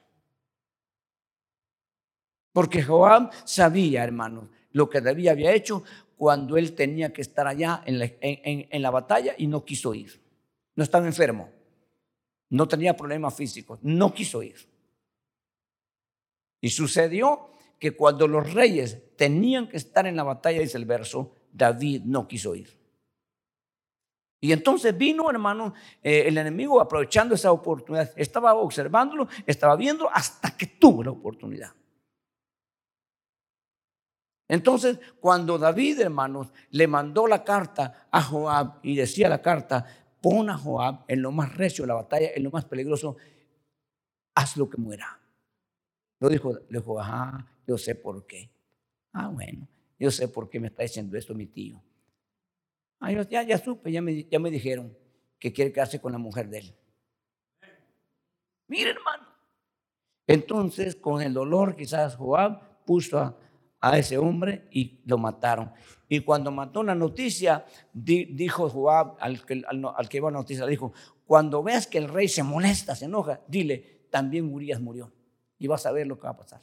Porque 2.53 2.83
Joab 2.83 3.31
sabía, 3.45 4.05
hermanos, 4.05 4.49
lo 4.73 4.89
que 4.89 5.01
David 5.01 5.29
había 5.29 5.53
hecho 5.53 5.85
cuando 6.17 6.57
él 6.57 6.75
tenía 6.75 7.13
que 7.13 7.23
estar 7.23 7.47
allá 7.47 7.83
en 7.87 7.99
la, 7.99 8.11
en 8.21 8.83
la 8.83 8.91
batalla 8.91 9.35
y 9.39 9.47
no 9.47 9.65
quiso 9.65 9.95
ir. 9.95 10.21
No 10.75 10.85
estaba 10.85 11.07
enfermo, 11.07 11.51
no 12.51 12.67
tenía 12.67 12.97
problemas 12.97 13.35
físicos, 13.35 13.79
no 13.83 14.13
quiso 14.13 14.43
ir. 14.43 14.57
Y 16.61 16.71
sucedió 16.71 17.51
que 17.79 17.93
cuando 17.93 18.29
los 18.29 18.53
reyes 18.53 19.17
tenían 19.17 19.69
que 19.69 19.79
estar 19.79 20.07
en 20.07 20.17
la 20.17 20.23
batalla, 20.23 20.61
dice 20.61 20.77
el 20.77 20.85
verso, 20.85 21.35
David 21.53 22.03
no 22.05 22.29
quiso 22.29 22.55
ir. 22.55 22.80
Y 24.41 24.53
entonces 24.53 24.97
vino, 24.97 25.31
hermano, 25.31 25.75
eh, 26.03 26.25
el 26.27 26.39
enemigo 26.39 26.81
aprovechando 26.81 27.35
esa 27.35 27.53
oportunidad. 27.53 28.11
Estaba 28.17 28.55
observándolo, 28.55 29.29
estaba 29.47 29.77
viendo 29.77 30.09
hasta 30.11 30.57
que 30.57 30.67
tuvo 30.67 31.05
la 31.05 31.11
oportunidad. 31.11 31.73
Entonces, 34.49 34.99
cuando 35.21 35.59
David, 35.59 36.01
hermanos, 36.01 36.53
le 36.71 36.89
mandó 36.89 37.27
la 37.27 37.45
carta 37.45 38.09
a 38.11 38.23
Joab 38.23 38.81
y 38.83 38.97
decía 38.97 39.29
la 39.29 39.43
carta, 39.43 39.87
pon 40.21 40.51
a 40.51 40.59
Joab 40.59 41.05
en 41.07 41.23
lo 41.23 41.31
más 41.31 41.55
recio 41.55 41.85
de 41.85 41.89
la 41.89 41.95
batalla, 41.95 42.31
en 42.35 42.43
lo 42.43 42.51
más 42.51 42.65
peligroso, 42.65 43.17
haz 44.35 44.57
lo 44.57 44.69
que 44.69 44.79
muera. 44.79 45.21
Lo 46.19 46.29
dijo, 46.29 46.55
le 46.69 46.79
dijo, 46.79 46.99
ajá, 46.99 47.47
yo 47.67 47.79
sé 47.79 47.95
por 47.95 48.27
qué. 48.27 48.51
Ah, 49.13 49.29
bueno, 49.29 49.69
yo 49.99 50.11
sé 50.11 50.29
por 50.29 50.49
qué 50.49 50.59
me 50.59 50.69
está 50.69 50.83
diciendo 50.83 51.17
esto 51.17 51.35
mi 51.35 51.47
tío. 51.47 51.81
Ah, 53.01 53.11
ya, 53.13 53.43
ya 53.43 53.59
supe, 53.59 53.91
ya 53.91 54.03
me, 54.03 54.25
ya 54.25 54.39
me 54.39 54.51
dijeron 54.51 54.97
que 55.39 55.53
quiere 55.53 55.73
quedarse 55.73 56.01
con 56.01 56.13
la 56.13 56.19
mujer 56.19 56.49
de 56.49 56.59
él. 56.59 56.75
Mire, 58.69 58.91
hermano. 58.91 59.27
Entonces, 60.27 60.95
con 60.95 61.23
el 61.23 61.33
dolor, 61.33 61.75
quizás 61.75 62.15
Joab 62.15 62.85
puso 62.85 63.19
a, 63.19 63.37
a 63.81 63.99
ese 63.99 64.19
hombre 64.19 64.69
y 64.71 65.01
lo 65.07 65.19
mataron. 65.19 65.73
Y 66.09 66.21
cuando 66.21 66.51
mató 66.51 66.83
la 66.83 66.95
noticia, 66.95 67.65
dijo 67.93 68.69
Joab 68.69 69.17
al 69.19 69.45
que, 69.45 69.63
al, 69.67 69.85
al 69.97 70.09
que 70.09 70.19
iba 70.19 70.29
a 70.29 70.33
la 70.33 70.39
noticia, 70.39 70.67
dijo, 70.67 70.93
cuando 71.27 71.63
veas 71.63 71.87
que 71.87 71.99
el 71.99 72.09
rey 72.09 72.29
se 72.29 72.43
molesta, 72.43 72.95
se 72.95 73.07
enoja, 73.07 73.41
dile, 73.49 74.07
también 74.11 74.53
Urias 74.53 74.81
murió 74.81 75.11
y 75.59 75.67
vas 75.67 75.87
a 75.87 75.93
ver 75.93 76.07
lo 76.07 76.19
que 76.19 76.25
va 76.25 76.31
a 76.31 76.37
pasar. 76.37 76.63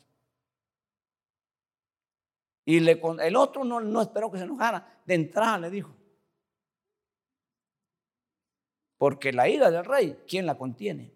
Y 2.66 2.82
le, 2.82 3.02
el 3.24 3.36
otro 3.38 3.64
no, 3.64 3.80
no 3.80 4.02
esperó 4.02 4.30
que 4.30 4.38
se 4.38 4.44
enojara, 4.44 5.02
de 5.06 5.16
entrada 5.16 5.58
le 5.58 5.70
dijo. 5.72 5.97
Porque 8.98 9.32
la 9.32 9.48
ira 9.48 9.70
del 9.70 9.86
rey, 9.86 10.18
¿quién 10.28 10.46
la 10.46 10.58
contiene? 10.58 11.14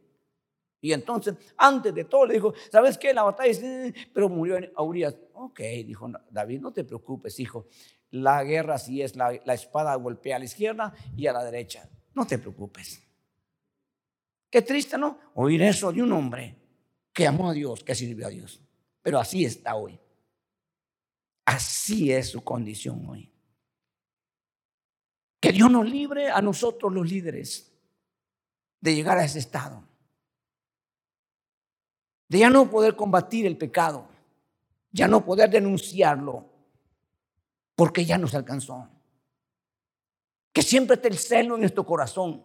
Y 0.82 0.94
entonces, 0.94 1.36
antes 1.58 1.94
de 1.94 2.06
todo, 2.06 2.26
le 2.26 2.34
dijo, 2.34 2.54
¿sabes 2.72 2.98
qué? 2.98 3.14
La 3.14 3.24
batalla, 3.24 3.94
pero 4.14 4.30
murió 4.30 4.58
a 4.76 4.82
Urias. 4.82 5.16
Ok, 5.34 5.60
dijo 5.60 6.10
David, 6.30 6.60
no 6.60 6.74
te 6.74 6.84
preocupes, 6.84 7.40
hijo. 7.40 7.68
La 8.10 8.44
guerra 8.44 8.78
sí 8.80 9.02
es, 9.02 9.16
la, 9.16 9.40
la 9.46 9.54
espada 9.54 9.96
golpea 9.96 10.36
a 10.36 10.40
la 10.40 10.46
izquierda 10.46 10.94
y 11.16 11.28
a 11.28 11.34
la 11.34 11.44
derecha. 11.44 11.88
No 12.16 12.26
te 12.26 12.40
preocupes. 12.40 13.02
Qué 14.50 14.64
triste, 14.64 14.98
¿no? 14.98 15.18
Oír 15.36 15.62
eso 15.62 15.92
de 15.94 16.02
un 16.02 16.12
hombre 16.12 16.58
que 17.14 17.28
amó 17.28 17.50
a 17.50 17.54
Dios, 17.54 17.84
que 17.84 17.96
sirvió 17.96 18.28
a 18.28 18.30
Dios. 18.30 18.60
Pero 19.02 19.20
así 19.20 19.46
está 19.46 19.76
hoy. 19.76 20.00
Así 21.46 22.12
es 22.12 22.30
su 22.30 22.44
condición 22.44 23.08
hoy. 23.08 23.32
Que 25.40 25.52
Dios 25.52 25.72
nos 25.72 25.90
libre 25.90 26.30
a 26.30 26.42
nosotros 26.42 26.92
los 26.92 27.10
líderes 27.10 27.71
de 28.82 28.96
llegar 28.96 29.18
a 29.18 29.24
ese 29.24 29.40
estado. 29.40 29.84
De 32.28 32.40
ya 32.40 32.50
no 32.50 32.70
poder 32.70 32.96
combatir 32.96 33.46
el 33.46 33.58
pecado. 33.58 34.08
Ya 34.92 35.08
no 35.08 35.24
poder 35.24 35.50
denunciarlo. 35.50 36.46
Porque 37.76 38.04
ya 38.04 38.18
nos 38.18 38.34
alcanzó. 38.36 38.90
Que 40.52 40.62
siempre 40.62 40.96
esté 40.96 41.08
el 41.08 41.18
celo 41.18 41.56
en 41.56 41.62
nuestro 41.62 41.86
corazón. 41.86 42.44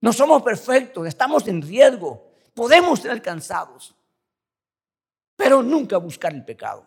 No 0.00 0.12
somos 0.12 0.42
perfectos, 0.42 1.06
estamos 1.06 1.46
en 1.48 1.62
riesgo. 1.62 2.30
Podemos 2.54 3.00
ser 3.00 3.10
alcanzados, 3.10 3.94
pero 5.36 5.62
nunca 5.62 5.98
buscar 5.98 6.32
el 6.32 6.44
pecado. 6.44 6.84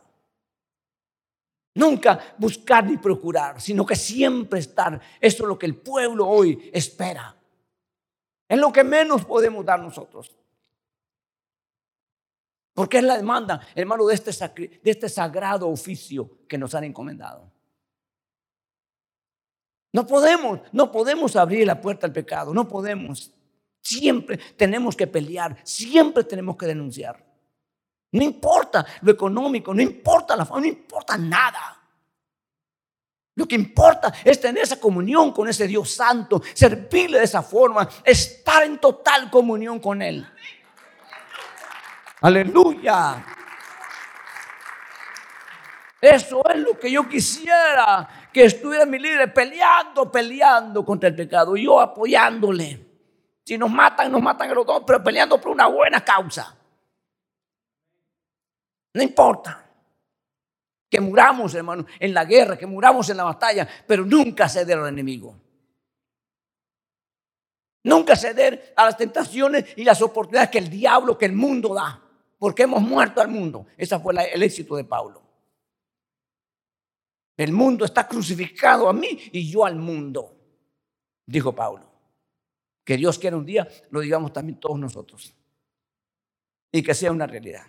Nunca 1.76 2.20
buscar 2.38 2.86
ni 2.86 2.98
procurar, 2.98 3.62
sino 3.62 3.86
que 3.86 3.96
siempre 3.96 4.60
estar. 4.60 5.00
Eso 5.20 5.44
es 5.44 5.48
lo 5.48 5.58
que 5.58 5.66
el 5.66 5.76
pueblo 5.76 6.28
hoy 6.28 6.70
espera. 6.74 7.39
Es 8.50 8.58
lo 8.58 8.74
que 8.74 8.84
menos 8.84 9.24
podemos 9.24 9.64
dar 9.64 9.80
nosotros. 9.80 10.36
Porque 12.74 12.98
es 12.98 13.04
la 13.04 13.16
demanda, 13.16 13.62
hermano, 13.76 14.08
de 14.08 14.16
este, 14.16 14.32
de 14.32 14.92
este 14.92 15.08
sagrado 15.08 15.70
oficio 15.70 16.40
que 16.48 16.58
nos 16.58 16.74
han 16.74 16.86
encomendado. 16.86 17.52
No 19.94 20.06
podemos, 20.06 20.62
no 20.72 20.92
podemos 20.92 21.36
abrir 21.36 21.68
la 21.68 21.80
puerta 21.80 22.08
al 22.08 22.14
pecado, 22.14 22.54
no 22.54 22.68
podemos. 22.68 23.32
Siempre 23.82 24.38
tenemos 24.58 24.96
que 24.96 25.08
pelear, 25.08 25.58
siempre 25.64 26.24
tenemos 26.24 26.58
que 26.58 26.66
denunciar. 26.66 27.24
No 28.12 28.24
importa 28.24 28.86
lo 29.02 29.12
económico, 29.12 29.74
no 29.74 29.82
importa 29.82 30.36
la 30.36 30.46
fama, 30.46 30.62
no 30.62 30.68
importa 30.68 31.18
nada. 31.18 31.79
Lo 33.40 33.48
que 33.48 33.56
importa 33.56 34.14
es 34.26 34.42
tener 34.42 34.64
esa 34.64 34.78
comunión 34.78 35.32
con 35.32 35.48
ese 35.48 35.66
Dios 35.66 35.92
santo, 35.92 36.42
servirle 36.54 37.20
de 37.20 37.24
esa 37.24 37.42
forma, 37.42 37.88
estar 38.04 38.64
en 38.64 38.80
total 38.80 39.32
comunión 39.32 39.80
con 39.80 40.02
Él. 40.02 40.30
Aleluya. 42.20 43.26
Eso 46.02 46.42
es 46.50 46.58
lo 46.58 46.78
que 46.78 46.92
yo 46.92 47.08
quisiera 47.08 48.28
que 48.34 48.44
estuviera 48.44 48.86
mi 48.86 49.00
líder 49.00 49.34
peleando, 49.34 50.12
peleando 50.12 50.84
contra 50.84 51.08
el 51.08 51.16
pecado, 51.16 51.56
yo 51.56 51.80
apoyándole. 51.80 52.88
Si 53.46 53.58
nos 53.58 53.72
matan, 53.72 54.12
nos 54.12 54.22
matan 54.22 54.50
a 54.50 54.54
los 54.54 54.66
dos, 54.66 54.84
pero 54.86 55.02
peleando 55.02 55.40
por 55.40 55.54
una 55.54 55.68
buena 55.68 56.04
causa. 56.04 56.58
No 58.96 59.02
importa. 59.02 59.69
Que 60.90 61.00
muramos, 61.00 61.54
hermano, 61.54 61.86
en 62.00 62.14
la 62.14 62.26
guerra, 62.26 62.58
que 62.58 62.66
muramos 62.66 63.10
en 63.10 63.18
la 63.18 63.24
batalla, 63.24 63.68
pero 63.86 64.06
nunca 64.06 64.50
ceder 64.50 64.80
al 64.80 64.88
enemigo. 64.88 65.36
Nunca 67.84 68.16
ceder 68.16 68.74
a 68.76 68.86
las 68.86 68.98
tentaciones 68.98 69.66
y 69.78 69.84
las 69.84 70.02
oportunidades 70.02 70.50
que 70.50 70.58
el 70.58 70.70
diablo, 70.70 71.18
que 71.18 71.26
el 71.26 71.34
mundo 71.34 71.74
da. 71.74 72.02
Porque 72.38 72.64
hemos 72.64 72.82
muerto 72.82 73.22
al 73.22 73.28
mundo. 73.28 73.68
Ese 73.78 74.00
fue 74.00 74.14
el 74.34 74.44
éxito 74.44 74.76
de 74.76 74.84
Pablo. 74.84 75.22
El 77.38 77.54
mundo 77.54 77.86
está 77.86 78.06
crucificado 78.08 78.90
a 78.90 78.94
mí 78.94 79.18
y 79.32 79.50
yo 79.50 79.64
al 79.64 79.76
mundo, 79.76 80.36
dijo 81.26 81.56
Pablo. 81.56 81.90
Que 82.84 82.98
Dios 82.98 83.18
quiera 83.18 83.38
un 83.38 83.46
día 83.46 83.68
lo 83.92 84.02
digamos 84.02 84.34
también 84.34 84.60
todos 84.60 84.78
nosotros. 84.78 85.34
Y 86.72 86.84
que 86.84 86.94
sea 86.94 87.12
una 87.12 87.28
realidad. 87.28 87.66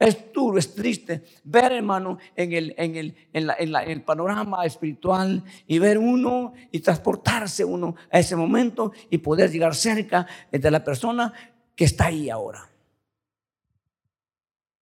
Es 0.00 0.32
duro, 0.32 0.56
es 0.56 0.74
triste 0.74 1.24
ver, 1.44 1.72
hermano, 1.72 2.16
en 2.34 2.54
el, 2.54 2.74
en, 2.78 2.96
el, 2.96 3.14
en, 3.34 3.74
el 3.76 4.02
panorama 4.02 4.64
espiritual 4.64 5.44
y 5.66 5.78
ver 5.78 5.98
uno 5.98 6.54
y 6.72 6.80
transportarse 6.80 7.66
uno 7.66 7.94
a 8.10 8.18
ese 8.18 8.34
momento 8.34 8.92
y 9.10 9.18
poder 9.18 9.50
llegar 9.50 9.74
cerca 9.74 10.26
de 10.50 10.70
la 10.70 10.82
persona 10.82 11.34
que 11.76 11.84
está 11.84 12.06
ahí 12.06 12.30
ahora. 12.30 12.66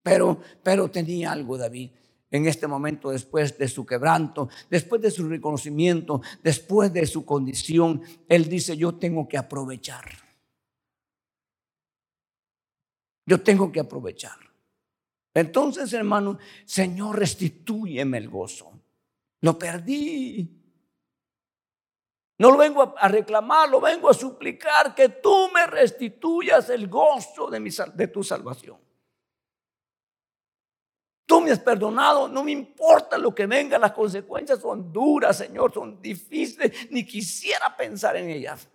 Pero, 0.02 0.40
pero 0.64 0.90
tenía 0.90 1.30
algo, 1.30 1.56
David 1.56 1.90
en 2.34 2.48
este 2.48 2.66
momento 2.66 3.10
después 3.10 3.56
de 3.56 3.68
su 3.68 3.86
quebranto, 3.86 4.48
después 4.68 5.00
de 5.00 5.12
su 5.12 5.28
reconocimiento, 5.28 6.20
después 6.42 6.92
de 6.92 7.06
su 7.06 7.24
condición, 7.24 8.02
Él 8.28 8.48
dice, 8.48 8.76
yo 8.76 8.96
tengo 8.96 9.28
que 9.28 9.38
aprovechar. 9.38 10.04
Yo 13.24 13.40
tengo 13.40 13.70
que 13.70 13.78
aprovechar. 13.78 14.53
Entonces, 15.34 15.92
hermano, 15.92 16.38
Señor, 16.64 17.18
restitúyeme 17.18 18.18
el 18.18 18.28
gozo. 18.28 18.72
Lo 19.40 19.58
perdí. 19.58 20.48
No 22.38 22.52
lo 22.52 22.56
vengo 22.56 22.94
a 22.96 23.08
reclamar, 23.08 23.68
lo 23.68 23.80
vengo 23.80 24.08
a 24.08 24.14
suplicar 24.14 24.94
que 24.94 25.08
tú 25.08 25.50
me 25.52 25.66
restituyas 25.66 26.70
el 26.70 26.88
gozo 26.88 27.50
de, 27.50 27.60
de 27.94 28.08
tu 28.08 28.22
salvación. 28.22 28.78
Tú 31.26 31.40
me 31.40 31.50
has 31.50 31.60
perdonado, 31.60 32.28
no 32.28 32.44
me 32.44 32.52
importa 32.52 33.16
lo 33.18 33.34
que 33.34 33.46
venga, 33.46 33.78
las 33.78 33.92
consecuencias 33.92 34.60
son 34.60 34.92
duras, 34.92 35.38
Señor, 35.38 35.72
son 35.72 36.00
difíciles, 36.00 36.90
ni 36.90 37.04
quisiera 37.06 37.74
pensar 37.76 38.16
en 38.16 38.28
ellas. 38.28 38.68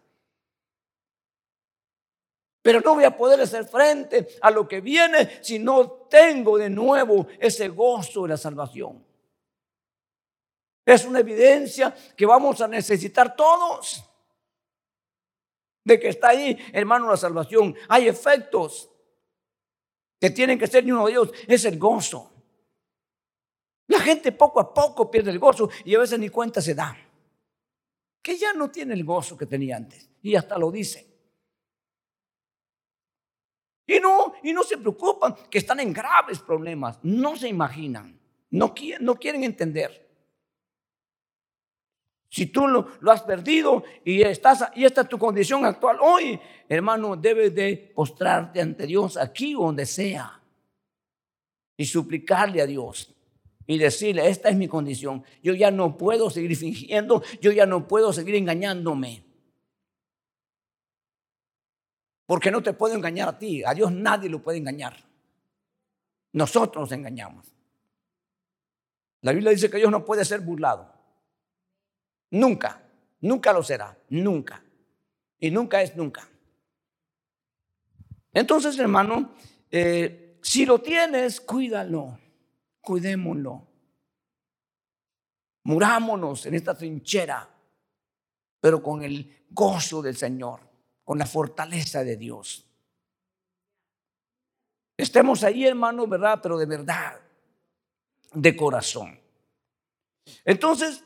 Pero 2.62 2.82
no 2.82 2.96
voy 2.96 3.06
a 3.06 3.16
poder 3.16 3.40
hacer 3.42 3.66
frente 3.66 4.28
a 4.42 4.52
lo 4.52 4.68
que 4.68 4.82
viene 4.82 5.42
si 5.42 5.60
no 5.60 5.90
tengo 6.10 6.58
de 6.58 6.70
nuevo 6.70 7.28
ese 7.40 7.70
gozo 7.70 8.24
de 8.24 8.30
la 8.30 8.38
salvación. 8.38 9.06
Es 10.86 11.06
una 11.06 11.20
evidencia 11.20 11.96
que 12.18 12.26
vamos 12.26 12.60
a 12.62 12.68
necesitar 12.68 13.36
todos. 13.36 14.04
De 15.86 16.00
que 16.00 16.10
está 16.10 16.30
ahí, 16.30 16.58
hermano, 16.74 17.10
la 17.10 17.18
salvación. 17.18 17.76
Hay 17.88 18.08
efectos 18.08 18.90
que 20.20 20.30
tienen 20.32 20.60
que 20.60 20.68
ser 20.68 20.84
ni 20.84 20.92
uno 20.92 21.06
de 21.06 21.12
ellos. 21.14 21.32
Es 21.48 21.64
el 21.66 21.80
gozo. 21.80 22.32
La 23.88 24.00
gente 24.00 24.32
poco 24.34 24.60
a 24.60 24.74
poco 24.74 25.10
pierde 25.10 25.32
el 25.32 25.40
gozo 25.40 25.70
y 25.86 25.96
a 25.96 26.00
veces 26.00 26.20
ni 26.20 26.30
cuenta 26.30 26.62
se 26.62 26.76
da. 26.76 26.96
Que 28.22 28.38
ya 28.38 28.54
no 28.54 28.70
tiene 28.70 28.94
el 28.94 29.04
gozo 29.06 29.38
que 29.38 29.46
tenía 29.46 29.78
antes. 29.78 30.10
Y 30.22 30.36
hasta 30.36 30.58
lo 30.58 30.70
dice. 30.70 31.09
Y 33.90 34.00
no, 34.00 34.34
y 34.44 34.54
no 34.54 34.62
se 34.62 34.78
preocupan 34.78 35.36
que 35.50 35.58
están 35.58 35.80
en 35.80 35.92
graves 35.92 36.38
problemas. 36.40 37.00
No 37.02 37.36
se 37.36 37.48
imaginan. 37.48 38.20
No, 38.52 38.76
no 39.00 39.16
quieren 39.16 39.44
entender. 39.44 40.08
Si 42.30 42.46
tú 42.46 42.68
lo, 42.68 42.88
has 43.12 43.24
perdido 43.24 43.84
y, 44.06 44.22
estás, 44.22 44.66
y 44.76 44.86
esta 44.86 45.02
es 45.02 45.10
tu 45.10 45.18
condición 45.18 45.66
actual 45.66 45.98
hoy, 46.02 46.40
hermano, 46.68 47.16
debes 47.16 47.56
de 47.56 47.92
postrarte 47.96 48.62
ante 48.62 48.86
Dios 48.86 49.18
aquí 49.18 49.54
donde 49.54 49.88
sea 49.88 50.40
y 51.76 51.86
suplicarle 51.86 52.62
a 52.62 52.68
Dios 52.68 53.16
y 53.66 53.80
decirle, 53.80 54.30
esta 54.30 54.50
es 54.50 54.56
mi 54.56 54.68
condición. 54.68 55.24
Yo 55.42 55.56
ya 55.56 55.72
no 55.72 55.98
puedo 55.98 56.30
seguir 56.30 56.56
fingiendo, 56.56 57.24
yo 57.42 57.52
ya 57.52 57.66
no 57.66 57.88
puedo 57.88 58.14
seguir 58.14 58.36
engañándome. 58.36 59.24
Porque 62.30 62.52
no 62.52 62.62
te 62.62 62.74
puedo 62.74 62.94
engañar 62.94 63.28
a 63.28 63.40
ti, 63.40 63.64
a 63.64 63.74
Dios 63.74 63.92
nadie 63.92 64.30
lo 64.30 64.40
puede 64.40 64.60
engañar. 64.60 64.96
Nosotros 66.34 66.84
nos 66.84 66.92
engañamos. 66.92 67.52
La 69.22 69.32
Biblia 69.32 69.50
dice 69.50 69.68
que 69.68 69.78
Dios 69.78 69.90
no 69.90 70.06
puede 70.06 70.24
ser 70.24 70.42
burlado. 70.42 70.94
Nunca, 72.30 72.84
nunca 73.22 73.52
lo 73.52 73.64
será, 73.64 73.98
nunca. 74.10 74.64
Y 75.40 75.50
nunca 75.50 75.82
es 75.82 75.96
nunca. 75.96 76.30
Entonces, 78.32 78.78
hermano, 78.78 79.34
eh, 79.72 80.38
si 80.44 80.68
lo 80.68 80.80
tienes, 80.82 81.42
cuídalo, 81.42 82.20
cuidémoslo. 82.80 83.68
Murámonos 85.64 86.46
en 86.46 86.54
esta 86.54 86.78
trinchera, 86.78 87.50
pero 88.62 88.84
con 88.84 89.02
el 89.02 89.46
gozo 89.50 90.04
del 90.04 90.16
Señor 90.16 90.69
con 91.10 91.18
la 91.18 91.26
fortaleza 91.26 92.04
de 92.04 92.18
Dios. 92.18 92.64
Estemos 94.96 95.44
ahí, 95.44 95.66
hermano, 95.66 96.06
¿verdad? 96.06 96.40
Pero 96.40 96.56
de 96.56 96.68
verdad, 96.68 97.20
de 98.32 98.56
corazón. 98.56 99.20
Entonces, 100.46 101.04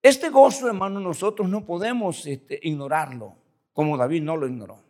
este 0.00 0.30
gozo, 0.30 0.68
hermano, 0.68 1.00
nosotros 1.00 1.50
no 1.50 1.66
podemos 1.66 2.24
este, 2.26 2.58
ignorarlo, 2.62 3.36
como 3.74 3.94
David 3.98 4.22
no 4.22 4.38
lo 4.38 4.46
ignoró. 4.46 4.82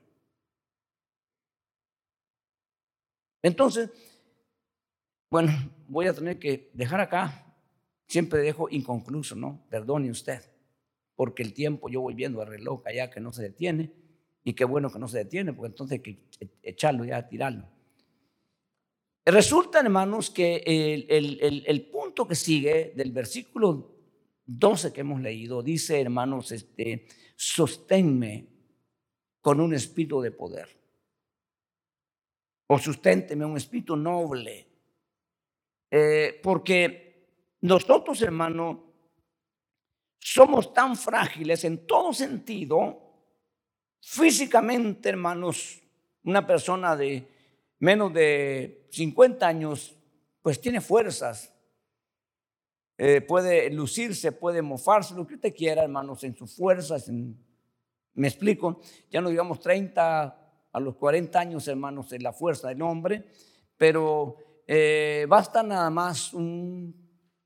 Entonces, 3.43 3.91
bueno, 5.29 5.51
voy 5.89 6.07
a 6.07 6.15
tener 6.15 6.39
que 6.39 6.71
dejar 6.73 7.01
acá, 7.01 7.53
siempre 8.07 8.43
dejo 8.43 8.69
inconcluso, 8.71 9.35
¿no? 9.35 9.67
Perdone 9.69 10.09
usted 10.09 10.58
porque 11.19 11.43
el 11.43 11.53
tiempo, 11.53 11.89
yo 11.89 12.01
voy 12.01 12.15
viendo 12.15 12.41
el 12.43 12.49
reloj 12.49 12.87
allá 12.87 13.11
que 13.11 13.19
no 13.19 13.33
se 13.33 13.43
detiene, 13.43 13.91
y 14.45 14.53
qué 14.53 14.65
bueno 14.65 14.89
que 14.89 15.01
no 15.01 15.09
se 15.09 15.19
detiene, 15.19 15.53
porque 15.53 15.73
entonces 15.73 15.99
hay 15.99 16.01
que 16.01 16.49
echarlo 16.63 17.05
ya, 17.05 17.27
tirarlo. 17.27 17.69
Resulta, 19.27 19.81
hermanos, 19.81 20.31
que 20.31 20.63
el, 21.09 21.91
punto 21.91 22.29
que 22.29 22.37
sigue 22.37 22.93
del 22.95 23.11
versículo 23.11 23.97
12 24.47 24.93
que 24.93 25.01
hemos 25.01 25.21
leído, 25.21 25.61
dice, 25.61 26.01
hermanos, 26.01 26.53
este, 26.53 27.09
sosténme 27.35 28.47
con 29.41 29.61
un 29.61 29.75
espíritu 29.75 30.21
de 30.21 30.31
poder. 30.31 30.69
O 32.69 32.79
susténteme 32.79 33.45
un 33.45 33.57
espíritu 33.57 33.97
noble. 33.97 34.69
Eh, 35.91 36.39
porque 36.41 37.27
nosotros, 37.63 38.23
hermanos, 38.23 38.88
somos 40.19 40.73
tan 40.73 40.97
frágiles 40.97 41.65
en 41.65 41.87
todo 41.87 42.13
sentido, 42.13 43.09
físicamente, 44.01 45.09
hermanos, 45.09 45.83
una 46.25 46.47
persona 46.47 46.97
de 46.97 47.27
menos 47.79 48.13
de 48.13 48.89
50 48.91 49.47
años, 49.47 49.97
pues 50.43 50.61
tiene 50.61 50.81
fuerzas, 50.81 51.53
eh, 52.97 53.21
puede 53.21 53.71
lucirse, 53.71 54.33
puede 54.33 54.61
mofarse, 54.61 55.15
lo 55.15 55.27
que 55.27 55.35
usted 55.35 55.55
quiera, 55.55 55.83
hermanos, 55.83 56.25
en 56.25 56.35
sus 56.37 56.55
fuerzas. 56.57 57.09
me 58.15 58.27
explico, 58.27 58.81
ya 59.11 59.21
no 59.21 59.31
digamos 59.31 59.61
30 59.61 60.49
a 60.73 60.81
los 60.81 60.97
40 60.97 61.39
años, 61.39 61.69
hermanos, 61.69 62.13
en 62.13 62.23
la 62.23 62.33
fuerza 62.33 62.69
del 62.69 62.83
hombre, 62.83 63.25
pero 63.77 64.37
eh, 64.67 65.27
basta 65.29 65.63
nada 65.63 65.89
más 65.91 66.35
un 66.35 66.95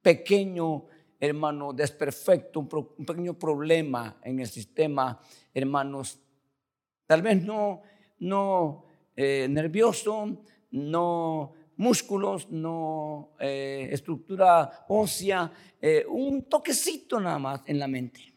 pequeño 0.01 0.87
hermano, 1.23 1.73
desperfecto, 1.73 2.59
un, 2.59 2.68
pequeño 3.07 3.39
problema 3.39 4.18
en 4.25 4.41
el 4.41 4.49
sistema, 4.49 5.20
hermanos, 5.55 6.18
tal 7.07 7.23
vez 7.23 7.41
no, 7.45 7.83
no 8.18 8.85
eh, 9.14 9.47
nervioso, 9.49 10.43
no 10.73 11.53
músculos, 11.77 12.51
no 12.51 13.37
eh, 13.39 13.89
estructura 13.93 14.85
ósea, 14.89 15.53
eh, 15.81 16.05
un 16.09 16.49
toquecito 16.49 17.20
nada 17.20 17.39
más 17.39 17.62
en 17.66 17.79
la 17.79 17.87
mente, 17.87 18.35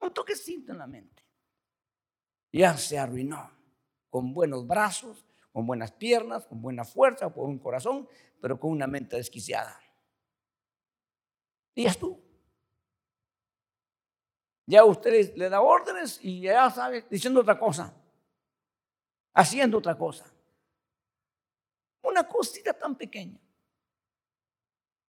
un 0.00 0.14
toquecito 0.14 0.70
en 0.70 0.78
la 0.78 0.86
mente. 0.86 1.24
Ya 2.52 2.76
se 2.76 2.96
arruinó, 2.96 3.50
con 4.08 4.32
buenos 4.32 4.64
brazos, 4.68 5.26
con 5.50 5.66
buenas 5.66 5.90
piernas, 5.90 6.46
con 6.46 6.62
buena 6.62 6.84
fuerza, 6.84 7.28
con 7.30 7.50
un 7.50 7.58
corazón, 7.58 8.06
pero 8.40 8.60
con 8.60 8.70
una 8.70 8.86
mente 8.86 9.16
desquiciada. 9.16 9.83
Y 11.74 11.90
tú. 11.92 12.20
Ya 14.66 14.84
usted 14.84 15.36
le 15.36 15.48
da 15.48 15.60
órdenes 15.60 16.18
y 16.22 16.40
ya 16.40 16.70
sabe, 16.70 17.04
diciendo 17.10 17.40
otra 17.40 17.58
cosa, 17.58 17.94
haciendo 19.34 19.78
otra 19.78 19.96
cosa. 19.96 20.24
Una 22.02 22.26
cosita 22.26 22.72
tan 22.72 22.94
pequeña. 22.96 23.38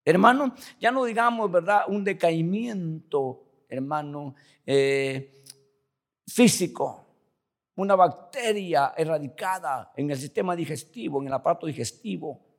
Hermano, 0.05 0.55
ya 0.79 0.91
no 0.91 1.03
digamos, 1.03 1.51
¿verdad? 1.51 1.83
Un 1.87 2.03
decaimiento, 2.03 3.65
hermano, 3.67 4.35
eh, 4.65 5.43
físico, 6.25 7.05
una 7.75 7.95
bacteria 7.95 8.93
erradicada 8.95 9.91
en 9.95 10.11
el 10.11 10.17
sistema 10.17 10.55
digestivo, 10.55 11.21
en 11.21 11.27
el 11.27 11.33
aparato 11.33 11.67
digestivo 11.67 12.50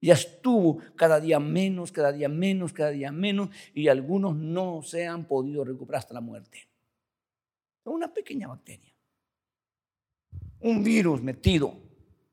ya 0.00 0.14
estuvo 0.14 0.78
cada 0.94 1.20
día 1.20 1.40
menos, 1.40 1.92
cada 1.92 2.12
día 2.12 2.28
menos, 2.28 2.72
cada 2.72 2.90
día 2.90 3.10
menos, 3.10 3.50
y 3.74 3.88
algunos 3.88 4.36
no 4.36 4.82
se 4.82 5.06
han 5.06 5.24
podido 5.26 5.64
recuperar 5.64 6.00
hasta 6.00 6.14
la 6.14 6.20
muerte. 6.20 6.68
Una 7.84 8.12
pequeña 8.12 8.48
bacteria. 8.48 8.92
Un 10.60 10.84
virus 10.84 11.22
metido, 11.22 11.74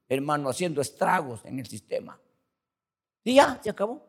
hermano, 0.10 0.50
haciendo 0.50 0.82
estragos 0.82 1.46
en 1.46 1.60
el 1.60 1.66
sistema. 1.66 2.20
Y 3.24 3.36
ya, 3.36 3.60
se 3.62 3.70
acabó. 3.70 4.06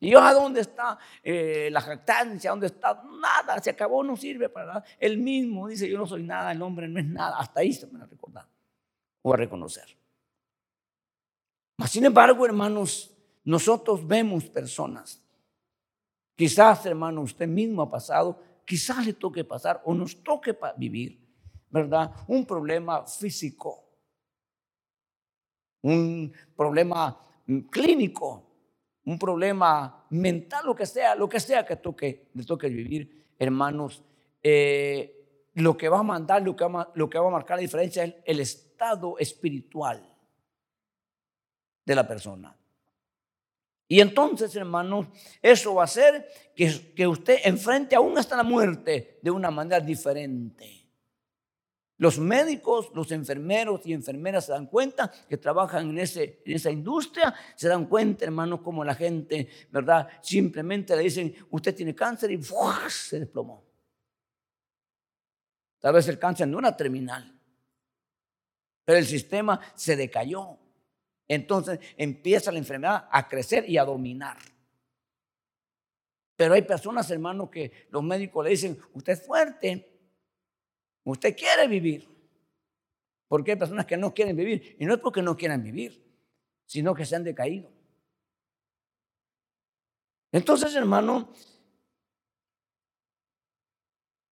¿Y 0.00 0.10
yo 0.10 0.20
a 0.20 0.32
dónde 0.32 0.60
está 0.60 0.98
eh, 1.22 1.68
la 1.70 1.80
jactancia? 1.80 2.50
¿Dónde 2.50 2.66
está? 2.66 3.02
Nada, 3.20 3.58
se 3.60 3.70
acabó, 3.70 4.02
no 4.02 4.16
sirve 4.16 4.48
para 4.48 4.66
nada. 4.66 4.84
Él 4.98 5.18
mismo 5.18 5.66
dice, 5.68 5.88
yo 5.88 5.98
no 5.98 6.06
soy 6.06 6.22
nada, 6.22 6.52
el 6.52 6.60
hombre 6.62 6.88
no 6.88 7.00
es 7.00 7.06
nada. 7.06 7.38
Hasta 7.38 7.60
ahí 7.60 7.72
se 7.72 7.86
van 7.86 8.02
a 8.02 8.06
recordar 8.06 8.46
o 9.22 9.32
a 9.32 9.36
reconocer. 9.36 9.96
Sin 11.88 12.04
embargo, 12.04 12.46
hermanos, 12.46 13.12
nosotros 13.44 14.06
vemos 14.06 14.44
personas. 14.44 15.20
Quizás, 16.36 16.86
hermano, 16.86 17.20
usted 17.20 17.46
mismo 17.46 17.82
ha 17.82 17.90
pasado, 17.90 18.40
quizás 18.64 19.04
le 19.04 19.12
toque 19.12 19.44
pasar 19.44 19.82
o 19.84 19.94
nos 19.94 20.22
toque 20.22 20.56
vivir, 20.76 21.20
¿verdad? 21.70 22.12
Un 22.28 22.46
problema 22.46 23.06
físico, 23.06 23.84
un 25.82 26.32
problema 26.56 27.20
mm, 27.46 27.58
clínico, 27.70 28.50
un 29.04 29.18
problema 29.18 30.06
mental, 30.10 30.64
lo 30.66 30.74
que 30.74 30.86
sea, 30.86 31.14
lo 31.14 31.28
que 31.28 31.38
sea 31.40 31.64
que 31.66 31.76
toque, 31.76 32.30
le 32.34 32.44
toque 32.44 32.68
vivir, 32.68 33.26
hermanos. 33.38 34.02
Eh, 34.42 35.50
lo 35.54 35.76
que 35.76 35.88
va 35.88 36.00
a 36.00 36.02
mandar, 36.02 36.42
lo 36.42 36.56
que 36.56 36.64
va 37.18 37.28
a 37.28 37.30
marcar 37.30 37.58
la 37.58 37.62
diferencia 37.62 38.02
es 38.04 38.14
el 38.24 38.40
estado 38.40 39.18
espiritual 39.18 40.13
de 41.84 41.94
la 41.94 42.06
persona. 42.06 42.56
Y 43.86 44.00
entonces, 44.00 44.54
hermanos, 44.56 45.06
eso 45.42 45.74
va 45.74 45.82
a 45.82 45.84
hacer 45.84 46.26
que, 46.56 46.92
que 46.94 47.06
usted 47.06 47.38
enfrente 47.44 47.94
aún 47.94 48.16
hasta 48.16 48.36
la 48.36 48.42
muerte 48.42 49.18
de 49.22 49.30
una 49.30 49.50
manera 49.50 49.80
diferente. 49.80 50.84
Los 51.98 52.18
médicos, 52.18 52.90
los 52.94 53.12
enfermeros 53.12 53.86
y 53.86 53.92
enfermeras 53.92 54.46
se 54.46 54.52
dan 54.52 54.66
cuenta 54.66 55.12
que 55.28 55.36
trabajan 55.36 55.90
en, 55.90 55.98
ese, 55.98 56.42
en 56.44 56.56
esa 56.56 56.70
industria, 56.70 57.32
se 57.54 57.68
dan 57.68 57.86
cuenta, 57.86 58.24
hermanos, 58.24 58.62
como 58.62 58.84
la 58.84 58.94
gente, 58.94 59.48
¿verdad? 59.70 60.08
Simplemente 60.20 60.96
le 60.96 61.02
dicen, 61.04 61.34
usted 61.50 61.74
tiene 61.74 61.94
cáncer 61.94 62.32
y 62.32 62.42
se 62.88 63.20
desplomó. 63.20 63.62
Tal 65.78 65.94
vez 65.94 66.08
el 66.08 66.18
cáncer 66.18 66.48
no 66.48 66.58
era 66.58 66.76
terminal, 66.76 67.38
pero 68.84 68.98
el 68.98 69.06
sistema 69.06 69.60
se 69.74 69.94
decayó. 69.94 70.58
Entonces 71.28 71.80
empieza 71.96 72.52
la 72.52 72.58
enfermedad 72.58 73.08
a 73.10 73.28
crecer 73.28 73.68
y 73.68 73.78
a 73.78 73.84
dominar. 73.84 74.36
Pero 76.36 76.54
hay 76.54 76.62
personas, 76.62 77.10
hermanos, 77.10 77.48
que 77.50 77.86
los 77.90 78.02
médicos 78.02 78.44
le 78.44 78.50
dicen, 78.50 78.78
usted 78.92 79.12
es 79.12 79.26
fuerte, 79.26 80.00
usted 81.04 81.36
quiere 81.36 81.68
vivir. 81.68 82.08
Porque 83.28 83.52
hay 83.52 83.56
personas 83.56 83.86
que 83.86 83.96
no 83.96 84.12
quieren 84.12 84.36
vivir. 84.36 84.76
Y 84.78 84.84
no 84.84 84.94
es 84.94 85.00
porque 85.00 85.22
no 85.22 85.36
quieran 85.36 85.62
vivir, 85.62 86.04
sino 86.66 86.94
que 86.94 87.06
se 87.06 87.16
han 87.16 87.24
decaído. 87.24 87.70
Entonces, 90.32 90.74
hermano, 90.74 91.32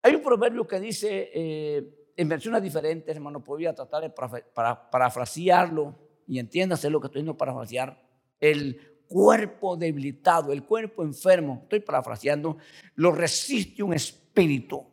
hay 0.02 0.16
un 0.16 0.22
proverbio 0.22 0.66
que 0.66 0.80
dice, 0.80 1.30
eh, 1.32 2.12
en 2.16 2.28
versiones 2.28 2.62
diferentes, 2.62 3.14
hermano, 3.14 3.42
podría 3.42 3.74
tratar 3.74 4.02
de 4.02 4.10
parafrasearlo 4.10 6.03
y 6.26 6.38
entiéndase 6.38 6.90
lo 6.90 7.00
que 7.00 7.06
estoy 7.06 7.20
diciendo 7.20 7.36
parafrasear, 7.36 8.02
el 8.40 9.04
cuerpo 9.06 9.76
debilitado, 9.76 10.52
el 10.52 10.64
cuerpo 10.64 11.02
enfermo, 11.02 11.60
estoy 11.62 11.80
parafraseando, 11.80 12.58
lo 12.96 13.12
resiste 13.12 13.82
un 13.82 13.94
espíritu. 13.94 14.86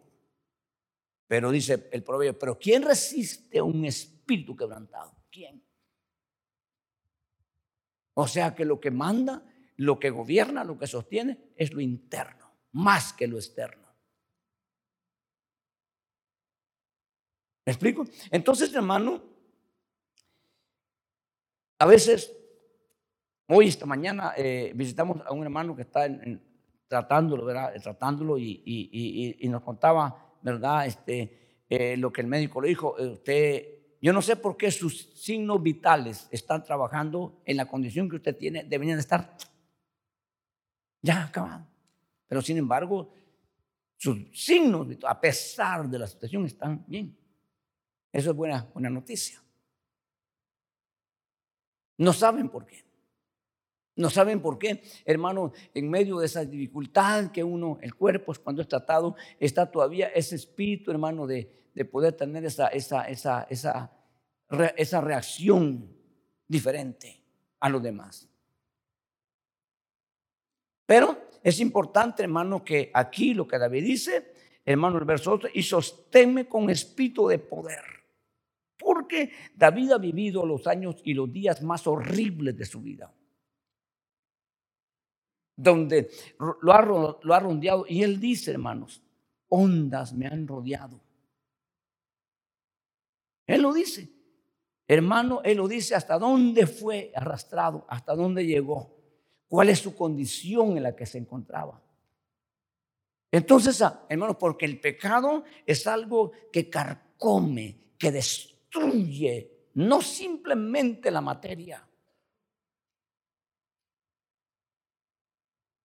Pero 1.27 1.49
dice 1.49 1.89
el 1.91 2.03
proverbio, 2.03 2.37
pero 2.37 2.59
¿quién 2.59 2.83
resiste 2.83 3.61
un 3.61 3.85
espíritu 3.85 4.55
quebrantado? 4.55 5.15
¿Quién? 5.31 5.63
O 8.13 8.27
sea 8.27 8.53
que 8.53 8.65
lo 8.65 8.79
que 8.79 8.91
manda, 8.91 9.43
lo 9.77 9.97
que 9.99 10.09
gobierna, 10.09 10.63
lo 10.63 10.77
que 10.77 10.87
sostiene 10.87 11.53
es 11.55 11.73
lo 11.73 11.79
interno, 11.79 12.51
más 12.73 13.13
que 13.13 13.27
lo 13.27 13.37
externo. 13.37 13.87
¿Me 17.65 17.73
explico? 17.73 18.05
Entonces, 18.31 18.73
hermano, 18.73 19.30
a 21.81 21.85
veces, 21.87 22.31
hoy, 23.47 23.67
esta 23.67 23.87
mañana, 23.87 24.33
eh, 24.37 24.71
visitamos 24.75 25.19
a 25.25 25.33
un 25.33 25.41
hermano 25.41 25.75
que 25.75 25.81
está 25.81 26.07
tratándolo, 26.87 27.43
¿verdad? 27.43 27.73
Tratándolo 27.81 28.37
y, 28.37 29.39
nos 29.49 29.63
contaba, 29.63 30.37
¿verdad? 30.43 30.85
Este, 30.85 31.63
eh, 31.67 31.97
lo 31.97 32.13
que 32.13 32.21
el 32.21 32.27
médico 32.27 32.61
le 32.61 32.67
dijo. 32.67 32.99
Eh, 32.99 33.07
usted, 33.07 33.65
yo 33.99 34.13
no 34.13 34.21
sé 34.21 34.35
por 34.35 34.57
qué 34.57 34.69
sus 34.69 35.11
signos 35.15 35.63
vitales 35.63 36.27
están 36.29 36.63
trabajando 36.63 37.41
en 37.45 37.57
la 37.57 37.65
condición 37.65 38.07
que 38.07 38.17
usted 38.17 38.37
tiene, 38.37 38.63
deberían 38.63 38.99
estar 38.99 39.35
ya 41.01 41.23
acabados. 41.23 41.65
Pero 42.27 42.43
sin 42.43 42.59
embargo, 42.59 43.11
sus 43.97 44.19
signos, 44.33 44.87
a 45.07 45.19
pesar 45.19 45.89
de 45.89 45.97
la 45.97 46.05
situación, 46.05 46.45
están 46.45 46.85
bien. 46.85 47.17
Eso 48.11 48.29
es 48.29 48.35
buena, 48.35 48.69
buena 48.71 48.91
noticia. 48.91 49.41
No 52.01 52.13
saben 52.13 52.49
por 52.49 52.65
qué. 52.65 52.83
No 53.95 54.09
saben 54.09 54.41
por 54.41 54.57
qué, 54.57 54.81
hermano, 55.05 55.51
en 55.71 55.87
medio 55.87 56.17
de 56.17 56.25
esa 56.25 56.43
dificultad 56.43 57.29
que 57.29 57.43
uno, 57.43 57.77
el 57.79 57.93
cuerpo, 57.93 58.33
cuando 58.43 58.63
es 58.63 58.67
tratado, 58.67 59.15
está 59.39 59.69
todavía 59.69 60.07
ese 60.07 60.35
espíritu, 60.35 60.89
hermano, 60.89 61.27
de, 61.27 61.69
de 61.75 61.85
poder 61.85 62.13
tener 62.13 62.43
esa, 62.43 62.69
esa, 62.69 63.03
esa, 63.03 63.43
esa, 63.51 63.91
esa 64.77 65.01
reacción 65.01 65.95
diferente 66.47 67.23
a 67.59 67.69
los 67.69 67.83
demás. 67.83 68.27
Pero 70.87 71.29
es 71.43 71.59
importante, 71.59 72.23
hermano, 72.23 72.63
que 72.63 72.89
aquí 72.95 73.35
lo 73.35 73.47
que 73.47 73.59
David 73.59 73.83
dice, 73.83 74.33
hermano, 74.65 74.97
el 74.97 75.05
verso 75.05 75.33
8, 75.33 75.49
y 75.53 75.61
sosténme 75.61 76.47
con 76.47 76.67
espíritu 76.71 77.27
de 77.27 77.37
poder. 77.37 78.00
David 79.55 79.91
ha 79.91 79.97
vivido 79.97 80.45
los 80.45 80.67
años 80.67 80.97
y 81.03 81.13
los 81.13 81.31
días 81.31 81.61
más 81.61 81.87
horribles 81.87 82.57
de 82.57 82.65
su 82.65 82.81
vida. 82.81 83.13
Donde 85.55 86.09
lo 86.39 86.73
ha, 86.73 86.81
lo 87.21 87.33
ha 87.33 87.39
rodeado. 87.39 87.85
Y 87.87 88.03
él 88.03 88.19
dice, 88.19 88.51
hermanos, 88.51 89.01
ondas 89.49 90.13
me 90.13 90.27
han 90.27 90.47
rodeado. 90.47 90.99
Él 93.45 93.61
lo 93.61 93.73
dice. 93.73 94.09
Hermano, 94.87 95.41
él 95.43 95.57
lo 95.57 95.67
dice 95.67 95.95
hasta 95.95 96.19
dónde 96.19 96.67
fue 96.67 97.13
arrastrado, 97.15 97.85
hasta 97.87 98.13
dónde 98.13 98.45
llegó, 98.45 98.93
cuál 99.47 99.69
es 99.69 99.79
su 99.79 99.95
condición 99.95 100.75
en 100.75 100.83
la 100.83 100.95
que 100.95 101.05
se 101.05 101.17
encontraba. 101.17 101.81
Entonces, 103.31 103.81
ah, 103.81 104.05
hermano, 104.09 104.37
porque 104.37 104.65
el 104.65 104.81
pecado 104.81 105.45
es 105.65 105.87
algo 105.87 106.33
que 106.51 106.69
carcome, 106.69 107.93
que 107.97 108.11
destruye 108.11 108.50
destruye 108.71 109.69
no 109.73 110.01
simplemente 110.01 111.09
la 111.11 111.21
materia. 111.21 111.87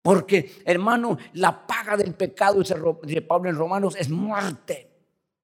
Porque, 0.01 0.61
hermano, 0.65 1.17
la 1.33 1.65
paga 1.65 1.95
del 1.95 2.13
pecado, 2.13 2.61
dice 3.03 3.21
Pablo 3.21 3.49
en 3.49 3.55
Romanos, 3.55 3.95
es 3.97 4.09
muerte. 4.09 4.89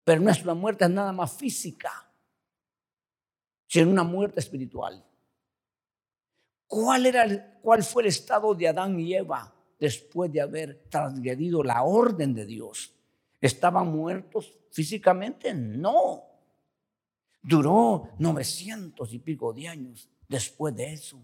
Pero 0.03 0.21
no 0.21 0.31
es 0.31 0.43
una 0.43 0.53
muerte, 0.53 0.85
es 0.85 0.91
nada 0.91 1.13
más 1.13 1.31
física, 1.33 1.91
sino 3.67 3.91
una 3.91 4.03
muerte 4.03 4.39
espiritual. 4.39 5.05
¿Cuál, 6.67 7.05
era 7.05 7.59
¿Cuál 7.61 7.83
fue 7.83 8.03
el 8.03 8.09
estado 8.09 8.53
de 8.53 8.67
Adán 8.67 8.99
y 8.99 9.13
Eva 9.13 9.53
después 9.79 10.31
de 10.31 10.41
haber 10.41 10.87
transgredido 10.89 11.63
la 11.63 11.83
orden 11.83 12.33
de 12.33 12.45
Dios? 12.45 12.93
¿Estaban 13.39 13.87
muertos 13.87 14.57
físicamente? 14.71 15.53
No. 15.53 16.28
Duró 17.41 18.09
900 18.17 19.13
y 19.13 19.19
pico 19.19 19.53
de 19.53 19.67
años 19.67 20.09
después 20.27 20.75
de 20.75 20.93
eso. 20.93 21.23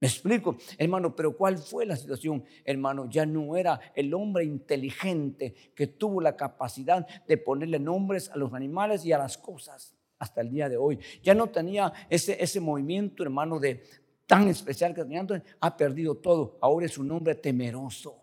Me 0.00 0.06
explico, 0.06 0.56
hermano, 0.76 1.14
pero 1.16 1.36
¿cuál 1.36 1.58
fue 1.58 1.84
la 1.84 1.96
situación? 1.96 2.44
Hermano, 2.64 3.08
ya 3.10 3.26
no 3.26 3.56
era 3.56 3.80
el 3.96 4.14
hombre 4.14 4.44
inteligente 4.44 5.54
que 5.74 5.88
tuvo 5.88 6.20
la 6.20 6.36
capacidad 6.36 7.04
de 7.26 7.36
ponerle 7.36 7.80
nombres 7.80 8.28
a 8.30 8.36
los 8.36 8.54
animales 8.54 9.04
y 9.04 9.12
a 9.12 9.18
las 9.18 9.36
cosas 9.36 9.96
hasta 10.18 10.40
el 10.40 10.50
día 10.50 10.68
de 10.68 10.76
hoy. 10.76 11.00
Ya 11.22 11.34
no 11.34 11.48
tenía 11.48 11.92
ese, 12.08 12.42
ese 12.42 12.60
movimiento, 12.60 13.24
hermano, 13.24 13.58
de 13.58 13.82
tan 14.26 14.46
especial 14.46 14.94
que 14.94 15.02
tenía 15.02 15.20
antes. 15.20 15.42
Ha 15.60 15.76
perdido 15.76 16.14
todo. 16.16 16.58
Ahora 16.60 16.86
es 16.86 16.96
un 16.96 17.10
hombre 17.10 17.34
temeroso. 17.34 18.22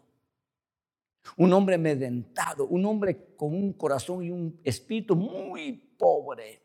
Un 1.38 1.54
hombre 1.54 1.78
medentado, 1.78 2.68
un 2.68 2.86
hombre 2.86 3.36
con 3.36 3.54
un 3.54 3.74
corazón 3.74 4.24
y 4.24 4.32
un 4.32 4.60
espíritu 4.64 5.16
muy 5.16 5.74
pobre. 5.74 6.62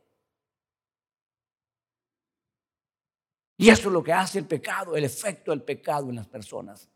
Y 3.57 3.69
eso 3.69 3.89
es 3.89 3.93
lo 3.93 4.03
que 4.03 4.13
hace 4.13 4.39
el 4.39 4.47
pecado, 4.47 4.97
el 4.97 5.05
efecto 5.05 5.51
del 5.51 5.63
pecado 5.63 6.09
en 6.09 6.17
las 6.17 6.27
personas. 6.27 6.89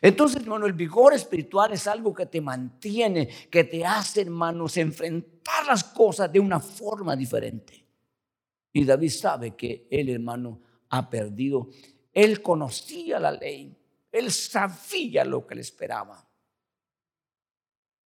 Entonces, 0.00 0.40
hermano, 0.40 0.66
el 0.66 0.72
vigor 0.72 1.12
espiritual 1.12 1.72
es 1.72 1.86
algo 1.86 2.14
que 2.14 2.26
te 2.26 2.40
mantiene, 2.40 3.28
que 3.50 3.64
te 3.64 3.84
hace, 3.84 4.22
hermanos, 4.22 4.76
enfrentar 4.76 5.66
las 5.66 5.84
cosas 5.84 6.32
de 6.32 6.40
una 6.40 6.58
forma 6.58 7.14
diferente. 7.14 7.84
Y 8.72 8.84
David 8.84 9.10
sabe 9.10 9.54
que 9.54 9.86
él, 9.90 10.08
hermano, 10.08 10.60
ha 10.88 11.08
perdido. 11.08 11.68
Él 12.12 12.40
conocía 12.40 13.20
la 13.20 13.32
ley, 13.32 13.76
él 14.14 14.30
sabía 14.30 15.24
lo 15.24 15.44
que 15.44 15.56
le 15.56 15.60
esperaba. 15.60 16.24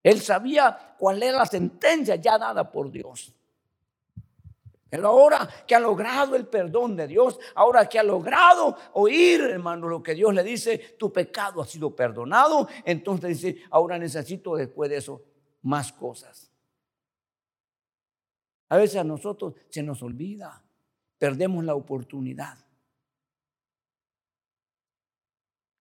Él 0.03 0.19
sabía 0.19 0.95
cuál 0.99 1.23
era 1.23 1.37
la 1.37 1.45
sentencia 1.45 2.17
ya 2.17 2.37
dada 2.37 2.69
por 2.69 2.91
Dios. 2.91 3.33
Pero 4.89 5.07
ahora 5.07 5.49
que 5.65 5.73
ha 5.73 5.79
logrado 5.79 6.35
el 6.35 6.45
perdón 6.45 6.97
de 6.97 7.07
Dios, 7.07 7.39
ahora 7.55 7.87
que 7.87 7.97
ha 7.97 8.03
logrado 8.03 8.77
oír, 8.93 9.39
hermano, 9.41 9.87
lo 9.87 10.03
que 10.03 10.13
Dios 10.13 10.33
le 10.33 10.43
dice, 10.43 10.77
tu 10.99 11.11
pecado 11.11 11.61
ha 11.61 11.65
sido 11.65 11.95
perdonado, 11.95 12.67
entonces 12.83 13.41
dice, 13.41 13.63
ahora 13.71 13.97
necesito 13.97 14.57
después 14.57 14.89
de 14.89 14.97
eso 14.97 15.23
más 15.61 15.93
cosas. 15.93 16.51
A 18.67 18.75
veces 18.75 18.97
a 18.97 19.05
nosotros 19.05 19.53
se 19.69 19.81
nos 19.81 20.03
olvida, 20.03 20.61
perdemos 21.17 21.63
la 21.63 21.75
oportunidad. 21.75 22.62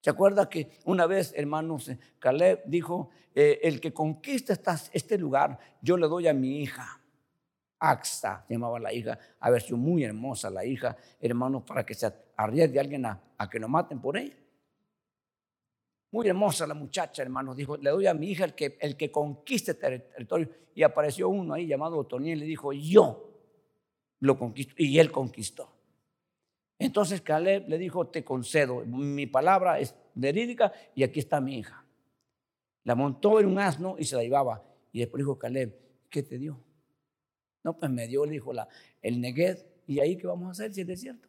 ¿Se 0.03 0.11
acuerda 0.11 0.49
que 0.49 0.69
una 0.85 1.07
vez, 1.07 1.33
hermanos, 1.37 1.89
Caleb 2.19 2.63
dijo, 2.67 3.11
eh, 3.37 3.61
el 3.63 3.81
que 3.81 3.93
conquista 3.93 4.53
este 4.93 5.17
lugar, 5.17 5.57
yo 5.81 5.97
le 5.97 6.09
doy 6.09 6.27
a 6.27 6.35
mi 6.35 6.61
hija, 6.61 7.01
Axa, 7.79 8.45
se 8.47 8.55
llamaba 8.55 8.81
la 8.81 8.93
hija, 8.93 9.17
haber 9.39 9.63
sido 9.63 9.77
muy 9.77 10.03
hermosa 10.03 10.51
la 10.51 10.65
hija, 10.65 10.97
hermano, 11.21 11.65
para 11.65 11.87
que 11.87 11.95
se 11.95 12.13
arriesgue 12.37 12.81
alguien 12.81 13.07
a, 13.07 13.21
que 13.49 13.61
lo 13.61 13.69
maten 13.69 14.01
por 14.01 14.17
ella. 14.17 14.37
Muy 16.11 16.27
hermosa 16.27 16.67
la 16.67 16.75
muchacha, 16.75 17.23
hermano, 17.23 17.55
dijo, 17.55 17.77
le 17.77 17.91
doy 17.91 18.09
a 18.09 18.15
mi 18.15 18.29
hija 18.29 18.45
el 18.45 18.55
que, 18.55 18.77
el 18.81 18.97
que 18.97 19.13
conquiste 19.13 19.75
territorio. 19.75 20.49
Y 20.75 20.83
apareció 20.83 21.29
uno 21.29 21.55
ahí 21.55 21.67
llamado 21.67 21.97
Otoniel 21.97 22.39
y 22.39 22.41
le 22.41 22.47
dijo, 22.47 22.73
yo 22.73 23.31
lo 24.19 24.37
conquisto. 24.37 24.75
Y 24.77 24.99
él 24.99 25.13
conquistó. 25.13 25.72
Entonces 26.85 27.21
Caleb 27.21 27.69
le 27.69 27.79
dijo, 27.79 28.09
te 28.09 28.25
concedo, 28.25 28.85
mi 28.85 29.27
palabra 29.27 29.79
es 29.79 29.95
verídica 30.15 30.73
y 30.95 31.03
aquí 31.03 31.21
está 31.21 31.41
mi 31.41 31.59
hija. 31.59 31.85
La 32.85 32.95
montó 32.95 33.39
en 33.41 33.47
un 33.47 33.59
asno 33.59 33.97
y 33.99 34.05
se 34.05 34.17
la 34.17 34.23
llevaba. 34.23 34.65
Y 34.91 35.01
después 35.01 35.21
dijo 35.21 35.39
Caleb, 35.39 35.79
¿qué 36.11 36.23
te 36.23 36.39
dio? 36.39 36.61
No, 37.63 37.79
pues 37.79 37.91
me 37.91 38.07
dio, 38.09 38.27
le 38.27 38.33
dijo 38.33 38.53
la, 38.53 38.69
el 39.01 39.21
Negued. 39.21 39.59
¿Y 39.87 40.01
ahí 40.01 40.17
qué 40.17 40.27
vamos 40.27 40.49
a 40.49 40.51
hacer 40.53 40.75
si 40.75 40.81
es 40.81 40.87
desierto? 40.87 41.29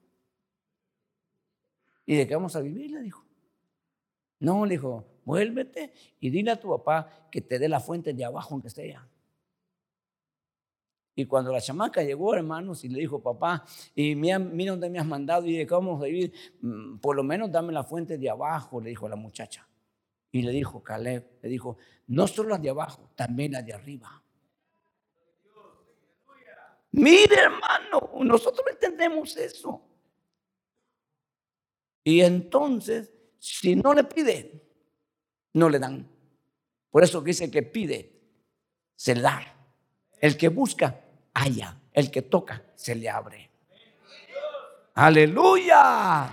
¿Y 2.06 2.16
de 2.16 2.28
qué 2.28 2.36
vamos 2.36 2.56
a 2.56 2.62
vivir? 2.62 2.92
Le 2.92 3.02
dijo. 3.02 3.24
No, 4.40 4.66
le 4.66 4.76
dijo, 4.76 5.06
vuélvete 5.24 5.94
y 6.20 6.30
dile 6.30 6.52
a 6.52 6.60
tu 6.60 6.70
papá 6.70 7.30
que 7.32 7.42
te 7.42 7.60
dé 7.60 7.70
la 7.70 7.80
fuente 7.80 8.14
de 8.14 8.26
abajo 8.26 8.56
aunque 8.56 8.68
esté 8.68 8.84
allá. 8.84 9.08
Y 11.16 11.26
cuando 11.26 11.52
la 11.52 11.62
chamaca 11.62 12.02
llegó, 12.02 12.34
hermanos, 12.34 12.84
y 12.84 12.90
le 12.90 13.00
dijo, 13.00 13.22
papá, 13.22 13.64
y 13.94 14.16
mira, 14.16 14.40
mira 14.40 14.72
dónde 14.72 14.90
me 14.90 15.00
has 15.00 15.06
mandado 15.06 15.46
y 15.46 15.58
de 15.58 15.68
qué 15.68 15.74
vamos 15.74 16.02
a 16.02 16.06
vivir, 16.06 16.34
mm, 16.62 16.98
por 16.98 17.16
lo 17.16 17.24
menos 17.24 17.52
dame 17.52 17.72
la 17.72 17.84
fuente 17.84 18.18
de 18.18 18.30
abajo, 18.30 18.82
le 18.82 18.90
dijo 18.90 19.08
la 19.08 19.16
muchacha. 19.16 19.68
Y 20.32 20.42
le 20.42 20.52
dijo 20.52 20.82
Caleb, 20.82 21.38
le 21.44 21.50
dijo, 21.50 21.78
no 22.08 22.26
solo 22.28 22.50
las 22.50 22.62
de 22.62 22.72
abajo, 22.72 23.12
también 23.16 23.52
las 23.52 23.64
de 23.64 23.74
arriba. 23.74 24.24
Mire, 26.92 27.36
hermano, 27.36 28.12
nosotros 28.24 28.66
entendemos 28.72 29.38
eso. 29.38 29.82
Y 32.04 32.22
entonces, 32.22 33.14
si 33.40 33.76
no 33.76 33.94
le 33.94 34.04
pide, 34.04 34.64
no 35.54 35.70
le 35.70 35.80
dan. 35.80 36.10
Por 36.90 37.04
eso 37.04 37.22
dice 37.22 37.50
que 37.50 37.64
pide, 37.64 38.20
se 38.96 39.16
da. 39.16 39.42
El 40.20 40.38
que 40.38 40.50
busca, 40.50 41.03
haya. 41.34 41.78
El 41.92 42.10
que 42.10 42.24
toca, 42.24 42.62
se 42.76 42.96
le 42.96 43.10
abre. 43.10 43.50
Aleluya. 44.96 46.30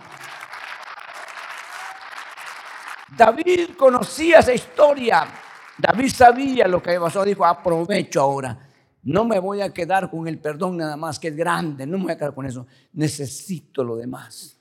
David 3.16 3.70
conocía 3.76 4.38
esa 4.38 4.54
historia. 4.54 5.26
David 5.76 6.08
sabía 6.08 6.66
lo 6.66 6.82
que 6.82 6.98
pasó. 6.98 7.24
Dijo, 7.24 7.44
aprovecho 7.44 8.20
ahora 8.20 8.70
no 9.02 9.24
me 9.24 9.38
voy 9.38 9.60
a 9.60 9.72
quedar 9.72 10.10
con 10.10 10.28
el 10.28 10.38
perdón 10.38 10.76
nada 10.76 10.96
más, 10.96 11.18
que 11.18 11.28
es 11.28 11.36
grande, 11.36 11.86
no 11.86 11.98
me 11.98 12.04
voy 12.04 12.12
a 12.12 12.16
quedar 12.18 12.34
con 12.34 12.46
eso. 12.46 12.66
Necesito 12.92 13.82
lo 13.82 13.96
demás. 13.96 14.59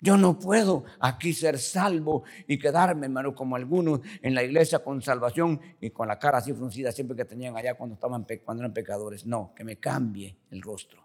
Yo 0.00 0.16
no 0.16 0.38
puedo 0.38 0.84
aquí 1.00 1.32
ser 1.32 1.58
salvo 1.58 2.22
y 2.46 2.58
quedarme, 2.58 3.06
hermano, 3.06 3.34
como 3.34 3.56
algunos 3.56 4.00
en 4.22 4.34
la 4.34 4.44
iglesia 4.44 4.78
con 4.78 5.02
salvación 5.02 5.60
y 5.80 5.90
con 5.90 6.06
la 6.06 6.18
cara 6.18 6.38
así 6.38 6.52
fruncida 6.52 6.92
siempre 6.92 7.16
que 7.16 7.24
tenían 7.24 7.56
allá 7.56 7.74
cuando, 7.74 7.94
estaban, 7.94 8.24
cuando 8.44 8.62
eran 8.62 8.72
pecadores. 8.72 9.26
No, 9.26 9.52
que 9.56 9.64
me 9.64 9.78
cambie 9.78 10.36
el 10.50 10.62
rostro. 10.62 11.02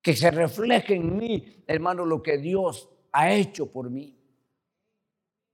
Que 0.00 0.14
se 0.14 0.30
refleje 0.30 0.94
en 0.94 1.16
mí, 1.16 1.64
hermano, 1.66 2.04
lo 2.04 2.22
que 2.22 2.38
Dios 2.38 2.88
ha 3.10 3.32
hecho 3.32 3.72
por 3.72 3.90
mí. 3.90 4.16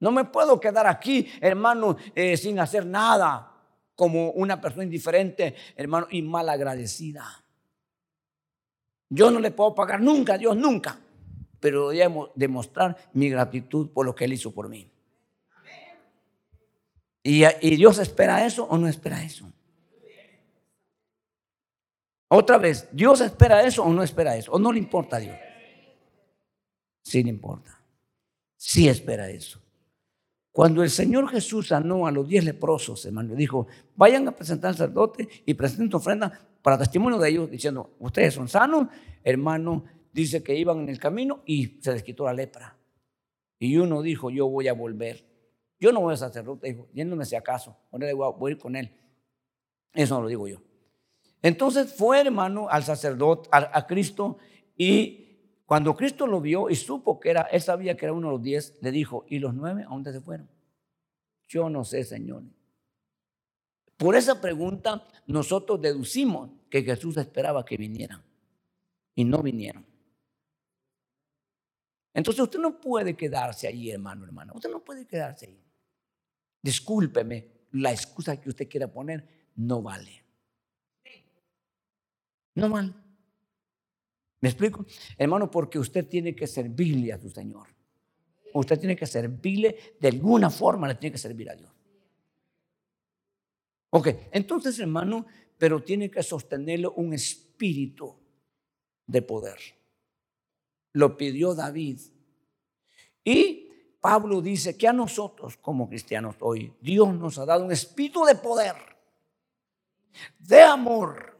No 0.00 0.10
me 0.10 0.26
puedo 0.26 0.60
quedar 0.60 0.86
aquí, 0.86 1.28
hermano, 1.40 1.96
eh, 2.14 2.36
sin 2.36 2.58
hacer 2.58 2.84
nada, 2.84 3.48
como 3.94 4.32
una 4.32 4.60
persona 4.60 4.84
indiferente, 4.84 5.54
hermano, 5.76 6.08
y 6.10 6.20
mal 6.20 6.48
agradecida. 6.48 7.41
Yo 9.14 9.30
no 9.30 9.40
le 9.40 9.50
puedo 9.50 9.74
pagar 9.74 10.00
nunca 10.00 10.34
a 10.34 10.38
Dios, 10.38 10.56
nunca, 10.56 10.98
pero 11.60 11.90
debemos 11.90 12.30
demostrar 12.34 12.96
mi 13.12 13.28
gratitud 13.28 13.90
por 13.90 14.06
lo 14.06 14.14
que 14.14 14.24
Él 14.24 14.32
hizo 14.32 14.54
por 14.54 14.70
mí. 14.70 14.90
¿Y, 17.22 17.44
¿Y 17.44 17.76
Dios 17.76 17.98
espera 17.98 18.46
eso 18.46 18.64
o 18.64 18.78
no 18.78 18.88
espera 18.88 19.22
eso? 19.22 19.52
Otra 22.28 22.56
vez, 22.56 22.88
¿Dios 22.90 23.20
espera 23.20 23.62
eso 23.62 23.84
o 23.84 23.92
no 23.92 24.02
espera 24.02 24.34
eso? 24.34 24.50
¿O 24.52 24.58
no 24.58 24.72
le 24.72 24.78
importa 24.78 25.18
a 25.18 25.20
Dios? 25.20 25.36
Sí 27.02 27.22
le 27.22 27.28
importa. 27.28 27.78
Sí 28.56 28.88
espera 28.88 29.28
eso. 29.28 29.60
Cuando 30.52 30.82
el 30.82 30.88
Señor 30.88 31.28
Jesús 31.28 31.68
sanó 31.68 32.06
a 32.06 32.10
los 32.10 32.26
diez 32.26 32.44
leprosos, 32.44 33.04
hermano, 33.04 33.34
dijo, 33.34 33.66
vayan 33.94 34.26
a 34.26 34.34
presentar 34.34 34.70
al 34.70 34.76
sacerdote 34.76 35.28
y 35.44 35.52
presenten 35.52 35.94
ofrenda 35.94 36.48
para 36.62 36.78
testimonio 36.78 37.18
de 37.18 37.28
ellos, 37.28 37.50
diciendo, 37.50 37.94
ustedes 37.98 38.34
son 38.34 38.48
sanos, 38.48 38.88
hermano, 39.24 39.84
dice 40.12 40.42
que 40.42 40.54
iban 40.54 40.80
en 40.80 40.88
el 40.88 40.98
camino 40.98 41.42
y 41.44 41.80
se 41.82 41.92
les 41.92 42.02
quitó 42.02 42.24
la 42.24 42.32
lepra. 42.32 42.76
Y 43.58 43.76
uno 43.76 44.02
dijo, 44.02 44.30
yo 44.30 44.48
voy 44.48 44.68
a 44.68 44.72
volver. 44.72 45.24
Yo 45.78 45.92
no 45.92 46.00
voy 46.00 46.14
a 46.14 46.16
sacerdote, 46.16 46.68
dijo, 46.68 46.88
yéndome 46.92 47.24
si 47.24 47.34
acaso, 47.34 47.76
voy 47.90 48.50
a 48.50 48.52
ir 48.52 48.58
con 48.58 48.76
él. 48.76 48.92
Eso 49.92 50.14
no 50.14 50.22
lo 50.22 50.28
digo 50.28 50.46
yo. 50.46 50.62
Entonces 51.42 51.92
fue, 51.92 52.20
hermano, 52.20 52.68
al 52.70 52.84
sacerdote, 52.84 53.48
a, 53.52 53.78
a 53.78 53.86
Cristo, 53.86 54.38
y 54.76 55.22
cuando 55.66 55.96
Cristo 55.96 56.26
lo 56.26 56.40
vio 56.40 56.70
y 56.70 56.76
supo 56.76 57.18
que 57.18 57.30
era, 57.30 57.42
él 57.42 57.60
sabía 57.60 57.96
que 57.96 58.04
era 58.04 58.12
uno 58.12 58.28
de 58.28 58.32
los 58.34 58.42
diez, 58.42 58.78
le 58.80 58.92
dijo, 58.92 59.24
¿y 59.28 59.40
los 59.40 59.54
nueve 59.54 59.82
a 59.82 59.88
dónde 59.88 60.12
se 60.12 60.20
fueron? 60.20 60.48
Yo 61.48 61.68
no 61.68 61.84
sé, 61.84 62.04
Señor. 62.04 62.44
Por 64.02 64.16
esa 64.16 64.40
pregunta 64.40 65.06
nosotros 65.28 65.80
deducimos 65.80 66.50
que 66.68 66.82
Jesús 66.82 67.16
esperaba 67.18 67.64
que 67.64 67.76
vinieran 67.76 68.20
y 69.14 69.22
no 69.22 69.40
vinieron. 69.40 69.86
Entonces 72.12 72.42
usted 72.42 72.58
no 72.58 72.80
puede 72.80 73.14
quedarse 73.14 73.68
ahí, 73.68 73.92
hermano, 73.92 74.24
hermano. 74.24 74.54
Usted 74.56 74.70
no 74.70 74.82
puede 74.82 75.06
quedarse 75.06 75.46
ahí. 75.46 75.62
Discúlpeme, 76.60 77.46
la 77.70 77.92
excusa 77.92 78.40
que 78.40 78.48
usted 78.48 78.68
quiera 78.68 78.88
poner 78.88 79.52
no 79.54 79.82
vale. 79.82 80.24
No 82.56 82.68
vale. 82.70 82.92
¿Me 84.40 84.48
explico? 84.48 84.84
Hermano, 85.16 85.48
porque 85.48 85.78
usted 85.78 86.08
tiene 86.08 86.34
que 86.34 86.48
servirle 86.48 87.12
a 87.12 87.20
su 87.20 87.30
Señor. 87.30 87.68
Usted 88.52 88.80
tiene 88.80 88.96
que 88.96 89.06
servirle, 89.06 89.94
de 90.00 90.08
alguna 90.08 90.50
forma 90.50 90.88
le 90.88 90.96
tiene 90.96 91.12
que 91.12 91.18
servir 91.18 91.48
a 91.48 91.54
Dios. 91.54 91.72
Ok, 93.94 94.08
entonces 94.30 94.78
hermano, 94.78 95.26
pero 95.58 95.82
tiene 95.82 96.10
que 96.10 96.22
sostenerlo 96.22 96.92
un 96.92 97.12
espíritu 97.12 98.16
de 99.06 99.20
poder. 99.20 99.58
Lo 100.94 101.14
pidió 101.14 101.54
David. 101.54 102.00
Y 103.22 103.68
Pablo 104.00 104.40
dice 104.40 104.78
que 104.78 104.88
a 104.88 104.94
nosotros 104.94 105.58
como 105.58 105.90
cristianos 105.90 106.36
hoy, 106.40 106.74
Dios 106.80 107.14
nos 107.14 107.36
ha 107.38 107.44
dado 107.44 107.66
un 107.66 107.72
espíritu 107.72 108.24
de 108.24 108.34
poder, 108.34 108.76
de 110.38 110.62
amor 110.62 111.38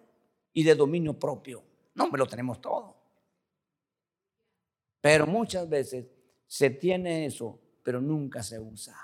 y 0.53 0.63
de 0.63 0.75
dominio 0.75 1.19
propio. 1.19 1.65
No, 1.95 2.11
me 2.11 2.19
lo 2.19 2.27
tenemos 2.27 2.61
todo. 2.61 2.97
Pero 5.01 5.27
muchas 5.27 5.67
veces 5.69 6.07
se 6.47 6.69
tiene 6.69 7.25
eso, 7.25 7.59
pero 7.83 7.99
nunca 7.99 8.43
se 8.43 8.61
usa. 8.61 8.95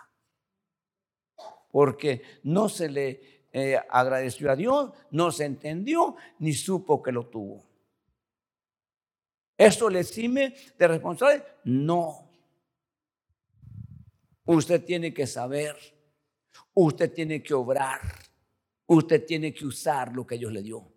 Porque 1.70 2.22
no 2.42 2.68
se 2.68 2.88
le 2.90 3.37
eh, 3.58 3.80
agradeció 3.90 4.50
a 4.50 4.56
Dios, 4.56 4.92
no 5.10 5.30
se 5.30 5.44
entendió, 5.44 6.16
ni 6.38 6.52
supo 6.52 7.02
que 7.02 7.12
lo 7.12 7.26
tuvo. 7.26 7.68
¿Eso 9.58 9.90
le 9.90 10.00
exime 10.00 10.54
de 10.78 10.88
responsable? 10.88 11.42
No. 11.64 12.30
Usted 14.44 14.84
tiene 14.84 15.12
que 15.12 15.26
saber, 15.26 15.76
usted 16.72 17.12
tiene 17.12 17.42
que 17.42 17.52
obrar, 17.52 18.00
usted 18.86 19.26
tiene 19.26 19.52
que 19.52 19.66
usar 19.66 20.14
lo 20.14 20.24
que 20.26 20.38
Dios 20.38 20.52
le 20.52 20.62
dio. 20.62 20.90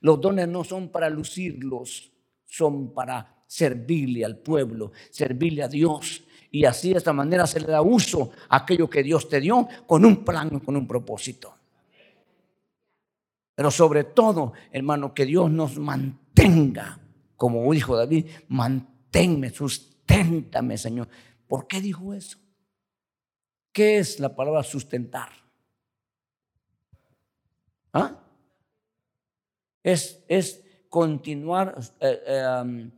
Los 0.00 0.20
dones 0.20 0.48
no 0.48 0.64
son 0.64 0.88
para 0.88 1.10
lucirlos, 1.10 2.12
son 2.44 2.94
para 2.94 3.44
servirle 3.46 4.24
al 4.24 4.38
pueblo, 4.38 4.92
servirle 5.10 5.64
a 5.64 5.68
Dios. 5.68 6.22
Y 6.50 6.64
así 6.64 6.90
de 6.90 6.98
esta 6.98 7.12
manera 7.12 7.46
se 7.46 7.60
le 7.60 7.66
da 7.66 7.82
uso 7.82 8.30
a 8.48 8.58
aquello 8.58 8.88
que 8.88 9.02
Dios 9.02 9.28
te 9.28 9.40
dio 9.40 9.68
con 9.86 10.04
un 10.04 10.24
plan, 10.24 10.60
con 10.60 10.76
un 10.76 10.86
propósito. 10.86 11.54
Pero 13.56 13.70
sobre 13.70 14.04
todo, 14.04 14.52
hermano, 14.70 15.14
que 15.14 15.24
Dios 15.24 15.50
nos 15.50 15.78
mantenga, 15.78 17.00
como 17.36 17.72
dijo 17.72 17.96
David, 17.96 18.26
manténme, 18.48 19.48
susténtame, 19.48 20.76
Señor. 20.76 21.08
¿Por 21.48 21.66
qué 21.66 21.80
dijo 21.80 22.12
eso? 22.12 22.38
¿Qué 23.72 23.98
es 23.98 24.20
la 24.20 24.36
palabra 24.36 24.62
sustentar? 24.62 25.30
¿Ah? 27.94 28.22
es, 29.82 30.62
continuar, 30.90 31.78
eh, 32.00 32.22
eh, 32.26 32.90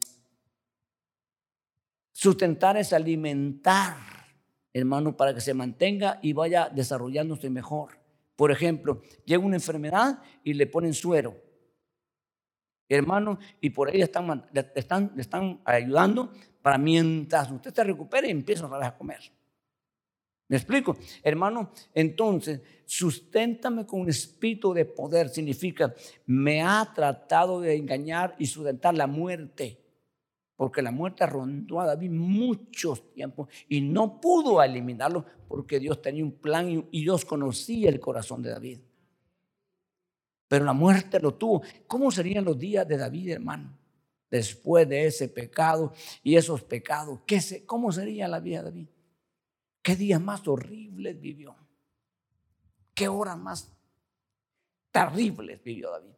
sustentar 2.13 2.77
es 2.79 2.93
alimentar, 2.93 3.97
hermano, 4.73 5.17
para 5.17 5.35
que 5.35 5.41
se 5.41 5.55
mantenga 5.55 6.19
y 6.21 6.33
vaya 6.33 6.69
desarrollándose 6.69 7.49
mejor. 7.49 7.98
Por 8.39 8.53
ejemplo, 8.53 9.03
llega 9.25 9.45
una 9.45 9.57
enfermedad 9.57 10.23
y 10.45 10.55
le 10.55 10.69
ponen 10.69 10.95
suero. 10.95 11.35
Hermano, 12.89 13.41
y 13.61 13.71
por 13.71 13.89
ahí 13.89 14.01
están, 14.01 14.47
le, 14.53 14.71
están, 14.77 15.11
le 15.17 15.23
están 15.23 15.61
ayudando 15.65 16.33
para 16.63 16.79
mientras 16.79 17.51
usted 17.51 17.75
se 17.75 17.83
recupere 17.83 18.29
y 18.29 18.31
empieza 18.31 18.67
otra 18.67 18.79
vez 18.79 18.87
a 18.87 18.97
comer. 18.97 19.19
¿Me 20.47 20.57
explico? 20.57 20.97
Hermano, 21.25 21.73
entonces, 21.93 22.61
susténtame 22.87 23.85
con 23.85 24.03
un 24.03 24.09
espíritu 24.09 24.73
de 24.73 24.85
poder. 24.85 25.31
Significa, 25.31 25.93
me 26.25 26.63
ha 26.63 26.93
tratado 26.95 27.61
de 27.61 27.75
engañar 27.75 28.37
y 28.39 28.47
sustentar 28.47 28.95
la 28.95 29.09
muerte. 29.09 29.81
Porque 30.59 30.83
la 30.83 30.91
muerte 30.91 31.25
rondó 31.25 31.81
a 31.81 31.87
David 31.87 32.11
muchos 32.11 33.13
tiempos 33.13 33.49
y 33.69 33.81
no 33.81 34.21
pudo 34.21 34.61
eliminarlo 34.61 35.25
porque 35.47 35.79
Dios 35.79 36.03
tenía 36.03 36.25
un 36.25 36.33
plan 36.33 36.85
y 36.91 37.01
Dios 37.01 37.25
conocía 37.25 37.89
el 37.89 38.01
corazón 38.01 38.43
de 38.43 38.51
David. 38.51 38.81
Pero 40.49 40.65
la 40.65 40.73
muerte 40.73 41.21
lo 41.21 41.35
tuvo. 41.35 41.63
¿Cómo 41.87 42.11
serían 42.11 42.45
los 42.45 42.59
días 42.59 42.89
de 42.89 42.97
David, 42.97 43.35
hermano? 43.35 43.79
Después 44.29 44.89
de 44.89 45.07
ese 45.07 45.29
pecado 45.29 45.93
y 46.25 46.35
esos 46.35 46.65
pecados. 46.65 47.21
¿qué 47.25 47.41
¿Cómo 47.65 47.93
sería 47.93 48.27
la 48.27 48.41
vida 48.41 48.59
de 48.59 48.65
David? 48.65 48.89
¿Qué 49.81 49.95
días 49.95 50.21
más 50.21 50.49
horribles 50.49 51.21
vivió? 51.21 51.55
¿Qué 52.95 53.07
horas 53.07 53.39
más 53.39 53.73
terribles 54.91 55.63
vivió 55.63 55.93
David? 55.93 56.18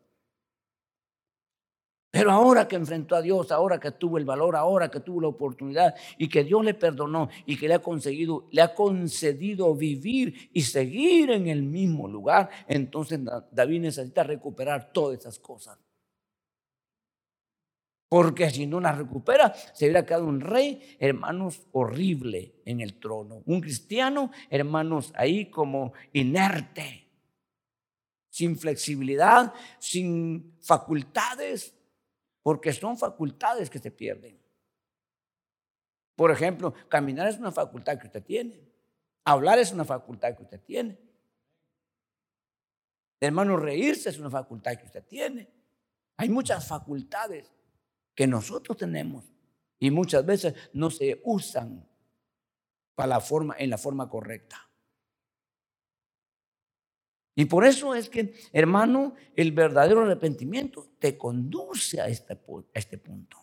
Pero 2.21 2.33
ahora 2.33 2.69
que 2.69 2.77
enfrentó 2.77 3.17
a 3.17 3.23
Dios, 3.23 3.51
ahora 3.51 3.81
que 3.81 3.93
tuvo 3.93 4.19
el 4.19 4.27
valor, 4.27 4.55
ahora 4.55 4.91
que 4.91 5.01
tuvo 5.01 5.23
la 5.23 5.29
oportunidad 5.29 5.95
y 6.19 6.29
que 6.29 6.45
Dios 6.45 6.63
le 6.63 6.75
perdonó 6.75 7.31
y 7.47 7.57
que 7.57 7.67
le 7.67 7.73
ha 7.73 7.79
conseguido, 7.79 8.47
le 8.51 8.61
ha 8.61 8.75
concedido 8.75 9.75
vivir 9.75 10.51
y 10.53 10.61
seguir 10.61 11.31
en 11.31 11.47
el 11.47 11.63
mismo 11.63 12.07
lugar, 12.07 12.51
entonces 12.69 13.21
David 13.51 13.81
necesita 13.81 14.23
recuperar 14.23 14.93
todas 14.93 15.19
esas 15.19 15.39
cosas. 15.39 15.79
Porque 18.11 18.51
si 18.51 18.67
no 18.67 18.81
las 18.81 18.99
recupera, 18.99 19.55
se 19.73 19.87
hubiera 19.87 20.05
quedado 20.05 20.27
un 20.27 20.43
rey, 20.43 20.99
hermanos, 20.99 21.63
horrible 21.73 22.57
en 22.67 22.83
el 22.83 23.01
trono. 23.01 23.43
Un 23.47 23.63
cristiano, 23.63 24.31
hermanos, 24.51 25.11
ahí 25.17 25.49
como 25.49 25.95
inerte, 26.13 27.09
sin 28.29 28.59
flexibilidad, 28.59 29.55
sin 29.79 30.53
facultades, 30.61 31.80
porque 32.43 32.73
son 32.73 32.97
facultades 32.97 33.69
que 33.69 33.79
se 33.79 33.91
pierden. 33.91 34.41
Por 36.17 36.31
ejemplo, 36.31 36.75
caminar 36.89 37.29
es 37.29 37.39
una 37.39 37.53
facultad 37.53 37.99
que 37.99 38.07
usted 38.07 38.23
tiene. 38.23 38.61
Hablar 39.25 39.59
es 39.59 39.73
una 39.73 39.85
facultad 39.85 40.37
que 40.37 40.43
usted 40.43 40.61
tiene. 40.61 40.99
Hermano, 43.21 43.57
reírse 43.57 44.09
es 44.09 44.19
una 44.19 44.31
facultad 44.31 44.77
que 44.77 44.87
usted 44.87 45.05
tiene. 45.05 45.49
Hay 46.17 46.29
muchas 46.29 46.67
facultades 46.67 47.53
que 48.15 48.27
nosotros 48.27 48.77
tenemos 48.77 49.25
y 49.79 49.91
muchas 49.91 50.25
veces 50.25 50.55
no 50.73 50.91
se 50.91 51.21
usan 51.25 51.87
para 52.95 53.09
la 53.09 53.21
forma, 53.21 53.57
en 53.59 53.71
la 53.71 53.79
forma 53.79 54.09
correcta. 54.09 54.70
Y 57.41 57.47
por 57.47 57.65
eso 57.65 57.95
es 57.95 58.11
que, 58.11 58.35
hermano, 58.53 59.15
el 59.35 59.53
verdadero 59.53 60.03
arrepentimiento 60.03 60.89
te 60.99 61.17
conduce 61.17 61.99
a 61.99 62.07
este, 62.07 62.39
este 62.75 62.99
punto. 62.99 63.39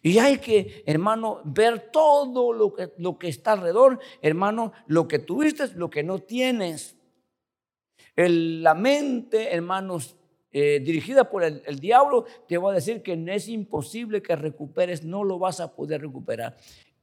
Y 0.00 0.16
hay 0.18 0.38
que, 0.38 0.84
hermano, 0.86 1.40
ver 1.44 1.90
todo 1.90 2.52
lo 2.52 2.72
que, 2.72 2.92
lo 2.98 3.18
que 3.18 3.26
está 3.26 3.54
alrededor, 3.54 3.98
hermano, 4.22 4.72
lo 4.86 5.08
que 5.08 5.18
tuviste, 5.18 5.74
lo 5.74 5.90
que 5.90 6.04
no 6.04 6.20
tienes. 6.20 6.96
El, 8.14 8.62
la 8.62 8.74
mente, 8.74 9.52
hermanos, 9.52 10.14
eh, 10.52 10.78
dirigida 10.78 11.28
por 11.28 11.42
el, 11.42 11.80
diablo, 11.80 12.26
te 12.46 12.58
va 12.58 12.70
a 12.70 12.74
decir 12.76 13.02
que 13.02 13.20
es 13.26 13.48
imposible 13.48 14.22
que 14.22 14.36
recuperes, 14.36 15.02
no 15.02 15.24
lo 15.24 15.40
vas 15.40 15.58
a 15.58 15.74
poder 15.74 16.02
recuperar. 16.02 16.56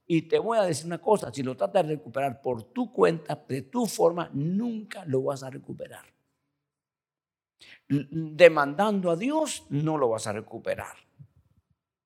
Y 0.07 0.23
te 0.23 0.39
voy 0.39 0.57
a 0.57 0.63
decir 0.63 0.85
una 0.85 0.99
cosa, 0.99 1.33
si 1.33 1.43
lo 1.43 1.55
tratas 1.55 1.85
de 1.85 1.95
recuperar 1.95 2.41
por 2.41 2.63
tu 2.63 2.93
cuenta, 2.93 3.43
de 3.47 3.63
tu 3.63 3.85
forma, 3.85 4.29
nunca 4.33 5.03
lo 5.05 5.23
vas 5.23 5.43
a 5.43 5.49
recuperar. 5.49 6.05
Demandando 7.89 9.11
a 9.11 9.17
Dios, 9.17 9.65
no 9.69 9.97
lo 9.97 10.09
vas 10.09 10.25
a 10.27 10.31
recuperar. 10.31 10.95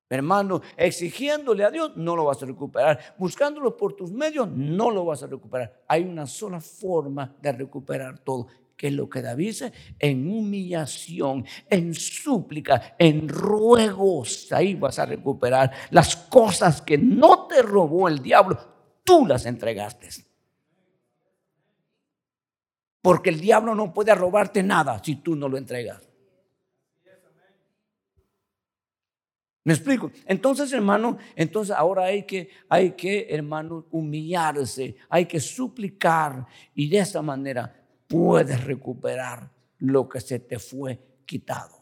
Hermano, 0.09 0.61
exigiéndole 0.75 1.63
a 1.63 1.71
Dios, 1.71 1.95
no 1.95 2.15
lo 2.15 2.25
vas 2.25 2.41
a 2.41 2.45
recuperar. 2.45 3.15
Buscándolo 3.17 3.77
por 3.77 3.93
tus 3.93 4.11
medios, 4.11 4.49
no 4.49 4.89
lo 4.89 5.05
vas 5.05 5.23
a 5.23 5.27
recuperar. 5.27 5.83
Hay 5.87 6.03
una 6.03 6.25
sola 6.25 6.59
forma 6.59 7.33
de 7.39 7.51
recuperar 7.53 8.19
todo 8.19 8.47
que 8.81 8.87
es 8.87 8.93
lo 8.93 9.07
que 9.07 9.21
David 9.21 9.45
dice, 9.45 9.73
en 9.99 10.27
humillación, 10.27 11.45
en 11.69 11.93
súplica, 11.93 12.95
en 12.97 13.29
ruegos, 13.29 14.51
ahí 14.51 14.73
vas 14.73 14.97
a 14.97 15.05
recuperar 15.05 15.71
las 15.91 16.15
cosas 16.15 16.81
que 16.81 16.97
no 16.97 17.45
te 17.45 17.61
robó 17.61 18.07
el 18.07 18.23
diablo, 18.23 18.57
tú 19.03 19.27
las 19.27 19.45
entregaste. 19.45 20.09
Porque 23.03 23.29
el 23.29 23.39
diablo 23.39 23.75
no 23.75 23.93
puede 23.93 24.15
robarte 24.15 24.63
nada 24.63 24.99
si 25.03 25.17
tú 25.17 25.35
no 25.35 25.47
lo 25.47 25.59
entregas. 25.59 26.01
¿Me 29.63 29.73
explico? 29.73 30.11
Entonces, 30.25 30.73
hermano, 30.73 31.19
entonces 31.35 31.75
ahora 31.75 32.05
hay 32.05 32.23
que, 32.23 32.49
hay 32.67 32.93
que, 32.93 33.27
hermano, 33.29 33.85
humillarse, 33.91 34.95
hay 35.07 35.27
que 35.27 35.39
suplicar 35.39 36.47
y 36.73 36.89
de 36.89 36.97
esa 36.97 37.21
manera 37.21 37.80
puedes 38.11 38.63
recuperar 38.65 39.49
lo 39.79 40.07
que 40.09 40.19
se 40.19 40.39
te 40.39 40.59
fue 40.59 40.99
quitado. 41.25 41.81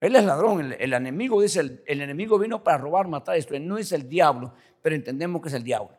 Él 0.00 0.16
es 0.16 0.24
ladrón, 0.24 0.74
el, 0.78 0.92
enemigo 0.92 1.40
dice, 1.40 1.60
el, 1.60 2.00
enemigo 2.02 2.38
vino 2.38 2.62
para 2.62 2.76
robar, 2.76 3.08
matar, 3.08 3.36
esto. 3.36 3.58
no 3.58 3.78
es 3.78 3.90
el 3.92 4.06
diablo, 4.08 4.52
pero 4.82 4.94
entendemos 4.94 5.40
que 5.40 5.48
es 5.48 5.54
el 5.54 5.64
diablo. 5.64 5.96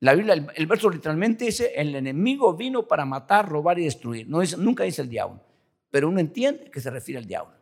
La 0.00 0.14
Biblia, 0.14 0.34
el, 0.34 0.66
verso 0.66 0.90
literalmente 0.90 1.44
dice, 1.44 1.72
el 1.76 1.94
enemigo 1.94 2.54
vino 2.54 2.86
para 2.86 3.04
matar, 3.04 3.48
robar 3.48 3.78
y 3.78 3.84
destruir. 3.84 4.28
No 4.28 4.40
nunca 4.58 4.84
dice 4.84 5.02
el 5.02 5.08
diablo, 5.08 5.40
pero 5.90 6.08
uno 6.08 6.18
entiende 6.20 6.70
que 6.70 6.80
se 6.80 6.90
refiere 6.90 7.18
al 7.18 7.26
diablo. 7.26 7.57